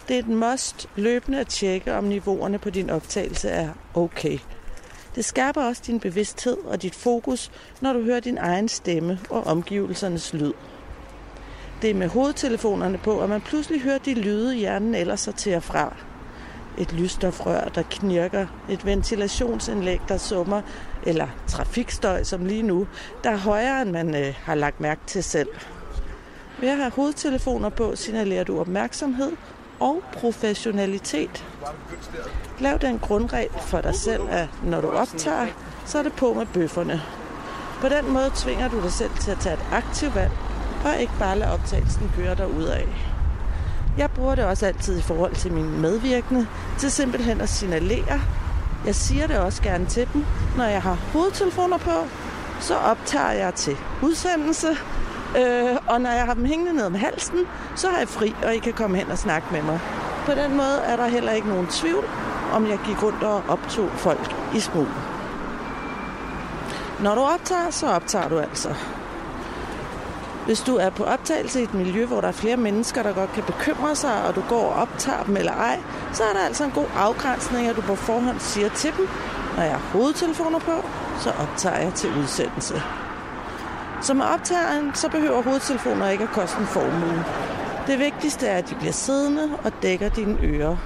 Det 0.08 0.16
er 0.16 0.20
et 0.20 0.28
must 0.28 0.90
løbende 0.96 1.40
at 1.40 1.48
tjekke, 1.48 1.94
om 1.94 2.04
niveauerne 2.04 2.60
på 2.60 2.70
din 2.70 2.90
optagelse 2.90 3.50
er 3.50 3.70
okay. 3.94 4.40
Det 5.16 5.26
skærper 5.26 5.64
også 5.64 5.82
din 5.88 6.00
bevidsthed 6.00 6.58
og 6.58 6.82
dit 6.82 6.96
fokus, 6.96 7.52
når 7.82 7.94
du 7.94 8.04
hører 8.04 8.20
din 8.20 8.38
egen 8.38 8.68
stemme 8.68 9.20
og 9.30 9.44
omgivelsernes 9.44 10.34
lyd. 10.34 10.54
Det 11.82 11.90
er 11.90 11.94
med 11.94 12.08
hovedtelefonerne 12.08 12.98
på, 12.98 13.20
at 13.20 13.30
man 13.30 13.42
pludselig 13.42 13.82
hører 13.82 13.98
de 13.98 14.14
lyde, 14.14 14.56
hjernen 14.56 14.96
ellers 14.96 15.20
sorterer 15.20 15.60
fra. 15.60 15.96
Et 16.78 16.94
lysstofrør, 16.94 17.68
der 17.68 17.84
knirker, 17.90 18.48
et 18.70 18.86
ventilationsindlæg, 18.86 20.02
der 20.08 20.18
summer, 20.18 20.62
eller 21.06 21.28
trafikstøj, 21.48 22.24
som 22.24 22.46
lige 22.46 22.64
nu, 22.64 22.88
der 23.24 23.30
er 23.30 23.38
højere, 23.38 23.82
end 23.82 23.92
man 23.92 24.16
øh, 24.16 24.34
har 24.44 24.56
lagt 24.56 24.82
mærke 24.82 25.02
til 25.08 25.24
selv. 25.24 25.50
Ved 26.60 26.70
at 26.70 26.78
have 26.78 26.92
hovedtelefoner 26.92 27.70
på, 27.70 27.96
signalerer 27.96 28.44
du 28.44 28.60
opmærksomhed 28.60 29.32
og 29.80 30.04
professionalitet. 30.14 31.46
Lav 32.60 32.78
den 32.78 33.00
grundregel 33.00 33.60
for 33.62 33.82
dig 33.82 33.96
selv, 33.96 34.22
at 34.30 34.48
når 34.64 34.82
du 34.82 34.88
optager, 34.90 35.48
så 35.86 36.00
er 36.00 36.04
det 36.04 36.14
på 36.14 36.34
med 36.34 36.46
bøfferne. 36.46 37.02
På 37.82 37.90
den 37.90 38.14
måde 38.14 38.32
tvinger 38.36 38.68
du 38.68 38.82
dig 38.82 38.92
selv 38.92 39.12
til 39.20 39.32
at 39.32 39.38
tage 39.40 39.54
et 39.54 39.66
aktivt 39.72 40.16
valg, 40.16 40.32
og 40.86 41.02
ikke 41.02 41.14
bare 41.20 41.40
lade 41.40 41.52
optagelsen 41.52 42.12
køre 42.16 42.36
dig 42.36 42.46
af. 42.74 42.88
Jeg 43.98 44.12
bruger 44.12 44.36
det 44.36 44.46
også 44.46 44.66
altid 44.66 45.00
i 45.00 45.02
forhold 45.02 45.36
til 45.36 45.54
mine 45.54 45.70
medvirkende, 45.80 46.48
til 46.80 46.92
simpelthen 46.92 47.42
at 47.42 47.50
signalere. 47.50 48.22
Jeg 48.86 48.96
siger 48.96 49.28
det 49.28 49.38
også 49.38 49.62
gerne 49.62 49.86
til 49.86 50.08
dem, 50.14 50.26
når 50.58 50.64
jeg 50.64 50.82
har 50.82 50.98
hovedtelefoner 51.14 51.78
på, 51.78 52.08
så 52.60 52.76
optager 52.76 53.32
jeg 53.32 53.54
til 53.54 53.78
udsendelse, 54.02 54.68
Øh, 55.38 55.78
og 55.88 56.02
når 56.02 56.10
jeg 56.10 56.26
har 56.26 56.34
dem 56.34 56.46
hængende 56.46 56.74
ned 56.74 56.90
med 56.90 57.00
halsen, 57.00 57.40
så 57.76 57.88
har 57.90 57.98
jeg 57.98 58.08
fri, 58.08 58.36
og 58.44 58.56
I 58.56 58.60
kan 58.60 58.74
komme 58.74 58.98
hen 58.98 59.12
og 59.12 59.18
snakke 59.18 59.48
med 59.52 59.62
mig. 59.62 59.80
På 60.26 60.32
den 60.32 60.58
måde 60.58 60.78
er 60.86 60.96
der 60.96 61.08
heller 61.08 61.32
ikke 61.32 61.50
nogen 61.50 61.68
tvivl, 61.68 62.06
om 62.54 62.68
jeg 62.68 62.80
gik 62.86 63.04
rundt 63.04 63.24
og 63.24 63.44
optog 63.48 63.90
folk 63.96 64.36
i 64.56 64.60
smug. 64.60 64.88
Når 67.00 67.16
du 67.16 67.22
optager, 67.22 67.70
så 67.70 67.88
optager 67.88 68.30
du 68.30 68.40
altså. 68.40 68.76
Hvis 70.46 70.62
du 70.62 70.76
er 70.76 70.90
på 70.90 71.04
optagelse 71.04 71.60
i 71.60 71.64
et 71.64 71.74
miljø, 71.74 72.06
hvor 72.06 72.22
der 72.22 72.28
er 72.28 72.32
flere 72.32 72.58
mennesker, 72.58 73.04
der 73.04 73.14
godt 73.14 73.34
kan 73.34 73.44
bekymre 73.44 73.96
sig, 73.96 74.24
og 74.28 74.36
du 74.36 74.44
går 74.50 74.72
og 74.72 74.82
optager 74.82 75.24
dem 75.24 75.38
eller 75.38 75.52
ej, 75.52 75.80
så 76.14 76.24
er 76.24 76.34
der 76.34 76.46
altså 76.46 76.64
en 76.64 76.72
god 76.72 76.86
afgrænsning, 76.98 77.68
at 77.68 77.76
du 77.76 77.82
på 77.82 77.96
forhånd 77.96 78.40
siger 78.40 78.70
til 78.70 78.94
dem, 78.98 79.08
når 79.56 79.64
jeg 79.64 79.72
har 79.72 79.90
hovedtelefoner 79.92 80.60
på, 80.60 80.86
så 81.20 81.30
optager 81.30 81.78
jeg 81.78 81.94
til 81.94 82.10
udsendelse. 82.20 82.82
Som 84.02 84.18
med 84.18 84.26
optageren, 84.26 84.96
så 84.96 85.10
behøver 85.10 85.42
hovedtelefoner 85.42 86.10
ikke 86.10 86.24
at 86.24 86.30
koste 86.30 86.60
en 86.60 86.68
formue. 86.68 87.26
Det 87.88 88.00
vigtigste 88.00 88.48
er, 88.48 88.58
at 88.58 88.70
de 88.70 88.76
bliver 88.76 88.92
siddende 88.92 89.50
og 89.64 89.72
dækker 89.82 90.10
dine 90.10 90.38
ører. 90.42 90.78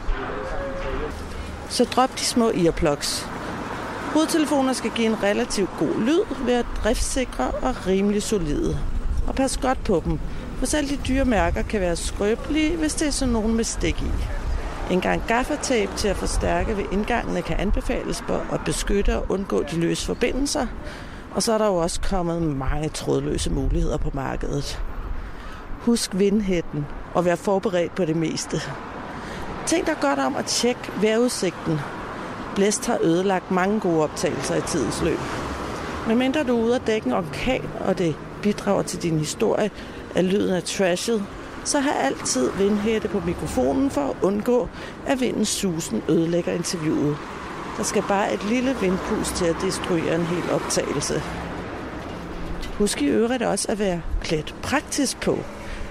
Så 1.70 1.86
drop 1.86 2.20
de 2.20 2.24
små 2.24 2.52
earplugs. 2.56 3.30
Hovedtelefoner 4.14 4.74
skal 4.74 4.92
give 4.92 5.08
en 5.08 5.24
relativt 5.24 5.70
god 5.80 6.02
lyd, 6.02 6.20
ved 6.46 6.54
at 6.54 6.66
driftsikre 6.84 7.52
og 7.52 7.88
rimelig 7.88 8.24
solide. 8.24 8.80
Og 9.28 9.36
pas 9.36 9.58
godt 9.58 9.84
på 9.84 10.02
dem, 10.06 10.20
for 10.60 10.66
selv 10.66 10.90
de 10.90 10.98
dyre 11.08 11.26
mærker 11.26 11.62
kan 11.62 11.82
være 11.82 11.96
skrøbelige, 11.96 12.78
hvis 12.78 12.94
det 12.94 13.08
er 13.08 13.12
sådan 13.12 13.34
nogen 13.34 13.56
med 13.56 13.64
stik 13.64 14.02
i. 14.02 14.12
En 14.94 15.02
gang 15.02 15.24
gaffatape 15.28 15.92
til 15.98 16.08
at 16.08 16.16
forstærke 16.16 16.78
ved 16.78 16.84
indgangene 16.92 17.42
kan 17.42 17.56
anbefales 17.60 18.24
for 18.28 18.46
at 18.54 18.62
beskytte 18.66 19.18
og 19.18 19.26
undgå 19.30 19.64
de 19.64 19.80
løse 19.80 20.06
forbindelser, 20.06 20.68
og 21.32 21.44
så 21.44 21.54
er 21.54 21.58
der 21.58 21.68
jo 21.68 21.76
også 21.76 22.02
kommet 22.02 22.42
mange 22.42 22.90
trådløse 22.90 23.50
muligheder 23.50 23.98
på 23.98 24.10
markedet. 24.14 24.82
Husk 25.80 26.12
vindhætten 26.14 26.86
og 27.14 27.26
vær 27.26 27.36
forberedt 27.36 27.96
på 27.96 28.06
det 28.06 28.16
meste. 28.16 28.58
Tænk 29.66 29.88
dig 29.88 29.96
godt 30.02 30.20
om 30.20 30.36
at 30.36 30.46
tjekke 30.46 30.92
vejrudsigten. 31.02 31.80
Blæst 32.56 32.86
har 32.86 32.98
ødelagt 33.04 33.52
mange 33.52 33.80
gode 33.80 34.04
optagelser 34.04 34.56
i 34.56 34.62
tidens 34.62 35.02
løb. 35.04 35.20
Men 36.08 36.18
mindre 36.18 36.44
du 36.44 36.58
er 36.58 36.64
ude 36.64 36.76
at 36.76 36.88
dække 36.88 37.08
en 37.08 37.14
orkan, 37.14 37.70
og 37.80 37.98
det 37.98 38.16
bidrager 38.42 38.82
til 38.82 39.04
din 39.04 39.20
historie, 39.20 39.72
at 40.16 40.26
lyden 40.26 40.56
er 40.56 40.62
trashet, 40.62 41.24
så 41.64 41.80
har 41.80 41.92
altid 41.92 42.52
vindhætte 42.58 43.08
på 43.08 43.22
mikrofonen 43.26 43.92
for 43.92 44.02
at 44.02 44.16
undgå, 44.22 44.70
at 45.08 45.22
vindens 45.22 45.50
susen 45.50 46.02
ødelægger 46.10 46.52
interviewet. 46.52 47.18
Der 47.78 47.84
skal 47.84 48.04
bare 48.08 48.34
et 48.34 48.44
lille 48.44 48.76
vindpus 48.82 49.30
til 49.30 49.46
at 49.46 49.56
destruere 49.62 50.16
en 50.16 50.26
hel 50.26 50.52
optagelse. 50.52 51.22
Husk 52.78 53.02
i 53.02 53.06
øvrigt 53.06 53.44
også 53.44 53.72
at 53.72 53.80
være 53.80 54.02
klædt 54.22 54.56
praktisk 54.64 55.22
på. 55.22 55.40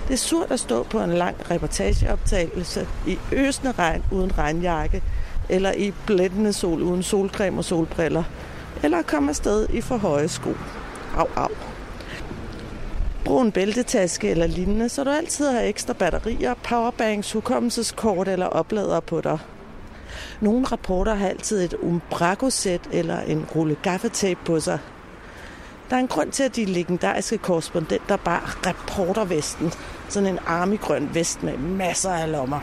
Det 0.08 0.14
er 0.14 0.18
surt 0.18 0.50
at 0.50 0.60
stå 0.60 0.82
på 0.82 1.00
en 1.00 1.12
lang 1.12 1.36
reportageoptagelse 1.50 2.88
i 3.06 3.18
øsende 3.32 3.72
regn 3.72 4.02
uden 4.12 4.38
regnjakke, 4.38 5.02
eller 5.48 5.72
i 5.72 5.92
blændende 6.06 6.52
sol 6.52 6.82
uden 6.82 7.02
solcreme 7.02 7.58
og 7.58 7.64
solbriller, 7.64 8.24
eller 8.82 9.02
komme 9.02 9.28
afsted 9.28 9.66
i 9.72 9.80
for 9.80 9.96
høje 9.96 10.28
sko. 10.28 10.54
Au, 11.16 11.26
au. 11.36 11.48
Brug 13.24 13.42
en 13.42 13.52
bæltetaske 13.52 14.30
eller 14.30 14.46
lignende, 14.46 14.88
så 14.88 15.04
du 15.04 15.10
altid 15.10 15.50
har 15.50 15.60
ekstra 15.60 15.92
batterier, 15.92 16.54
powerbanks, 16.54 17.32
hukommelseskort 17.32 18.28
eller 18.28 18.46
oplader 18.46 19.00
på 19.00 19.20
dig. 19.20 19.38
Nogle 20.40 20.66
rapporter 20.66 21.14
har 21.14 21.28
altid 21.28 21.64
et 21.64 21.74
umbraco-sæt 21.82 22.80
eller 22.92 23.20
en 23.20 23.46
rulle 23.54 23.76
gaffetape 23.82 24.40
på 24.44 24.60
sig. 24.60 24.78
Der 25.90 25.96
er 25.96 26.00
en 26.00 26.08
grund 26.08 26.32
til, 26.32 26.42
at 26.42 26.56
de 26.56 26.64
legendariske 26.64 27.38
korrespondenter 27.38 28.16
bare 28.16 28.70
reportervesten. 28.70 29.72
Sådan 30.08 30.28
en 30.28 30.38
armigrøn 30.46 31.10
vest 31.14 31.42
med 31.42 31.58
masser 31.58 32.10
af 32.10 32.32
lommer. 32.32 32.60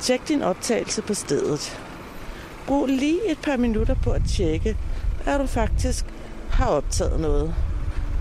Tjek 0.00 0.28
din 0.28 0.42
optagelse 0.42 1.02
på 1.02 1.14
stedet. 1.14 1.80
Brug 2.66 2.86
lige 2.86 3.30
et 3.30 3.38
par 3.42 3.56
minutter 3.56 3.94
på 3.94 4.10
at 4.10 4.22
tjekke, 4.28 4.76
at 5.26 5.40
du 5.40 5.46
faktisk 5.46 6.04
har 6.50 6.66
optaget 6.66 7.20
noget. 7.20 7.54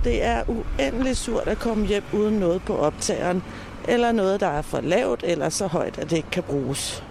Det 0.04 0.24
er 0.24 0.44
uendelig 0.48 1.18
surt 1.18 1.48
at 1.48 1.60
komme 1.60 1.86
hjem 1.86 2.04
uden 2.14 2.34
noget 2.34 2.62
på 2.62 2.78
optageren, 2.78 3.44
eller 3.88 4.12
noget, 4.12 4.40
der 4.40 4.48
er 4.48 4.62
for 4.62 4.82
lavt 4.82 5.24
eller 5.24 5.50
så 5.50 5.68
højt, 5.68 5.98
at 5.98 6.10
det 6.10 6.18
ikke 6.18 6.32
kan 6.32 6.44
bruges 6.44 7.04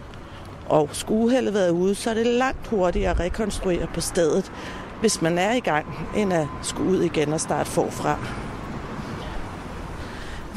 og 0.72 0.88
skulle 0.92 1.30
have 1.30 1.54
været 1.54 1.70
ude, 1.70 1.94
så 1.94 2.10
er 2.10 2.14
det 2.14 2.26
langt 2.26 2.66
hurtigere 2.66 3.10
at 3.10 3.20
rekonstruere 3.20 3.86
på 3.94 4.00
stedet, 4.00 4.52
hvis 5.00 5.22
man 5.22 5.38
er 5.38 5.52
i 5.52 5.60
gang, 5.60 5.86
end 6.16 6.32
at 6.32 6.46
skulle 6.62 6.90
ud 6.90 7.02
igen 7.02 7.32
og 7.32 7.40
starte 7.40 7.70
forfra. 7.70 8.18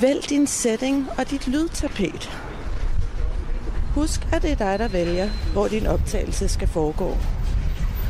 Vælg 0.01 0.29
din 0.29 0.47
setting 0.47 1.07
og 1.17 1.29
dit 1.29 1.47
lydtapet. 1.47 2.31
Husk, 3.95 4.27
at 4.31 4.41
det 4.41 4.51
er 4.51 4.55
dig, 4.55 4.79
der 4.79 4.87
vælger, 4.87 5.29
hvor 5.53 5.67
din 5.67 5.87
optagelse 5.87 6.47
skal 6.47 6.67
foregå. 6.67 7.17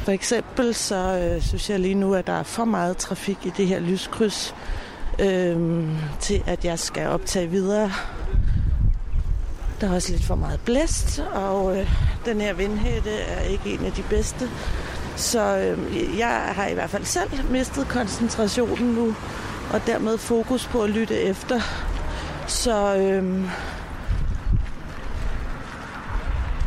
For 0.04 0.12
eksempel 0.12 0.76
så 0.76 0.96
øh, 0.96 1.42
synes 1.42 1.70
jeg 1.70 1.80
lige 1.80 1.96
nu, 1.96 2.14
at 2.14 2.28
der 2.28 2.34
er 2.34 2.44
for 2.44 2.66
meget 2.66 2.98
trafik 2.98 3.38
i 3.46 3.52
det 3.58 3.68
her 3.68 3.80
lyskryds, 3.80 4.56
øh, 5.20 5.84
til 6.20 6.44
at 6.46 6.66
jeg 6.66 6.80
skal 6.80 7.08
optage 7.08 7.48
videre 7.48 7.92
der 9.82 9.90
er 9.90 9.96
også 9.96 10.12
lidt 10.12 10.24
for 10.24 10.36
meget 10.36 10.60
blæst, 10.66 11.20
og 11.20 11.78
øh, 11.78 11.90
den 12.26 12.42
her 12.42 12.54
vindhætte 12.54 13.12
er 13.12 13.42
ikke 13.42 13.74
en 13.74 13.86
af 13.86 13.92
de 13.92 14.04
bedste. 14.10 14.50
Så 15.16 15.58
øh, 15.58 16.18
jeg 16.18 16.52
har 16.56 16.68
i 16.68 16.74
hvert 16.74 16.90
fald 16.90 17.06
selv 17.06 17.30
mistet 17.50 17.88
koncentrationen 17.88 18.94
nu, 18.94 19.16
og 19.74 19.82
dermed 19.88 20.18
fokus 20.18 20.68
på 20.68 20.84
at 20.84 20.90
lytte 20.90 21.22
efter. 21.22 21.60
Så 22.48 22.96
øh, 22.96 23.44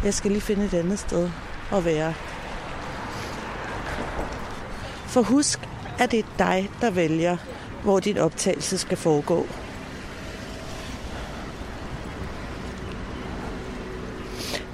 jeg 0.05 0.15
skal 0.15 0.31
lige 0.31 0.41
finde 0.41 0.65
et 0.65 0.75
andet 0.75 0.99
sted 0.99 1.31
at 1.73 1.85
være. 1.85 2.15
For 5.07 5.23
husk, 5.23 5.69
at 5.99 6.11
det 6.11 6.19
er 6.19 6.25
dig, 6.39 6.71
der 6.81 6.91
vælger, 6.91 7.37
hvor 7.83 8.01
din 8.01 8.19
optagelse 8.19 8.79
skal 8.79 8.97
foregå. 8.97 9.47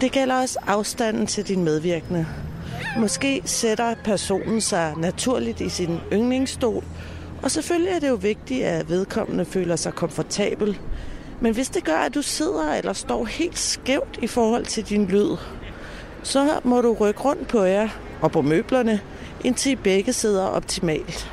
Det 0.01 0.13
gælder 0.13 0.41
også 0.41 0.59
afstanden 0.67 1.27
til 1.27 1.49
din 1.49 1.65
medvirkende. 1.65 2.27
Måske 2.99 3.43
sætter 3.45 3.95
personen 4.05 4.61
sig 4.61 4.95
naturligt 4.97 5.61
i 5.61 5.69
sin 5.69 6.01
yndlingsstol, 6.13 6.85
og 7.43 7.51
selvfølgelig 7.51 7.93
er 7.93 7.99
det 7.99 8.09
jo 8.09 8.15
vigtigt, 8.15 8.65
at 8.65 8.89
vedkommende 8.89 9.45
føler 9.45 9.77
sig 9.77 9.95
komfortabel. 9.95 10.79
Men 11.41 11.55
hvis 11.55 11.69
det 11.69 11.85
gør, 11.85 11.97
at 11.97 12.15
du 12.15 12.23
sidder 12.23 12.75
eller 12.75 12.93
står 12.93 13.25
helt 13.25 13.59
skævt 13.59 14.19
i 14.23 14.27
forhold 14.27 14.65
til 14.65 14.85
din 14.85 15.07
lyd, 15.07 15.37
så 16.23 16.61
må 16.65 16.81
du 16.81 16.93
rykke 16.93 17.21
rundt 17.21 17.49
på 17.49 17.63
jer 17.63 17.89
og 18.21 18.33
på 18.33 18.43
møblerne, 18.43 19.01
indtil 19.45 19.77
begge 19.77 20.13
sidder 20.13 20.45
optimalt. 20.45 21.31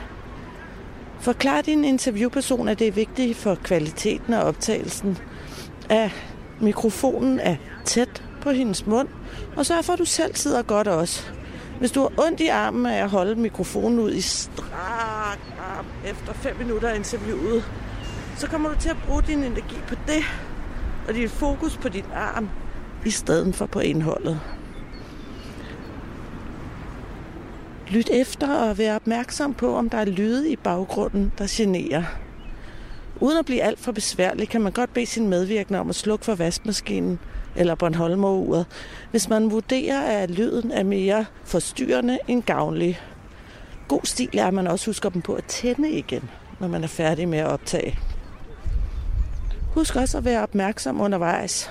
Forklar 1.20 1.62
din 1.62 1.86
interviewperson, 1.86 2.68
at 2.68 2.80
det 2.80 2.88
er 2.88 2.92
vigtigt 2.92 3.38
for 3.38 3.56
kvaliteten 3.56 4.34
af 4.34 4.44
optagelsen, 4.44 5.18
at 5.90 6.12
mikrofonen 6.60 7.40
er 7.40 7.56
tæt 7.86 8.24
på 8.42 8.50
hendes 8.50 8.86
mund, 8.86 9.08
og 9.56 9.66
sørg 9.66 9.86
for, 9.86 9.94
at 9.94 10.00
du 10.00 10.06
selv 10.06 10.36
sidder 10.36 10.62
godt 10.62 10.88
også. 10.88 11.32
Hvis 11.80 11.92
du 11.92 12.02
har 12.02 12.12
ondt 12.28 12.40
i 12.40 12.48
armen 12.48 12.86
af 12.86 13.04
at 13.04 13.10
holde 13.10 13.36
mikrofonen 13.36 14.00
ud 14.00 14.12
i 14.12 14.22
strak 14.22 15.40
arm 15.60 15.86
efter 16.06 16.34
5 16.34 16.58
minutter 16.58 16.90
af 16.90 16.96
interviewet, 16.96 17.64
så 18.38 18.48
kommer 18.48 18.70
du 18.70 18.76
til 18.80 18.90
at 18.90 18.98
bruge 19.08 19.22
din 19.22 19.44
energi 19.44 19.76
på 19.88 19.96
det, 20.08 20.24
og 21.08 21.14
dit 21.14 21.32
fokus 21.32 21.78
på 21.78 21.90
din 21.90 22.06
arm, 22.16 22.50
i 23.06 23.10
stedet 23.10 23.56
for 23.56 23.66
på 23.66 23.80
indholdet. 23.80 24.40
Lyt 27.88 28.10
efter 28.10 28.56
og 28.56 28.78
vær 28.78 28.96
opmærksom 28.96 29.54
på, 29.54 29.76
om 29.76 29.90
der 29.90 29.98
er 29.98 30.06
lyde 30.06 30.52
i 30.52 30.56
baggrunden, 30.56 31.32
der 31.38 31.46
generer. 31.50 32.04
Uden 33.22 33.38
at 33.38 33.46
blive 33.46 33.62
alt 33.62 33.80
for 33.80 33.92
besværlig, 33.92 34.50
kan 34.50 34.62
man 34.62 34.72
godt 34.72 34.94
bede 34.94 35.06
sin 35.06 35.28
medvirkende 35.28 35.80
om 35.80 35.90
at 35.90 35.96
slukke 35.96 36.26
for 36.26 36.36
vaskemaskinen 36.36 37.20
eller 37.56 37.76
Bornholmeruret, 37.76 38.66
hvis 39.12 39.30
man 39.30 39.52
vurderer, 39.52 40.02
at 40.02 40.30
lyden 40.30 40.72
er 40.72 40.84
mere 40.84 41.26
forstyrrende 41.44 42.20
end 42.28 42.44
gavnlig. 42.44 43.00
God 43.88 44.02
stil 44.04 44.38
er, 44.38 44.48
at 44.48 44.54
man 44.54 44.68
også 44.68 44.86
husker 44.86 45.10
dem 45.10 45.22
på 45.22 45.34
at 45.34 45.44
tænde 45.44 45.92
igen, 45.92 46.30
når 46.60 46.68
man 46.68 46.84
er 46.84 46.88
færdig 46.88 47.28
med 47.28 47.40
at 47.40 47.48
optage. 47.48 48.00
Husk 49.74 49.96
også 49.96 50.18
at 50.18 50.26
være 50.26 50.44
opmærksom 50.44 51.02
undervejs. 51.02 51.70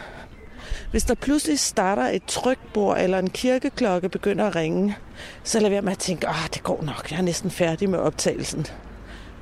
Hvis 0.91 1.05
der 1.05 1.15
pludselig 1.15 1.59
starter 1.59 2.03
et 2.03 2.23
trykbord 2.27 2.99
eller 3.01 3.19
en 3.19 3.31
kirkeklokke 3.31 4.09
begynder 4.09 4.47
at 4.47 4.57
ringe, 4.57 4.97
så 5.45 5.61
lad 5.61 5.71
være 5.71 5.83
med 5.83 5.93
at 5.93 5.99
tænke, 5.99 6.29
at 6.29 6.55
det 6.55 6.63
går 6.63 6.83
nok, 6.83 7.11
jeg 7.11 7.19
er 7.19 7.23
næsten 7.23 7.51
færdig 7.51 7.91
med 7.91 7.99
optagelsen 7.99 8.67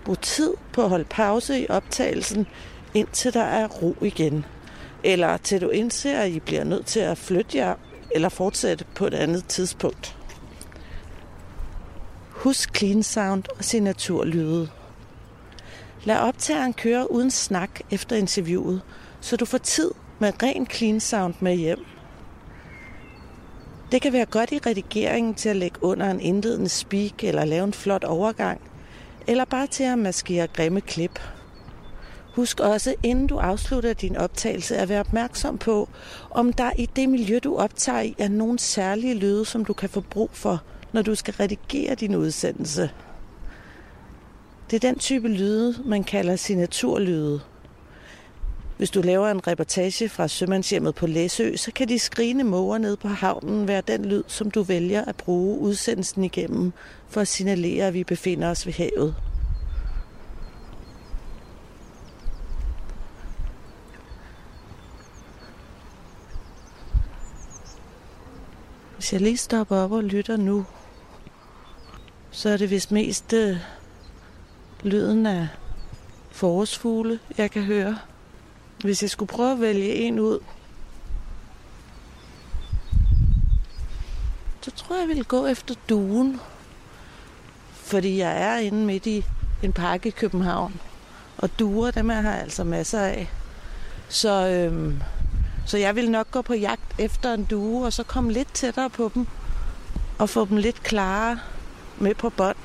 bruge 0.09 0.17
tid 0.23 0.55
på 0.73 0.83
at 0.83 0.89
holde 0.89 1.05
pause 1.05 1.61
i 1.61 1.67
optagelsen, 1.69 2.47
indtil 2.95 3.35
der 3.35 3.43
er 3.43 3.69
ro 3.69 3.97
igen. 4.03 4.45
Eller 5.05 5.37
til 5.37 5.61
du 5.61 5.69
indser, 5.69 6.19
at 6.19 6.31
I 6.31 6.41
bliver 6.41 6.65
nødt 6.65 6.87
til 6.87 7.01
at 7.01 7.19
flytte 7.19 7.59
jer 7.59 7.75
eller 8.11 8.29
fortsætte 8.29 8.85
på 8.95 9.07
et 9.07 9.15
andet 9.15 9.45
tidspunkt. 9.47 10.17
Husk 12.31 12.77
clean 12.77 13.03
sound 13.03 13.45
og 13.59 13.65
signaturlyde. 13.65 14.69
Lad 16.05 16.17
optageren 16.19 16.73
køre 16.73 17.13
uden 17.13 17.31
snak 17.31 17.81
efter 17.91 18.17
interviewet, 18.17 18.83
så 19.21 19.37
du 19.37 19.45
får 19.45 19.59
tid 19.59 19.91
med 20.19 20.33
ren 20.43 20.67
clean 20.67 21.01
sound 21.01 21.35
med 21.41 21.57
hjem. 21.57 21.85
Det 23.93 24.03
kan 24.03 24.13
være 24.13 24.27
godt 24.27 24.53
i 24.53 24.59
redigeringen 24.67 25.35
til 25.35 25.49
at 25.49 25.57
lægge 25.57 25.85
under 25.85 26.11
en 26.11 26.21
indledende 26.21 26.69
speak 26.69 27.25
eller 27.25 27.45
lave 27.45 27.65
en 27.65 27.73
flot 27.73 28.05
overgang, 28.05 28.61
eller 29.29 29.45
bare 29.45 29.67
til 29.67 29.85
at 29.85 29.99
maskere 29.99 30.47
grimme 30.47 30.81
klip. 30.81 31.21
Husk 32.35 32.61
også, 32.61 32.95
inden 33.03 33.27
du 33.27 33.39
afslutter 33.39 33.93
din 33.93 34.17
optagelse, 34.17 34.77
at 34.77 34.89
være 34.89 35.01
opmærksom 35.01 35.59
på, 35.59 35.89
om 36.31 36.53
der 36.53 36.71
i 36.79 36.87
det 36.97 37.09
miljø, 37.09 37.39
du 37.45 37.57
optager 37.57 38.01
i, 38.01 38.15
er 38.19 38.29
nogle 38.29 38.59
særlige 38.59 39.15
lyde, 39.15 39.45
som 39.45 39.65
du 39.65 39.73
kan 39.73 39.89
få 39.89 40.01
brug 40.01 40.31
for, 40.33 40.63
når 40.93 41.03
du 41.03 41.15
skal 41.15 41.35
redigere 41.35 41.95
din 41.95 42.15
udsendelse. 42.15 42.91
Det 44.71 44.77
er 44.77 44.89
den 44.89 44.99
type 44.99 45.29
lyde, 45.29 45.75
man 45.85 46.05
kalder 46.05 46.37
signaturlyde. 46.37 47.41
Hvis 48.79 48.91
du 48.91 49.01
laver 49.01 49.31
en 49.31 49.47
reportage 49.47 50.09
fra 50.09 50.29
sømandshjemmet 50.29 50.95
på 50.95 51.07
Læsø, 51.07 51.57
så 51.57 51.73
kan 51.73 51.89
de 51.89 51.99
skrigende 51.99 52.45
måger 52.45 52.79
ned 52.79 52.97
på 52.97 53.09
havnen 53.09 53.69
være 53.69 53.81
den 53.81 54.05
lyd, 54.05 54.23
som 54.27 54.51
du 54.51 54.63
vælger 54.63 55.05
at 55.05 55.17
bruge 55.17 55.59
udsendelsen 55.59 56.25
igennem 56.25 56.73
for 57.09 57.21
at 57.21 57.29
signalere, 57.29 57.87
at 57.87 57.95
vi 57.95 58.05
befinder 58.05 58.51
os 58.51 58.67
ved 58.67 58.73
havet. 58.73 59.15
Hvis 68.95 69.13
jeg 69.13 69.21
lige 69.21 69.37
stopper 69.37 69.77
op 69.77 69.93
og 69.93 70.05
lytter 70.05 70.37
nu, 70.37 70.67
så 72.31 72.49
er 72.49 72.57
det 72.57 72.71
vist 72.71 72.93
mest 72.93 73.33
øh, 73.33 73.57
lyden 74.83 75.27
af 75.27 75.49
forårsfugle, 76.31 77.19
jeg 77.39 77.51
kan 77.51 77.63
høre. 77.63 77.99
Hvis 78.83 79.03
jeg 79.03 79.11
skulle 79.11 79.29
prøve 79.29 79.53
at 79.53 79.61
vælge 79.61 79.95
en 79.95 80.19
ud, 80.19 80.39
så 84.61 84.71
tror 84.71 84.97
jeg, 84.97 85.01
jeg 85.01 85.09
ville 85.09 85.25
gå 85.25 85.47
efter 85.47 85.75
duen. 85.89 86.41
Fordi 87.73 88.19
jeg 88.19 88.43
er 88.43 88.57
inde 88.57 88.87
midt 88.87 89.07
i 89.07 89.25
en 89.63 89.73
park 89.73 90.07
i 90.07 90.11
København. 90.11 90.81
Og 91.39 91.59
duer, 91.59 91.91
dem 91.91 92.11
er 92.11 92.21
her 92.21 92.33
altså 92.33 92.65
masser 92.65 93.01
af. 93.01 93.31
Så, 94.09 94.49
øhm, 94.49 95.03
så 95.67 95.79
jeg 95.79 95.97
vil 95.97 96.11
nok 96.11 96.31
gå 96.31 96.43
på 96.43 96.55
jagt 96.55 96.95
efter 96.99 97.35
en 97.35 97.45
due, 97.45 97.87
og 97.87 97.93
så 97.93 98.03
komme 98.03 98.33
lidt 98.33 98.55
tættere 98.55 98.91
på 98.91 99.11
dem. 99.15 99.27
Og 100.19 100.29
få 100.29 100.45
dem 100.45 100.57
lidt 100.57 100.83
klarere 100.83 101.39
med 101.99 102.15
på 102.15 102.31
bånd. 102.31 102.57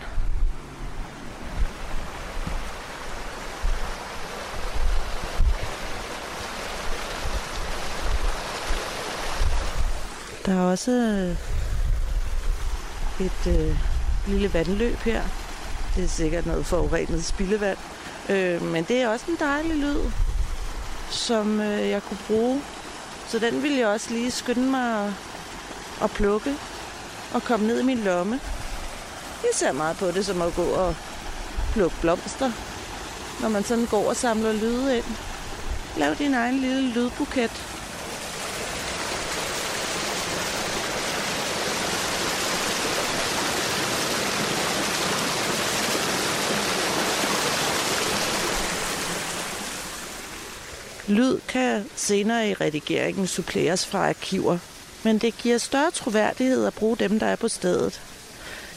Der 10.45 10.53
er 10.55 10.61
også 10.61 10.91
øh, 10.91 11.37
et 13.25 13.47
øh, 13.47 13.77
lille 14.27 14.53
vandløb 14.53 14.97
her. 14.97 15.21
Det 15.95 16.03
er 16.03 16.07
sikkert 16.07 16.45
noget 16.45 16.65
forurenet 16.65 17.25
spildevand. 17.25 17.77
Øh, 18.29 18.61
men 18.61 18.83
det 18.83 19.01
er 19.01 19.07
også 19.09 19.25
en 19.29 19.37
dejlig 19.39 19.75
lyd, 19.75 19.99
som 21.09 21.61
øh, 21.61 21.89
jeg 21.89 22.03
kunne 22.03 22.19
bruge. 22.27 22.61
Så 23.27 23.39
den 23.39 23.63
vil 23.63 23.71
jeg 23.71 23.87
også 23.87 24.13
lige 24.13 24.31
skynde 24.31 24.71
mig 24.71 25.05
at, 25.05 25.13
at 26.03 26.11
plukke 26.11 26.55
og 27.33 27.43
komme 27.43 27.67
ned 27.67 27.79
i 27.79 27.83
min 27.83 27.97
lomme. 27.97 28.39
Jeg 29.43 29.51
ser 29.53 29.71
meget 29.71 29.97
på 29.97 30.07
det 30.07 30.25
som 30.25 30.41
at 30.41 30.55
gå 30.55 30.65
og 30.65 30.95
plukke 31.73 31.95
blomster, 32.01 32.51
når 33.41 33.49
man 33.49 33.63
sådan 33.63 33.85
går 33.85 34.09
og 34.09 34.15
samler 34.15 34.53
lyde 34.53 34.97
ind. 34.97 35.05
Lav 35.97 36.15
din 36.15 36.33
egen 36.33 36.59
lille 36.59 36.81
lydbuket. 36.81 37.82
Lyd 51.07 51.39
kan 51.47 51.85
senere 51.95 52.49
i 52.49 52.53
redigeringen 52.53 53.27
suppleres 53.27 53.85
fra 53.85 54.09
arkiver, 54.09 54.57
men 55.03 55.17
det 55.17 55.37
giver 55.37 55.57
større 55.57 55.91
troværdighed 55.91 56.65
at 56.65 56.73
bruge 56.73 56.97
dem, 56.97 57.19
der 57.19 57.25
er 57.25 57.35
på 57.35 57.47
stedet. 57.47 58.01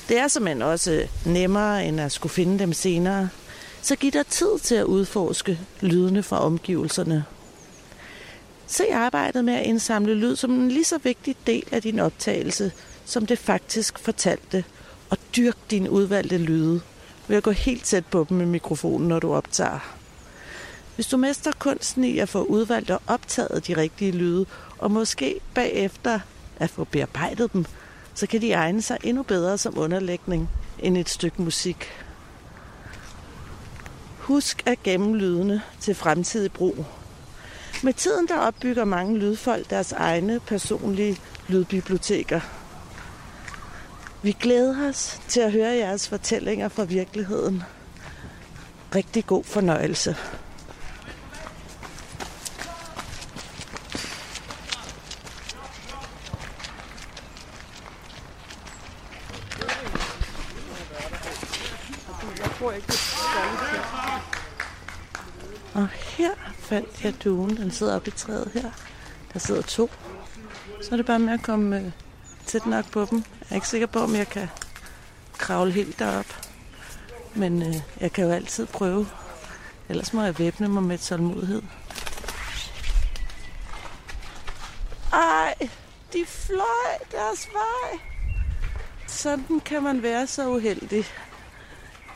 Det 0.09 0.19
er 0.19 0.29
simpelthen 0.29 0.63
også 0.63 1.09
nemmere 1.27 1.87
end 1.87 2.01
at 2.01 2.13
skulle 2.13 2.33
finde 2.33 2.59
dem 2.59 2.73
senere, 2.73 3.29
så 3.83 3.97
giv 3.97 4.11
dig 4.11 4.27
tid 4.27 4.59
til 4.63 4.75
at 4.75 4.85
udforske 4.85 5.59
lydene 5.81 6.23
fra 6.23 6.45
omgivelserne. 6.45 7.25
Se 8.67 8.93
arbejdet 8.93 9.45
med 9.45 9.55
at 9.55 9.67
indsamle 9.67 10.15
lyd 10.15 10.37
som 10.37 10.53
en 10.53 10.69
lige 10.69 10.85
så 10.85 10.99
vigtig 10.99 11.37
del 11.47 11.65
af 11.73 11.83
din 11.83 11.99
optagelse, 11.99 12.73
som 13.05 13.27
det 13.27 13.39
faktisk 13.39 13.99
fortalte, 13.99 14.65
og 15.11 15.19
dyrk 15.37 15.57
dine 15.71 15.91
udvalgte 15.91 16.39
lyde 16.39 16.81
ved 17.29 17.37
at 17.37 17.43
gå 17.43 17.51
helt 17.51 17.85
tæt 17.85 18.07
på 18.07 18.27
dem 18.29 18.37
med 18.37 18.47
mikrofonen, 18.47 19.09
når 19.09 19.19
du 19.19 19.35
optager. 19.35 19.96
Hvis 20.97 21.07
du 21.07 21.17
mester 21.17 21.53
kunsten 21.59 22.05
i 22.05 22.19
at 22.19 22.29
få 22.29 22.43
udvalgt 22.43 22.91
og 22.91 23.03
optaget 23.07 23.67
de 23.67 23.77
rigtige 23.77 24.13
lyde, 24.13 24.47
og 24.79 24.91
måske 24.91 25.41
bagefter 25.55 26.21
at 26.57 26.71
få 26.71 26.85
bearbejdet 26.85 27.53
dem, 27.53 27.65
så 28.15 28.27
kan 28.27 28.41
de 28.41 28.53
egne 28.53 28.83
sig 28.83 28.99
endnu 29.05 29.23
bedre 29.23 29.59
som 29.59 29.79
underlægning 29.79 30.51
end 30.79 30.99
et 30.99 31.09
stykke 31.09 31.43
musik. 31.43 31.87
Husk 34.19 34.63
at 34.67 34.83
gemme 34.83 35.17
lydene 35.17 35.63
til 35.81 35.95
fremtidig 35.95 36.53
brug. 36.53 36.87
Med 37.83 37.93
tiden 37.93 38.29
der 38.29 38.39
opbygger 38.39 38.85
mange 38.85 39.19
lydfolk 39.19 39.71
deres 39.71 39.93
egne 39.93 40.41
personlige 40.41 41.17
lydbiblioteker. 41.49 42.41
Vi 44.23 44.33
glæder 44.41 44.89
os 44.89 45.21
til 45.29 45.41
at 45.41 45.53
høre 45.53 45.77
jeres 45.77 46.09
fortællinger 46.09 46.69
fra 46.69 46.85
virkeligheden. 46.85 47.63
Rigtig 48.95 49.27
god 49.27 49.45
fornøjelse. 49.45 50.17
Og 65.75 65.89
her 65.89 66.31
fandt 67.27 67.49
duen. 67.49 67.57
Den 67.57 67.71
sidder 67.71 67.97
oppe 67.97 68.09
i 68.09 68.11
træet 68.11 68.51
her. 68.55 68.71
Der 69.33 69.39
sidder 69.39 69.63
to. 69.63 69.91
Så 70.83 70.89
er 70.93 70.97
det 70.97 71.07
bare 71.07 71.19
med 71.19 71.33
at 71.33 71.43
komme 71.43 71.81
øh, 71.81 71.91
tæt 72.47 72.67
nok 72.67 72.91
på 72.91 73.07
dem. 73.11 73.19
Jeg 73.19 73.51
er 73.51 73.55
ikke 73.55 73.69
sikker 73.69 73.87
på, 73.87 73.99
om 73.99 74.15
jeg 74.15 74.29
kan 74.29 74.49
kravle 75.39 75.73
helt 75.73 75.99
derop. 75.99 76.27
Men 77.35 77.63
øh, 77.63 77.75
jeg 78.01 78.13
kan 78.13 78.25
jo 78.25 78.31
altid 78.31 78.67
prøve. 78.67 79.07
Ellers 79.89 80.13
må 80.13 80.23
jeg 80.23 80.39
væbne 80.39 80.69
mig 80.69 80.83
med 80.83 80.99
tålmodighed. 80.99 81.63
Ej, 85.13 85.55
de 86.13 86.25
fløj 86.27 86.99
deres 87.13 87.49
vej. 87.53 87.99
Sådan 89.07 89.61
kan 89.61 89.83
man 89.83 90.03
være 90.03 90.27
så 90.27 90.49
uheldig. 90.49 91.05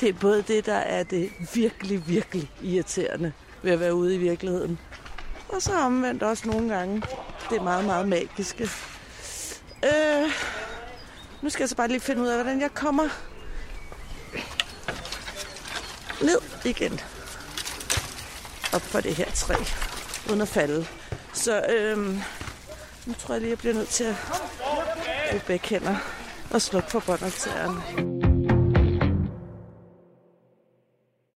Det 0.01 0.09
er 0.09 0.13
både 0.13 0.43
det, 0.43 0.67
der 0.67 0.75
er 0.75 1.03
det 1.03 1.31
virkelig, 1.55 2.09
virkelig 2.09 2.51
irriterende 2.63 3.33
ved 3.63 3.73
at 3.73 3.81
være 3.81 3.95
ude 3.95 4.15
i 4.15 4.19
virkeligheden. 4.19 4.79
og 5.49 5.63
så 5.63 5.73
omvendt 5.79 6.23
også 6.23 6.49
nogle 6.49 6.75
gange. 6.75 7.03
Det 7.51 7.59
er 7.59 7.63
meget, 7.63 7.85
meget 7.85 8.09
magiske. 8.09 8.71
Øh, 9.85 10.31
nu 11.43 11.51
skal 11.51 11.63
jeg 11.63 11.69
så 11.69 11.77
bare 11.77 11.89
lige 11.89 12.01
finde 12.01 12.23
ud 12.23 12.27
af, 12.27 12.37
hvordan 12.43 12.61
jeg 12.61 12.71
kommer 12.75 13.09
ned 16.21 16.39
igen. 16.65 17.01
Op 18.73 18.81
for 18.83 19.01
det 19.01 19.15
her 19.15 19.31
træ, 19.31 19.55
uden 20.31 20.41
at 20.41 20.49
falde. 20.49 20.87
Så 21.33 21.65
øhm, 21.69 22.21
nu 23.07 23.15
tror 23.19 23.35
jeg 23.35 23.41
lige, 23.41 23.51
jeg 23.51 23.59
bliver 23.59 23.75
nødt 23.75 23.89
til 23.89 24.05
at 24.05 24.17
bruge 25.31 25.43
begge 25.47 25.69
hænder 25.69 25.97
og 26.51 26.63
slukke 26.63 26.91
for 26.91 27.01
båndoptageren. 27.01 28.10